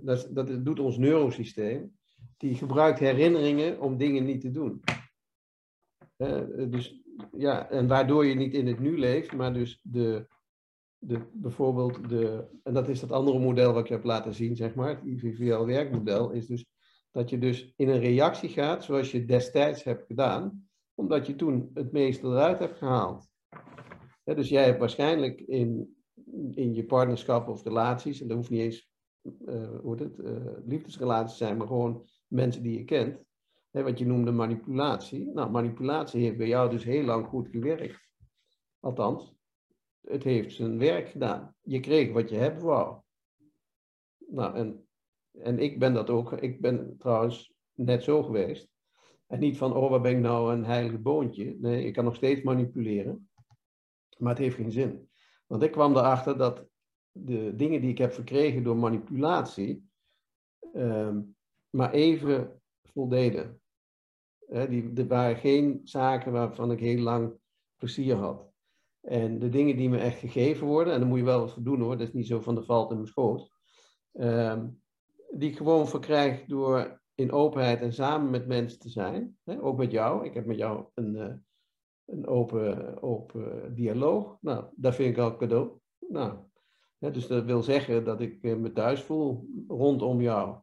dat, 0.00 0.28
dat 0.30 0.64
doet 0.64 0.80
ons 0.80 0.98
neurosysteem, 0.98 1.96
die 2.36 2.54
gebruikt 2.54 2.98
herinneringen 2.98 3.80
om 3.80 3.96
dingen 3.96 4.24
niet 4.24 4.40
te 4.40 4.50
doen. 4.50 4.82
Dus 6.68 7.02
ja, 7.36 7.70
en 7.70 7.86
waardoor 7.86 8.26
je 8.26 8.34
niet 8.34 8.54
in 8.54 8.66
het 8.66 8.78
nu 8.78 8.98
leeft, 8.98 9.32
maar 9.32 9.52
dus 9.52 9.80
de, 9.82 10.26
de, 10.98 11.20
bijvoorbeeld 11.32 12.08
de, 12.08 12.44
en 12.62 12.74
dat 12.74 12.88
is 12.88 13.00
dat 13.00 13.12
andere 13.12 13.38
model 13.38 13.72
wat 13.72 13.84
ik 13.84 13.90
heb 13.90 14.04
laten 14.04 14.34
zien, 14.34 14.56
zeg 14.56 14.74
maar, 14.74 14.88
het 14.88 15.04
IVVL-werkmodel, 15.04 16.30
is 16.30 16.46
dus 16.46 16.64
dat 17.10 17.30
je 17.30 17.38
dus 17.38 17.72
in 17.76 17.88
een 17.88 18.00
reactie 18.00 18.48
gaat 18.48 18.84
zoals 18.84 19.10
je 19.10 19.24
destijds 19.24 19.84
hebt 19.84 20.06
gedaan, 20.06 20.68
omdat 20.94 21.26
je 21.26 21.36
toen 21.36 21.70
het 21.74 21.92
meeste 21.92 22.26
eruit 22.26 22.58
hebt 22.58 22.78
gehaald. 22.78 23.28
dus 24.24 24.48
jij 24.48 24.64
hebt 24.64 24.78
waarschijnlijk 24.78 25.40
in, 25.40 25.96
in 26.50 26.74
je 26.74 26.84
partnerschap 26.84 27.48
of 27.48 27.64
relaties, 27.64 28.20
en 28.20 28.28
dat 28.28 28.36
hoeft 28.36 28.50
niet 28.50 28.60
eens 28.60 28.90
uh, 29.48 29.78
hoe 29.80 30.02
het, 30.02 30.18
uh, 30.18 30.30
liefdesrelaties 30.66 31.36
zijn, 31.36 31.56
maar 31.56 31.66
gewoon 31.66 32.06
mensen 32.26 32.62
die 32.62 32.78
je 32.78 32.84
kent, 32.84 33.25
wat 33.70 33.98
je 33.98 34.06
noemde 34.06 34.32
manipulatie. 34.32 35.26
Nou, 35.26 35.50
manipulatie 35.50 36.22
heeft 36.22 36.36
bij 36.36 36.46
jou 36.46 36.70
dus 36.70 36.84
heel 36.84 37.04
lang 37.04 37.26
goed 37.26 37.48
gewerkt. 37.48 38.08
Althans, 38.80 39.34
het 40.00 40.22
heeft 40.22 40.54
zijn 40.54 40.78
werk 40.78 41.08
gedaan. 41.08 41.54
Je 41.62 41.80
kreeg 41.80 42.12
wat 42.12 42.30
je 42.30 42.36
hebt 42.36 42.62
wou. 42.62 43.00
Nou, 44.28 44.56
en, 44.56 44.86
en 45.32 45.58
ik 45.58 45.78
ben 45.78 45.94
dat 45.94 46.10
ook. 46.10 46.32
Ik 46.32 46.60
ben 46.60 46.94
trouwens 46.98 47.54
net 47.74 48.02
zo 48.02 48.22
geweest. 48.22 48.68
En 49.26 49.38
niet 49.38 49.56
van, 49.56 49.74
oh, 49.74 49.90
wat 49.90 50.02
ben 50.02 50.12
ik 50.12 50.18
nou 50.22 50.52
een 50.52 50.64
heilig 50.64 51.00
boontje. 51.00 51.56
Nee, 51.58 51.84
ik 51.84 51.92
kan 51.92 52.04
nog 52.04 52.14
steeds 52.14 52.42
manipuleren. 52.42 53.30
Maar 54.18 54.30
het 54.30 54.38
heeft 54.38 54.56
geen 54.56 54.72
zin. 54.72 55.08
Want 55.46 55.62
ik 55.62 55.72
kwam 55.72 55.96
erachter 55.96 56.38
dat 56.38 56.66
de 57.12 57.56
dingen 57.56 57.80
die 57.80 57.90
ik 57.90 57.98
heb 57.98 58.12
verkregen 58.12 58.62
door 58.62 58.76
manipulatie, 58.76 59.88
uh, 60.72 61.16
maar 61.70 61.92
even 61.92 62.55
voldeden. 62.92 63.60
Die, 64.68 64.92
er 64.94 65.06
waren 65.06 65.36
geen 65.36 65.80
zaken 65.84 66.32
waarvan 66.32 66.70
ik 66.70 66.80
heel 66.80 67.02
lang 67.02 67.38
plezier 67.76 68.14
had. 68.14 68.50
En 69.00 69.38
de 69.38 69.48
dingen 69.48 69.76
die 69.76 69.88
me 69.88 69.98
echt 69.98 70.18
gegeven 70.18 70.66
worden, 70.66 70.92
en 70.92 70.98
daar 71.00 71.08
moet 71.08 71.18
je 71.18 71.24
wel 71.24 71.40
wat 71.40 71.52
voor 71.52 71.62
doen 71.62 71.80
hoor, 71.80 71.96
dat 71.98 72.06
is 72.06 72.12
niet 72.12 72.26
zo 72.26 72.40
van 72.40 72.54
de 72.54 72.62
valt 72.62 72.90
in 72.90 72.96
mijn 72.96 73.08
schoot. 73.08 73.50
Uh, 74.12 74.62
die 75.30 75.50
ik 75.50 75.56
gewoon 75.56 75.88
verkrijg 75.88 76.44
door 76.44 77.00
in 77.14 77.32
openheid 77.32 77.80
en 77.80 77.92
samen 77.92 78.30
met 78.30 78.46
mensen 78.46 78.78
te 78.78 78.88
zijn. 78.88 79.38
Ook 79.44 79.76
met 79.76 79.90
jou. 79.90 80.24
Ik 80.24 80.34
heb 80.34 80.46
met 80.46 80.56
jou 80.56 80.84
een, 80.94 81.14
uh, 81.14 81.34
een 82.04 82.26
open, 82.26 83.02
open 83.02 83.74
dialoog. 83.74 84.36
Nou, 84.40 84.64
dat 84.76 84.94
vind 84.94 85.16
ik 85.16 85.22
al 85.22 85.36
cadeau. 85.36 85.70
Nou, 86.08 86.38
dus 86.98 87.26
dat 87.26 87.44
wil 87.44 87.62
zeggen 87.62 88.04
dat 88.04 88.20
ik 88.20 88.42
uh, 88.42 88.56
me 88.56 88.72
thuis 88.72 89.02
voel 89.02 89.48
rondom 89.68 90.20
jou. 90.20 90.58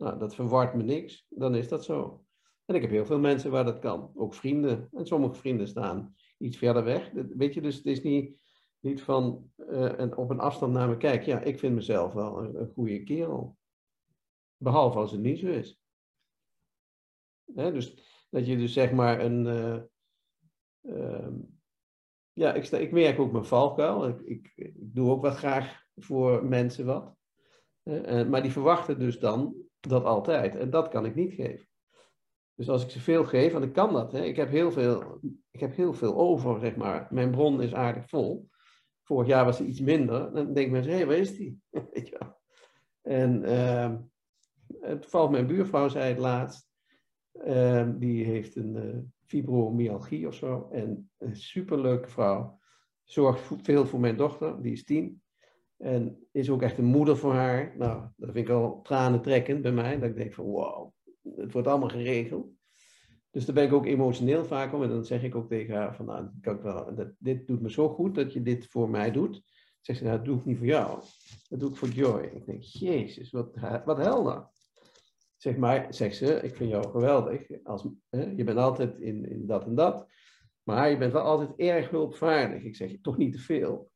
Nou, 0.00 0.18
dat 0.18 0.34
verwart 0.34 0.74
me 0.74 0.82
niks. 0.82 1.26
Dan 1.28 1.54
is 1.54 1.68
dat 1.68 1.84
zo. 1.84 2.24
En 2.64 2.74
ik 2.74 2.80
heb 2.80 2.90
heel 2.90 3.06
veel 3.06 3.18
mensen 3.18 3.50
waar 3.50 3.64
dat 3.64 3.78
kan. 3.78 4.12
Ook 4.14 4.34
vrienden. 4.34 4.88
En 4.92 5.06
sommige 5.06 5.34
vrienden 5.34 5.68
staan 5.68 6.14
iets 6.38 6.56
verder 6.56 6.84
weg. 6.84 7.10
Weet 7.12 7.54
je, 7.54 7.60
dus 7.60 7.76
het 7.76 7.86
is 7.86 8.02
niet, 8.02 8.40
niet 8.78 9.02
van 9.02 9.50
uh, 9.56 10.06
op 10.16 10.30
een 10.30 10.40
afstand 10.40 10.72
naar 10.72 10.88
me 10.88 10.96
kijken. 10.96 11.32
Ja, 11.32 11.40
ik 11.40 11.58
vind 11.58 11.74
mezelf 11.74 12.12
wel 12.12 12.44
een, 12.44 12.72
goede 12.74 13.02
kerel. 13.02 13.56
Behalve 14.56 14.98
als 14.98 15.10
het 15.10 15.20
niet 15.20 15.38
zo 15.38 15.46
is. 15.46 15.80
Hè, 17.54 17.72
dus 17.72 17.94
dat 18.30 18.46
je 18.46 18.56
dus 18.56 18.72
zeg 18.72 18.92
maar 18.92 19.20
een. 19.20 19.46
Uh, 19.46 19.82
uh, 20.82 21.28
ja, 22.32 22.54
ik, 22.54 22.64
sta, 22.64 22.76
ik 22.76 22.92
merk 22.92 23.18
ook 23.18 23.32
mijn 23.32 23.44
valkuil. 23.44 24.08
Ik, 24.08 24.20
ik, 24.20 24.52
ik, 24.54 24.72
doe 24.76 25.10
ook 25.10 25.22
wat 25.22 25.34
graag 25.36 25.84
voor 25.96 26.44
mensen 26.44 26.86
wat. 26.86 27.18
Maar 28.28 28.42
die 28.42 28.52
verwachten 28.52 28.98
dus 28.98 29.18
dan 29.18 29.68
dat 29.80 30.04
altijd. 30.04 30.56
En 30.56 30.70
dat 30.70 30.88
kan 30.88 31.04
ik 31.04 31.14
niet 31.14 31.32
geven. 31.34 31.68
Dus 32.54 32.68
als 32.68 32.82
ik 32.82 32.90
ze 32.90 33.00
veel 33.00 33.24
geef, 33.24 33.54
en 33.54 33.62
ik 33.62 33.72
kan 33.72 33.92
dat, 33.92 34.12
hè, 34.12 34.22
ik, 34.22 34.36
heb 34.36 34.48
heel 34.48 34.72
veel, 34.72 35.18
ik 35.50 35.60
heb 35.60 35.76
heel 35.76 35.92
veel 35.92 36.16
over, 36.16 36.60
zeg 36.60 36.76
maar. 36.76 37.08
Mijn 37.10 37.30
bron 37.30 37.62
is 37.62 37.74
aardig 37.74 38.08
vol. 38.08 38.48
Vorig 39.02 39.28
jaar 39.28 39.44
was 39.44 39.58
het 39.58 39.68
iets 39.68 39.80
minder. 39.80 40.32
Dan 40.32 40.52
denken 40.52 40.72
mensen, 40.72 40.92
hé, 40.92 40.98
hey, 40.98 41.06
waar 41.06 41.16
is 41.16 41.36
die? 41.36 41.60
Weet 41.92 42.08
je 42.08 42.16
wel. 42.18 42.38
En 43.02 43.42
uh, 43.42 43.94
toevallig 45.00 45.30
mijn 45.30 45.46
buurvrouw 45.46 45.88
zei 45.88 46.08
het 46.08 46.18
laatst. 46.18 46.68
Uh, 47.32 47.90
die 47.94 48.24
heeft 48.24 48.56
een 48.56 48.76
uh, 48.76 48.98
fibromyalgie 49.26 50.26
of 50.26 50.34
zo. 50.34 50.68
En 50.72 51.10
een 51.18 51.36
superleuke 51.36 52.08
vrouw. 52.08 52.58
Zorgt 53.04 53.50
veel 53.62 53.86
voor 53.86 54.00
mijn 54.00 54.16
dochter, 54.16 54.62
die 54.62 54.72
is 54.72 54.84
tien. 54.84 55.22
En 55.80 56.26
is 56.32 56.50
ook 56.50 56.62
echt 56.62 56.78
een 56.78 56.84
moeder 56.84 57.16
voor 57.16 57.32
haar. 57.32 57.74
Nou, 57.78 58.02
dat 58.16 58.32
vind 58.32 58.48
ik 58.48 58.54
al 58.54 58.82
tranen 58.82 59.22
trekkend 59.22 59.62
bij 59.62 59.72
mij. 59.72 59.98
Dat 59.98 60.08
ik 60.08 60.16
denk 60.16 60.34
van, 60.34 60.44
wow, 60.44 60.92
het 61.36 61.52
wordt 61.52 61.68
allemaal 61.68 61.88
geregeld. 61.88 62.48
Dus 63.30 63.44
daar 63.44 63.54
ben 63.54 63.64
ik 63.64 63.72
ook 63.72 63.86
emotioneel 63.86 64.44
vaak 64.44 64.74
om. 64.74 64.82
En 64.82 64.88
dan 64.88 65.04
zeg 65.04 65.22
ik 65.22 65.34
ook 65.34 65.48
tegen 65.48 65.74
haar 65.74 65.96
van, 65.96 66.06
nou, 66.06 66.28
dit 67.18 67.46
doet 67.46 67.60
me 67.60 67.70
zo 67.70 67.88
goed 67.88 68.14
dat 68.14 68.32
je 68.32 68.42
dit 68.42 68.66
voor 68.66 68.90
mij 68.90 69.10
doet. 69.10 69.42
Zegt 69.80 69.98
ze, 69.98 70.04
nou, 70.04 70.16
dat 70.16 70.26
doe 70.26 70.38
ik 70.38 70.44
niet 70.44 70.56
voor 70.56 70.66
jou. 70.66 71.02
Dat 71.48 71.60
doe 71.60 71.70
ik 71.70 71.76
voor 71.76 71.88
Joy. 71.88 72.22
Ik 72.22 72.46
denk, 72.46 72.62
jezus, 72.62 73.30
wat, 73.30 73.56
wat 73.84 73.98
helder. 73.98 74.48
Zeg 75.36 75.56
maar, 75.56 75.94
zegt 75.94 76.16
ze, 76.16 76.34
ik 76.34 76.56
vind 76.56 76.70
jou 76.70 76.90
geweldig. 76.90 77.46
Als, 77.64 77.86
je 78.10 78.44
bent 78.44 78.58
altijd 78.58 78.98
in, 78.98 79.30
in 79.30 79.46
dat 79.46 79.64
en 79.64 79.74
dat. 79.74 80.06
Maar 80.62 80.90
je 80.90 80.98
bent 80.98 81.12
wel 81.12 81.22
altijd 81.22 81.52
erg 81.56 81.90
hulpvaardig. 81.90 82.62
Ik 82.62 82.76
zeg, 82.76 82.92
toch 83.02 83.16
niet 83.16 83.32
te 83.32 83.38
veel. 83.38 83.89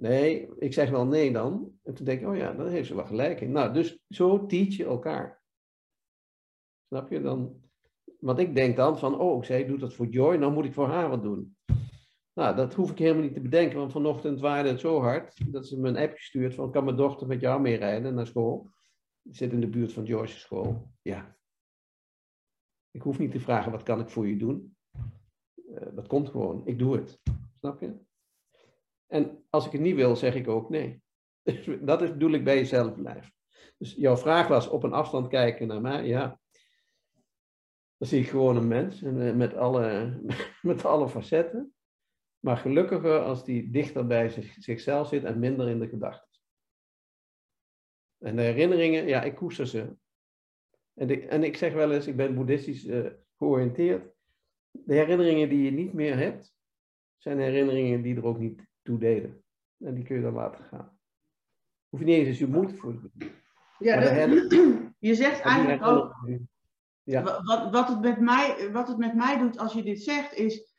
Nee, 0.00 0.48
ik 0.58 0.72
zeg 0.72 0.90
wel 0.90 1.06
nee 1.06 1.32
dan. 1.32 1.78
En 1.82 1.94
toen 1.94 2.04
denk 2.04 2.20
ik, 2.20 2.26
oh 2.26 2.36
ja, 2.36 2.52
dan 2.52 2.68
heeft 2.68 2.88
ze 2.88 2.94
wel 2.94 3.06
gelijk 3.06 3.40
in. 3.40 3.52
Nou, 3.52 3.72
dus 3.72 3.98
zo 4.08 4.46
teach 4.46 4.76
je 4.76 4.84
elkaar. 4.84 5.42
Snap 6.88 7.10
je? 7.10 7.20
Dan, 7.20 7.62
want 8.20 8.38
ik 8.38 8.54
denk 8.54 8.76
dan 8.76 8.98
van, 8.98 9.18
oh, 9.18 9.42
zij 9.42 9.66
doet 9.66 9.80
dat 9.80 9.94
voor 9.94 10.06
Joy, 10.06 10.36
dan 10.36 10.52
moet 10.52 10.64
ik 10.64 10.72
voor 10.72 10.88
haar 10.88 11.08
wat 11.08 11.22
doen. 11.22 11.56
Nou, 12.32 12.56
dat 12.56 12.74
hoef 12.74 12.90
ik 12.90 12.98
helemaal 12.98 13.22
niet 13.22 13.34
te 13.34 13.40
bedenken, 13.40 13.78
want 13.78 13.92
vanochtend 13.92 14.40
waarde 14.40 14.68
het 14.68 14.80
zo 14.80 15.00
hard 15.00 15.52
dat 15.52 15.66
ze 15.66 15.80
me 15.80 15.88
een 15.88 15.96
app 15.96 16.16
gestuurd 16.16 16.54
van, 16.54 16.70
kan 16.70 16.84
mijn 16.84 16.96
dochter 16.96 17.26
met 17.26 17.40
jou 17.40 17.60
meerijden 17.60 18.14
naar 18.14 18.26
school? 18.26 18.70
Die 19.22 19.34
zit 19.34 19.52
in 19.52 19.60
de 19.60 19.68
buurt 19.68 19.92
van 19.92 20.04
Joyce's 20.04 20.40
school. 20.40 20.90
Ja. 21.02 21.36
Ik 22.90 23.02
hoef 23.02 23.18
niet 23.18 23.30
te 23.30 23.40
vragen, 23.40 23.72
wat 23.72 23.82
kan 23.82 24.00
ik 24.00 24.08
voor 24.08 24.26
je 24.26 24.36
doen? 24.36 24.76
Uh, 25.54 25.86
dat 25.94 26.06
komt 26.06 26.28
gewoon. 26.28 26.66
Ik 26.66 26.78
doe 26.78 26.96
het. 26.96 27.20
Snap 27.58 27.80
je? 27.80 28.06
En 29.08 29.44
als 29.50 29.66
ik 29.66 29.72
het 29.72 29.80
niet 29.80 29.94
wil, 29.94 30.16
zeg 30.16 30.34
ik 30.34 30.48
ook 30.48 30.70
nee. 30.70 31.02
dat 31.80 32.02
is, 32.02 32.10
bedoel 32.10 32.32
ik 32.32 32.44
bij 32.44 32.56
jezelf 32.56 32.94
blijven. 32.94 33.32
Dus 33.78 33.94
jouw 33.94 34.16
vraag 34.16 34.48
was 34.48 34.68
op 34.68 34.82
een 34.82 34.92
afstand 34.92 35.28
kijken 35.28 35.66
naar 35.66 35.80
mij. 35.80 36.06
Ja, 36.06 36.40
dan 37.96 38.08
zie 38.08 38.20
ik 38.20 38.28
gewoon 38.28 38.56
een 38.56 38.68
mens 38.68 39.02
eh, 39.02 39.34
met 39.34 39.54
alle, 39.54 40.16
met 40.62 40.84
alle 40.84 41.08
facetten. 41.08 41.72
Maar 42.38 42.56
gelukkiger 42.56 43.18
als 43.18 43.44
die 43.44 43.70
dichter 43.70 44.06
bij 44.06 44.28
zich, 44.28 44.54
zichzelf 44.58 45.08
zit 45.08 45.24
en 45.24 45.38
minder 45.38 45.68
in 45.68 45.78
de 45.78 45.88
gedachten. 45.88 46.28
En 48.18 48.36
de 48.36 48.42
herinneringen, 48.42 49.06
ja, 49.06 49.22
ik 49.22 49.34
koester 49.34 49.66
ze. 49.66 49.96
En, 50.94 51.28
en 51.28 51.44
ik 51.44 51.56
zeg 51.56 51.72
wel 51.72 51.92
eens, 51.92 52.06
ik 52.06 52.16
ben 52.16 52.34
boeddhistisch 52.34 52.84
uh, 52.84 53.10
georiënteerd. 53.36 54.12
De 54.70 54.94
herinneringen 54.94 55.48
die 55.48 55.62
je 55.62 55.70
niet 55.70 55.92
meer 55.92 56.16
hebt, 56.16 56.54
zijn 57.16 57.38
herinneringen 57.38 58.02
die 58.02 58.16
er 58.16 58.24
ook 58.24 58.38
niet 58.38 58.67
toe 58.88 58.98
deden. 58.98 59.44
En 59.78 59.94
die 59.94 60.04
kun 60.04 60.16
je 60.16 60.22
dan 60.22 60.32
laten 60.32 60.64
gaan. 60.64 60.98
Hoef 61.88 62.00
je 62.00 62.06
niet 62.06 62.26
eens 62.26 62.38
je 62.38 62.46
moeite 62.46 62.76
voor 62.76 62.94
te 62.94 63.10
doen. 63.12 63.30
Ja, 63.78 64.00
je 65.08 65.14
zegt 65.14 65.40
eigenlijk 65.40 65.86
ook, 65.86 66.14
ja. 67.02 67.22
Wat, 67.22 67.70
wat, 67.70 67.88
het 67.88 68.00
met 68.00 68.20
mij, 68.20 68.72
wat 68.72 68.88
het 68.88 68.98
met 68.98 69.14
mij 69.14 69.38
doet 69.38 69.58
als 69.58 69.72
je 69.72 69.82
dit 69.82 70.02
zegt, 70.02 70.34
is 70.34 70.74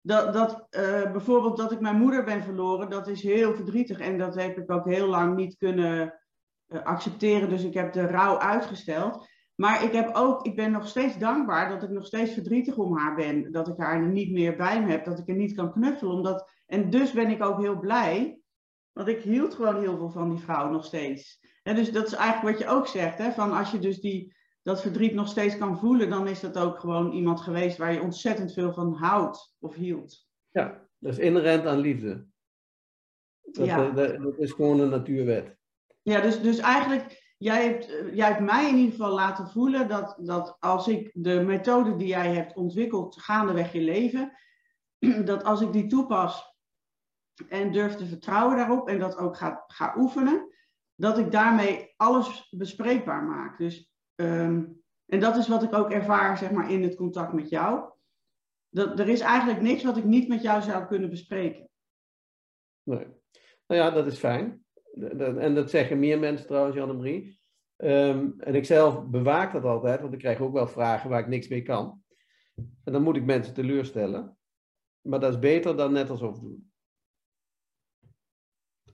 dat, 0.00 0.32
dat 0.32 0.66
uh, 0.70 1.12
bijvoorbeeld 1.12 1.56
dat 1.56 1.72
ik 1.72 1.80
mijn 1.80 1.96
moeder 1.96 2.24
ben 2.24 2.42
verloren, 2.42 2.90
dat 2.90 3.08
is 3.08 3.22
heel 3.22 3.54
verdrietig. 3.54 3.98
En 3.98 4.18
dat 4.18 4.34
heb 4.34 4.58
ik 4.58 4.70
ook 4.70 4.86
heel 4.86 5.08
lang 5.08 5.36
niet 5.36 5.56
kunnen 5.56 6.20
uh, 6.68 6.82
accepteren. 6.82 7.48
Dus 7.48 7.64
ik 7.64 7.74
heb 7.74 7.92
de 7.92 8.06
rouw 8.06 8.38
uitgesteld. 8.38 9.28
Maar 9.62 9.84
ik, 9.84 9.92
heb 9.92 10.14
ook, 10.14 10.46
ik 10.46 10.56
ben 10.56 10.70
nog 10.70 10.88
steeds 10.88 11.18
dankbaar 11.18 11.68
dat 11.68 11.82
ik 11.82 11.90
nog 11.90 12.06
steeds 12.06 12.32
verdrietig 12.32 12.76
om 12.76 12.96
haar 12.96 13.14
ben. 13.14 13.52
Dat 13.52 13.68
ik 13.68 13.76
haar 13.76 14.08
niet 14.08 14.32
meer 14.32 14.56
bij 14.56 14.82
me 14.82 14.90
heb, 14.90 15.04
dat 15.04 15.18
ik 15.18 15.28
er 15.28 15.34
niet 15.34 15.54
kan 15.54 15.72
knuffelen. 15.72 16.14
Omdat, 16.14 16.50
en 16.66 16.90
dus 16.90 17.12
ben 17.12 17.30
ik 17.30 17.42
ook 17.42 17.60
heel 17.60 17.78
blij. 17.78 18.40
Want 18.92 19.08
ik 19.08 19.20
hield 19.20 19.54
gewoon 19.54 19.80
heel 19.80 19.96
veel 19.96 20.10
van 20.10 20.30
die 20.30 20.38
vrouw 20.38 20.70
nog 20.70 20.84
steeds. 20.84 21.40
En 21.62 21.74
dus 21.74 21.92
dat 21.92 22.06
is 22.06 22.12
eigenlijk 22.12 22.58
wat 22.58 22.68
je 22.68 22.74
ook 22.74 22.86
zegt. 22.86 23.18
Hè, 23.18 23.32
van 23.32 23.52
als 23.52 23.70
je 23.70 23.78
dus 23.78 24.00
die, 24.00 24.34
dat 24.62 24.82
verdriet 24.82 25.14
nog 25.14 25.28
steeds 25.28 25.58
kan 25.58 25.78
voelen, 25.78 26.10
dan 26.10 26.28
is 26.28 26.40
dat 26.40 26.58
ook 26.58 26.78
gewoon 26.78 27.12
iemand 27.12 27.40
geweest 27.40 27.76
waar 27.76 27.92
je 27.92 28.02
ontzettend 28.02 28.52
veel 28.52 28.72
van 28.72 28.94
houdt 28.94 29.54
of 29.58 29.74
hield. 29.74 30.26
Ja, 30.50 30.88
dat 30.98 31.12
is 31.12 31.18
inherent 31.18 31.66
aan 31.66 31.78
liefde. 31.78 32.26
Dat, 33.42 33.66
ja. 33.66 33.90
dat, 33.90 34.22
dat 34.22 34.38
is 34.38 34.52
gewoon 34.52 34.80
een 34.80 34.90
natuurwet. 34.90 35.56
Ja, 36.02 36.20
dus, 36.20 36.40
dus 36.40 36.58
eigenlijk, 36.58 37.21
jij 37.42 37.64
hebt, 37.64 37.86
jij 38.12 38.28
hebt 38.28 38.40
mij 38.40 38.68
in 38.68 38.76
ieder 38.76 38.90
geval 38.90 39.12
laten 39.12 39.48
voelen 39.48 39.88
dat, 39.88 40.16
dat 40.20 40.56
als 40.60 40.88
ik 40.88 41.10
de 41.12 41.40
methode 41.40 41.96
die 41.96 42.08
jij 42.08 42.34
hebt 42.34 42.56
ontwikkeld 42.56 43.20
gaandeweg 43.20 43.72
je 43.72 43.80
leven, 43.80 44.32
dat 45.24 45.44
als 45.44 45.60
ik 45.60 45.72
die 45.72 45.86
toepas 45.86 46.56
en 47.48 47.72
durf 47.72 47.94
te 47.94 48.06
vertrouwen 48.06 48.56
daarop 48.56 48.88
en 48.88 48.98
dat 48.98 49.16
ook 49.16 49.36
ga, 49.36 49.64
ga 49.66 49.94
oefenen, 49.96 50.48
dat 50.94 51.18
ik 51.18 51.30
daarmee 51.30 51.92
alles 51.96 52.48
bespreekbaar 52.50 53.22
maak. 53.22 53.58
Dus 53.58 53.92
Ehm, 54.14 54.64
en 55.06 55.20
dat 55.20 55.36
is 55.36 55.48
wat 55.48 55.62
ik 55.62 55.74
ook 55.74 55.90
ervaar 55.90 56.38
zeg 56.38 56.50
maar, 56.50 56.70
in 56.70 56.82
het 56.82 56.94
contact 56.94 57.32
met 57.32 57.48
jou. 57.48 57.90
Dat, 58.68 58.98
er 58.98 59.08
is 59.08 59.20
eigenlijk 59.20 59.60
niks 59.60 59.82
wat 59.82 59.96
ik 59.96 60.04
niet 60.04 60.28
met 60.28 60.42
jou 60.42 60.62
zou 60.62 60.86
kunnen 60.86 61.10
bespreken. 61.10 61.68
Nee. 62.82 63.06
Nou 63.66 63.80
ja, 63.80 63.90
dat 63.90 64.06
is 64.06 64.18
fijn. 64.18 64.64
En 65.38 65.54
dat 65.54 65.70
zeggen 65.70 65.98
meer 65.98 66.18
mensen 66.18 66.46
trouwens, 66.46 66.76
Janne-Marie. 66.76 67.40
Um, 67.76 68.34
en 68.38 68.54
ik 68.54 68.64
zelf 68.64 69.06
bewaak 69.06 69.52
dat 69.52 69.64
altijd, 69.64 70.00
want 70.00 70.12
ik 70.12 70.18
krijg 70.18 70.40
ook 70.40 70.52
wel 70.52 70.66
vragen 70.66 71.10
waar 71.10 71.20
ik 71.20 71.28
niks 71.28 71.48
mee 71.48 71.62
kan. 71.62 72.02
En 72.84 72.92
dan 72.92 73.02
moet 73.02 73.16
ik 73.16 73.24
mensen 73.24 73.54
teleurstellen. 73.54 74.36
Maar 75.00 75.20
dat 75.20 75.32
is 75.32 75.38
beter 75.38 75.76
dan 75.76 75.92
net 75.92 76.10
alsof 76.10 76.38
doen. 76.38 76.70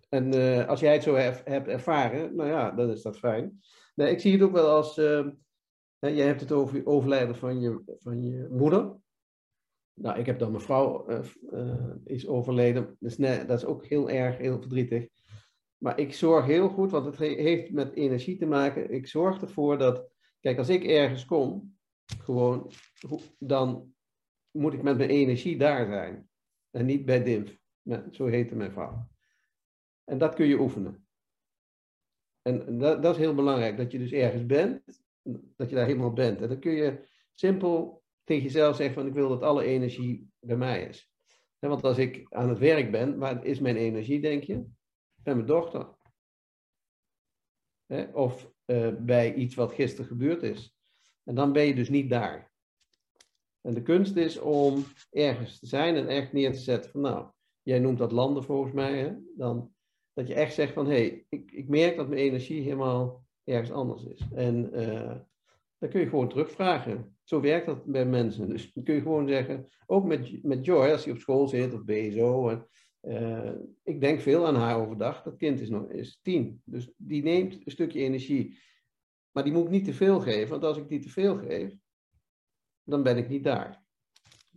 En 0.09 0.35
uh, 0.35 0.69
als 0.69 0.81
jij 0.81 0.93
het 0.93 1.03
zo 1.03 1.15
hebt 1.15 1.69
ervaren, 1.69 2.37
nou 2.37 2.49
ja, 2.49 2.71
dan 2.71 2.91
is 2.91 3.03
dat 3.03 3.19
fijn. 3.19 3.61
Nee, 3.95 4.11
ik 4.11 4.21
zie 4.21 4.33
het 4.33 4.43
ook 4.43 4.53
wel 4.53 4.69
als. 4.69 4.99
Uh, 4.99 5.27
jij 5.99 6.27
hebt 6.27 6.41
het 6.41 6.53
over 6.53 6.87
overlijden 6.87 7.37
van 7.37 7.61
je, 7.61 7.83
van 7.99 8.23
je 8.23 8.49
moeder. 8.51 8.97
Nou, 9.95 10.19
ik 10.19 10.27
heb 10.27 10.39
dan 10.39 10.51
mijn 10.51 10.63
vrouw 10.63 11.11
uh, 11.53 11.95
is 12.05 12.27
overleden. 12.27 12.97
Dus 12.99 13.17
dat 13.17 13.51
is 13.51 13.65
ook 13.65 13.87
heel 13.87 14.11
erg, 14.11 14.37
heel 14.37 14.61
verdrietig. 14.61 15.09
Maar 15.79 15.99
ik 15.99 16.15
zorg 16.15 16.47
heel 16.47 16.69
goed, 16.69 16.91
want 16.91 17.05
het 17.05 17.19
heeft 17.19 17.71
met 17.71 17.95
energie 17.95 18.39
te 18.39 18.47
maken. 18.47 18.91
Ik 18.91 19.07
zorg 19.07 19.41
ervoor 19.41 19.79
dat, 19.79 20.11
kijk, 20.41 20.59
als 20.59 20.69
ik 20.69 20.85
ergens 20.85 21.25
kom, 21.25 21.79
gewoon, 22.23 22.71
dan 23.39 23.95
moet 24.51 24.73
ik 24.73 24.83
met 24.83 24.97
mijn 24.97 25.11
energie 25.11 25.59
daar 25.59 25.87
zijn. 25.87 26.29
En 26.71 26.87
niet 26.87 27.05
bij 27.05 27.23
DIMF. 27.23 27.59
Zo 28.11 28.27
heette 28.27 28.55
mijn 28.55 28.73
vrouw. 28.73 29.09
En 30.05 30.19
dat 30.19 30.35
kun 30.35 30.47
je 30.47 30.61
oefenen. 30.61 31.07
En 32.43 32.79
dat, 32.79 33.03
dat, 33.03 33.15
is 33.15 33.21
heel 33.21 33.35
belangrijk, 33.35 33.77
dat 33.77 33.93
je 33.93 33.99
dus 33.99 34.13
ergens 34.13 34.47
bent, 34.47 35.03
dat 35.57 35.69
je 35.69 35.77
daar 35.77 35.87
helemaal 35.87 36.13
bent. 36.13 36.41
En 36.41 36.49
dan 36.49 36.59
kun 36.59 36.73
je 36.73 37.09
simpel 37.35 38.03
tegen 38.25 38.43
jezelf 38.43 38.77
zeggen 38.77 38.95
van 38.95 39.07
ik 39.07 39.13
wil 39.13 39.29
dat 39.29 39.43
alle 39.43 39.65
energie 39.65 40.31
bij 40.41 40.57
mij 40.57 40.83
is. 40.83 41.13
want 41.59 41.85
als 41.85 41.99
ik 41.99 42.27
aan 42.29 42.49
het 42.49 42.59
werk 42.59 42.91
ben, 42.91 43.19
waar 43.19 43.45
is 43.45 43.61
mijn 43.61 43.77
energie, 43.77 44.21
denk 44.21 44.43
je? 44.43 44.65
Bij 45.29 45.37
mijn 45.37 45.49
dochter. 45.49 45.89
Of 48.13 48.51
uh, 48.67 48.95
bij 48.99 49.35
iets 49.35 49.55
wat 49.55 49.73
gisteren 49.73 50.07
gebeurd 50.07 50.43
is. 50.43 50.77
En 51.25 51.35
dan 51.35 51.53
ben 51.53 51.65
je 51.65 51.75
dus 51.75 51.89
niet 51.89 52.11
daar. 52.11 52.53
En 53.61 53.75
de 53.75 53.83
kunst 53.83 54.17
is 54.17 54.39
om 54.39 54.85
ergens 55.11 55.59
te 55.59 55.67
zijn 55.67 55.97
en 55.97 56.09
echt 56.09 56.33
neer 56.33 56.53
te 56.53 56.59
zetten 56.59 56.91
van 56.91 57.01
nou, 57.01 57.31
jij 57.63 57.79
noemt 57.79 57.99
dat 57.99 58.13
landen 58.13 58.45
volgens 58.45 58.73
mij, 58.73 58.99
hè? 58.99 59.15
dan 59.37 59.75
dat 60.13 60.29
je 60.29 60.35
echt 60.35 60.55
zegt 60.55 60.73
van, 60.73 60.87
hé, 60.87 60.93
hey, 60.93 61.27
ik, 61.29 61.53
ik 61.53 61.69
merk 61.69 61.97
dat 61.97 62.09
mijn 62.09 62.21
energie 62.21 62.63
helemaal 62.63 63.25
ergens 63.45 63.71
anders 63.71 64.05
is. 64.05 64.29
En 64.35 64.81
uh, 64.81 65.17
dan 65.79 65.89
kun 65.89 66.01
je 66.01 66.09
gewoon 66.09 66.29
terugvragen. 66.29 67.17
Zo 67.25 67.41
werkt 67.41 67.67
dat 67.67 67.85
bij 67.85 68.07
mensen. 68.07 68.49
Dus 68.49 68.73
dan 68.73 68.85
kun 68.85 68.95
je 68.95 69.01
gewoon 69.01 69.29
zeggen, 69.29 69.69
ook 69.87 70.05
met, 70.05 70.43
met 70.43 70.65
Joy, 70.65 70.91
als 70.91 71.05
hij 71.05 71.13
op 71.13 71.21
school 71.21 71.49
zit 71.49 71.75
of 71.75 71.85
BSO. 71.85 72.49
En, 72.49 72.69
uh, 73.03 73.51
ik 73.83 74.01
denk 74.01 74.21
veel 74.21 74.47
aan 74.47 74.55
haar 74.55 74.77
overdag. 74.77 75.23
Dat 75.23 75.37
kind 75.37 75.61
is, 75.61 75.69
nog, 75.69 75.91
is 75.91 76.19
tien. 76.23 76.63
Dus 76.65 76.93
die 76.97 77.23
neemt 77.23 77.55
een 77.55 77.73
stukje 77.73 78.01
energie. 78.01 78.59
Maar 79.31 79.45
die 79.45 79.53
moet 79.53 79.65
ik 79.65 79.71
niet 79.71 79.85
te 79.85 79.95
veel 79.95 80.21
geven, 80.21 80.49
want 80.49 80.65
als 80.65 80.77
ik 80.77 80.89
die 80.89 81.01
te 81.01 81.09
veel 81.09 81.39
geef, 81.39 81.75
dan 82.83 83.03
ben 83.03 83.17
ik 83.17 83.29
niet 83.29 83.45
daar. 83.45 83.87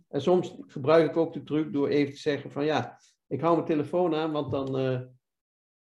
En 0.08 0.22
soms 0.22 0.56
gebruik 0.66 1.10
ik 1.10 1.16
ook 1.16 1.32
de 1.32 1.42
truc 1.42 1.72
door 1.72 1.88
even 1.88 2.12
te 2.14 2.20
zeggen 2.20 2.50
van 2.50 2.64
ja, 2.64 2.98
ik 3.26 3.40
hou 3.40 3.54
mijn 3.54 3.66
telefoon 3.66 4.14
aan, 4.14 4.32
want 4.32 4.50
dan, 4.50 4.80
uh, 4.80 5.00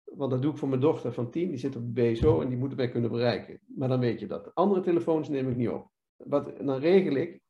want 0.05 0.31
dat 0.31 0.43
doe 0.43 0.53
ik 0.53 0.59
voor 0.59 0.69
mijn 0.69 0.81
dochter 0.81 1.13
van 1.13 1.31
10, 1.31 1.49
die 1.49 1.59
zit 1.59 1.77
op 1.77 1.95
BSO 1.95 2.41
en 2.41 2.49
die 2.49 2.59
moeten 2.59 2.77
mij 2.77 2.91
kunnen 2.91 3.11
bereiken. 3.11 3.61
Maar 3.67 3.89
dan 3.89 4.01
weet 4.01 4.21
je 4.21 4.27
dat. 4.27 4.55
Andere 4.55 4.81
telefoons 4.81 5.29
neem 5.29 5.51
ik 5.51 5.57
niet 5.57 5.69
op. 5.69 5.91
Wat, 6.17 6.53
dan 6.59 6.79
regel 6.79 7.15
ik 7.15 7.41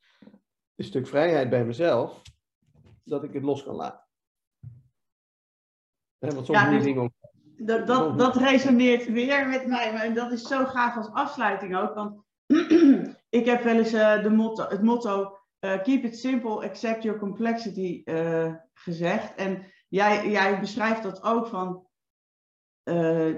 een 0.75 0.85
stuk 0.85 1.07
vrijheid 1.07 1.51
bij 1.51 1.65
mezelf, 1.65 2.23
dat 3.05 3.25
ik 3.25 3.33
het 3.33 3.43
los 3.43 3.63
kan 3.63 3.75
laten. 3.75 4.06
Want 6.19 6.47
ja, 6.47 6.71
dus, 6.71 6.85
dingen 6.85 7.13
dat, 7.57 7.87
dat, 7.87 8.19
dat 8.19 8.37
resoneert 8.37 9.07
weer 9.07 9.49
met 9.49 9.67
mij. 9.67 9.93
En 9.93 10.15
dat 10.15 10.33
is 10.33 10.43
zo 10.43 10.65
gaaf 10.65 10.97
als 10.97 11.11
afsluiting 11.11 11.77
ook. 11.77 11.95
Want 11.95 12.23
ik 13.41 13.45
heb 13.45 13.63
wel 13.63 13.77
eens 13.77 13.93
uh, 13.93 14.23
de 14.23 14.31
motto, 14.31 14.69
het 14.69 14.83
motto 14.83 15.39
uh, 15.61 15.83
Keep 15.83 16.05
it 16.05 16.19
simple, 16.19 16.69
accept 16.69 17.03
your 17.03 17.19
complexity 17.19 18.03
uh, 18.05 18.55
gezegd. 18.75 19.35
En 19.35 19.73
jij, 19.89 20.31
jij 20.31 20.61
beschrijft 20.61 21.03
dat 21.03 21.23
ook 21.23 21.47
van 21.47 21.85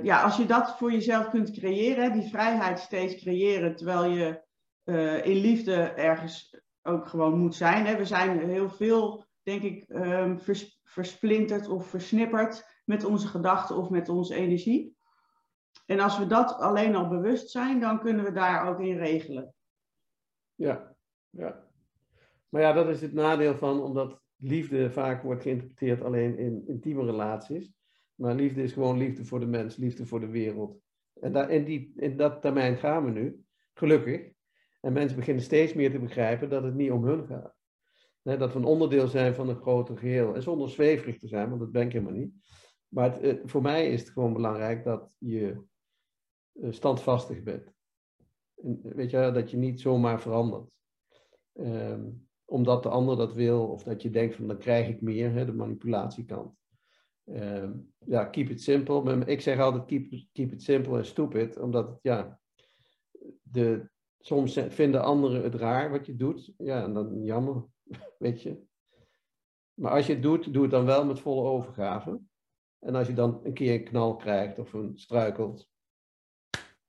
ja, 0.03 0.23
als 0.23 0.37
je 0.37 0.47
dat 0.47 0.77
voor 0.79 0.93
jezelf 0.93 1.29
kunt 1.29 1.51
creëren, 1.51 2.13
die 2.13 2.29
vrijheid 2.31 2.79
steeds 2.79 3.23
creëren, 3.23 3.77
terwijl 3.77 4.05
je 4.05 4.43
in 5.25 5.37
liefde 5.37 5.75
ergens 5.83 6.61
ook 6.83 7.07
gewoon 7.07 7.39
moet 7.39 7.55
zijn. 7.55 7.87
Hè. 7.87 7.97
We 7.97 8.05
zijn 8.05 8.49
heel 8.49 8.71
veel, 8.71 9.25
denk 9.43 9.63
ik, 9.63 9.85
um, 9.89 10.41
vers, 10.41 10.78
versplinterd 11.05 11.69
of 11.69 11.87
versnipperd 11.87 12.83
met 12.85 13.05
onze 13.05 13.27
gedachten 13.27 13.77
of 13.77 13.91
met 13.91 14.09
onze 14.09 14.35
energie. 14.35 14.97
En 15.87 16.01
als 16.01 16.19
we 16.19 16.27
dat 16.27 16.55
alleen 16.55 16.95
al 16.95 17.09
bewust 17.09 17.51
zijn, 17.51 17.81
dan 17.81 18.01
kunnen 18.01 18.25
we 18.25 18.33
daar 18.33 18.69
ook 18.69 18.81
in 18.81 18.99
regelen. 18.99 19.55
Ja, 20.55 20.97
ja. 21.31 21.67
Maar 22.49 22.63
ja, 22.63 22.73
dat 22.73 22.89
is 22.89 23.01
het 23.01 23.13
nadeel 23.13 23.57
van, 23.57 23.83
omdat 23.83 24.21
liefde 24.37 24.91
vaak 24.91 25.23
wordt 25.23 25.43
geïnterpreteerd 25.43 26.03
alleen 26.03 26.39
in 26.39 26.67
intieme 26.67 27.05
relaties 27.05 27.73
Maar 28.15 28.35
liefde 28.35 28.63
is 28.63 28.73
gewoon 28.73 28.99
liefde 28.99 29.25
voor 29.25 29.41
de 29.41 29.47
mens, 29.47 29.77
liefde 29.77 30.07
voor 30.07 30.21
de 30.21 30.31
wereld. 30.31 30.81
En 31.21 31.33
daar, 31.33 31.51
in, 31.51 31.65
die, 31.65 31.93
in 31.97 32.17
dat 32.17 32.41
termijn 32.41 32.77
gaan 32.77 33.05
we 33.05 33.11
nu, 33.11 33.45
gelukkig. 33.75 34.33
En 34.81 34.93
mensen 34.93 35.17
beginnen 35.17 35.43
steeds 35.43 35.75
meer 35.75 35.91
te 35.91 35.99
begrijpen 35.99 36.49
dat 36.49 36.63
het 36.63 36.75
niet 36.75 36.91
om 36.91 37.05
hun 37.05 37.27
gaat. 37.27 37.58
Dat 38.37 38.53
we 38.53 38.59
een 38.59 38.65
onderdeel 38.65 39.07
zijn 39.07 39.35
van 39.35 39.49
een 39.49 39.61
groter 39.61 39.97
geheel. 39.97 40.35
En 40.35 40.43
zonder 40.43 40.71
zweverig 40.71 41.19
te 41.19 41.29
zijn, 41.29 41.49
want 41.49 41.61
dat 41.61 41.73
ben 41.73 41.87
ik 41.87 41.93
helemaal 41.93 42.13
niet. 42.13 42.33
Maar 42.89 43.21
het, 43.21 43.41
voor 43.45 43.63
mij 43.63 43.91
is 43.91 44.01
het 44.01 44.11
gewoon 44.11 44.33
belangrijk 44.33 44.85
dat 44.85 45.11
je 45.19 45.63
eh, 46.53 46.73
standvastig 46.73 47.43
bent. 47.43 47.73
En, 48.55 48.81
weet 48.83 49.11
je, 49.11 49.31
dat 49.33 49.51
je 49.51 49.57
niet 49.57 49.81
zomaar 49.81 50.21
verandert. 50.21 50.71
Ehm, 51.53 52.11
omdat 52.45 52.83
de 52.83 52.89
ander 52.89 53.17
dat 53.17 53.33
wil, 53.33 53.67
of 53.67 53.83
dat 53.83 54.03
je 54.03 54.11
denkt 54.11 54.35
van 54.35 54.47
dan 54.47 54.59
krijg 54.59 54.89
ik 54.89 55.01
meer, 55.01 55.33
hè, 55.33 55.45
de 55.45 55.53
manipulatiekant. 55.53 56.57
Ehm, 57.25 57.73
ja, 57.99 58.25
keep 58.25 58.49
it 58.49 58.63
simple. 58.63 59.25
Ik 59.25 59.41
zeg 59.41 59.59
altijd 59.59 59.85
keep, 59.85 60.25
keep 60.33 60.53
it 60.53 60.63
simple 60.63 60.99
en 60.99 61.07
stupid, 61.07 61.59
omdat 61.59 61.99
ja, 62.03 62.41
de, 63.43 63.91
soms 64.19 64.61
vinden 64.69 65.03
anderen 65.03 65.43
het 65.43 65.55
raar 65.55 65.91
wat 65.91 66.07
je 66.07 66.17
doet. 66.17 66.53
Ja, 66.59 66.83
en 66.83 66.93
dan 66.93 67.25
jammer, 67.25 67.65
weet 68.19 68.43
je. 68.43 68.67
Maar 69.75 69.93
als 69.93 70.07
je 70.07 70.13
het 70.13 70.23
doet, 70.23 70.53
doe 70.53 70.63
het 70.63 70.71
dan 70.71 70.85
wel 70.85 71.05
met 71.05 71.21
volle 71.21 71.49
overgave. 71.49 72.21
En 72.79 72.95
als 72.95 73.07
je 73.07 73.15
dan 73.15 73.41
een 73.45 73.53
keer 73.53 73.75
een 73.75 73.85
knal 73.85 74.17
krijgt 74.17 74.59
of 74.59 74.73
een 74.73 74.99
struikelt, 74.99 75.69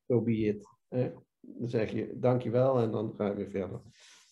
so 0.07 0.21
be 0.21 0.37
it. 0.37 0.67
Dan 1.39 1.69
zeg 1.69 1.91
je 1.91 2.19
dankjewel 2.19 2.79
en 2.79 2.91
dan 2.91 3.13
ga 3.15 3.27
je 3.27 3.35
weer 3.35 3.49
verder. 3.49 3.81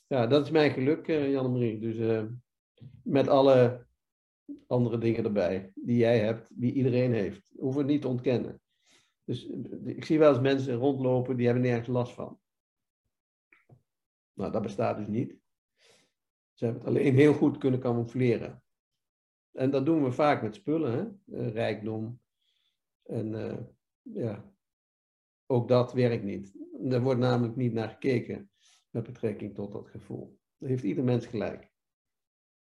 Ja, 0.07 0.28
dat 0.28 0.45
is 0.45 0.51
mijn 0.51 0.72
geluk, 0.72 1.07
uh, 1.07 1.32
Janne-Marie. 1.32 1.80
Dus 1.80 1.95
uh, 1.95 2.24
met 3.03 3.28
alle 3.28 3.88
andere 4.68 4.97
dingen 4.97 5.24
erbij 5.24 5.72
die 5.76 5.97
jij 5.97 6.20
hebt, 6.20 6.61
die 6.61 6.74
iedereen 6.74 7.13
heeft. 7.13 7.53
Hoeven 7.57 7.86
we 7.86 7.91
niet 7.91 8.01
te 8.01 8.07
ontkennen. 8.07 8.61
Dus 9.24 9.45
ik 9.86 10.05
zie 10.05 10.20
wel 10.20 10.30
eens 10.30 10.41
mensen 10.41 10.76
rondlopen 10.76 11.38
die 11.38 11.45
hebben 11.45 11.63
nergens 11.63 11.88
last 11.88 12.13
van. 12.13 12.39
Nou, 14.34 14.51
dat 14.51 14.61
bestaat 14.61 14.97
dus 14.97 15.07
niet. 15.07 15.36
Ze 16.58 16.66
hebben 16.66 16.84
het 16.84 16.91
alleen 16.91 17.16
heel 17.16 17.34
goed 17.34 17.58
kunnen 17.58 17.80
camoufleren. 17.80 18.64
En 19.51 19.70
dat 19.70 19.86
doen 19.86 20.03
we 20.03 20.12
vaak 20.12 20.41
met 20.41 20.55
spullen, 20.55 20.91
hè? 20.91 21.36
Eh, 21.38 21.53
rijkdom. 21.53 22.22
En 23.03 23.34
uh, 23.34 23.58
ja, 24.01 24.53
ook 25.45 25.68
dat 25.68 25.93
werkt 25.93 26.24
niet. 26.24 26.58
Er 26.89 27.01
wordt 27.01 27.20
namelijk 27.20 27.55
niet 27.55 27.74
naar 27.74 27.89
gekeken 27.89 28.51
met 28.89 29.03
betrekking 29.03 29.55
tot 29.55 29.72
dat 29.72 29.89
gevoel. 29.89 30.39
Dat 30.58 30.70
heeft 30.70 30.84
ieder 30.84 31.03
mens 31.03 31.26
gelijk. 31.26 31.72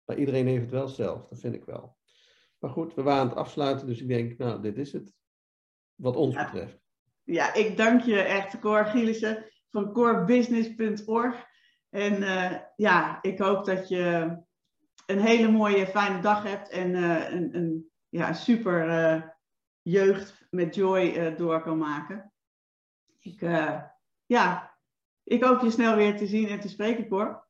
Maar 0.05 0.17
iedereen 0.17 0.47
heeft 0.47 0.61
het 0.61 0.71
wel 0.71 0.87
zelf, 0.87 1.27
dat 1.27 1.39
vind 1.39 1.55
ik 1.55 1.65
wel. 1.65 1.97
Maar 2.57 2.71
goed, 2.71 2.93
we 2.93 3.01
waren 3.01 3.21
aan 3.21 3.27
het 3.27 3.37
afsluiten, 3.37 3.87
dus 3.87 4.01
ik 4.01 4.07
denk, 4.07 4.37
nou, 4.37 4.61
dit 4.61 4.77
is 4.77 4.93
het. 4.93 5.13
Wat 5.95 6.15
ons 6.15 6.35
betreft. 6.35 6.79
Ja, 7.23 7.53
ik 7.53 7.77
dank 7.77 8.01
je 8.01 8.19
echt, 8.19 8.59
Cor 8.59 8.85
Gielissen 8.85 9.45
van 9.69 9.91
corebusiness.org. 9.91 11.48
En 11.89 12.21
uh, 12.21 12.57
ja, 12.75 13.21
ik 13.21 13.39
hoop 13.39 13.65
dat 13.65 13.87
je 13.87 14.37
een 15.05 15.19
hele 15.19 15.51
mooie, 15.51 15.87
fijne 15.87 16.21
dag 16.21 16.43
hebt 16.43 16.69
en 16.69 16.89
uh, 16.89 17.31
een, 17.31 17.55
een 17.55 17.91
ja, 18.09 18.33
super 18.33 18.87
uh, 18.87 19.23
jeugd 19.81 20.47
met 20.49 20.75
joy 20.75 21.35
door 21.35 21.61
kan 21.61 21.77
maken. 21.77 22.33
Ik, 23.19 23.39
ja, 24.25 24.77
ik 25.23 25.43
hoop 25.43 25.61
je 25.61 25.71
snel 25.71 25.95
weer 25.95 26.17
te 26.17 26.27
zien 26.27 26.47
en 26.47 26.59
te 26.59 26.69
spreken, 26.69 27.07
Cor. 27.07 27.47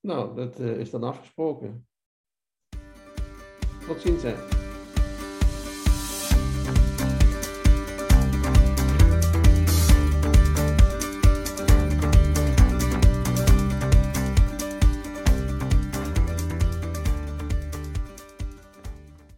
Nou, 0.00 0.34
dat 0.34 0.58
is 0.58 0.90
dan 0.90 1.02
afgesproken. 1.02 1.88
Tot 3.86 4.00
ziens, 4.00 4.22
hè. 4.22 4.61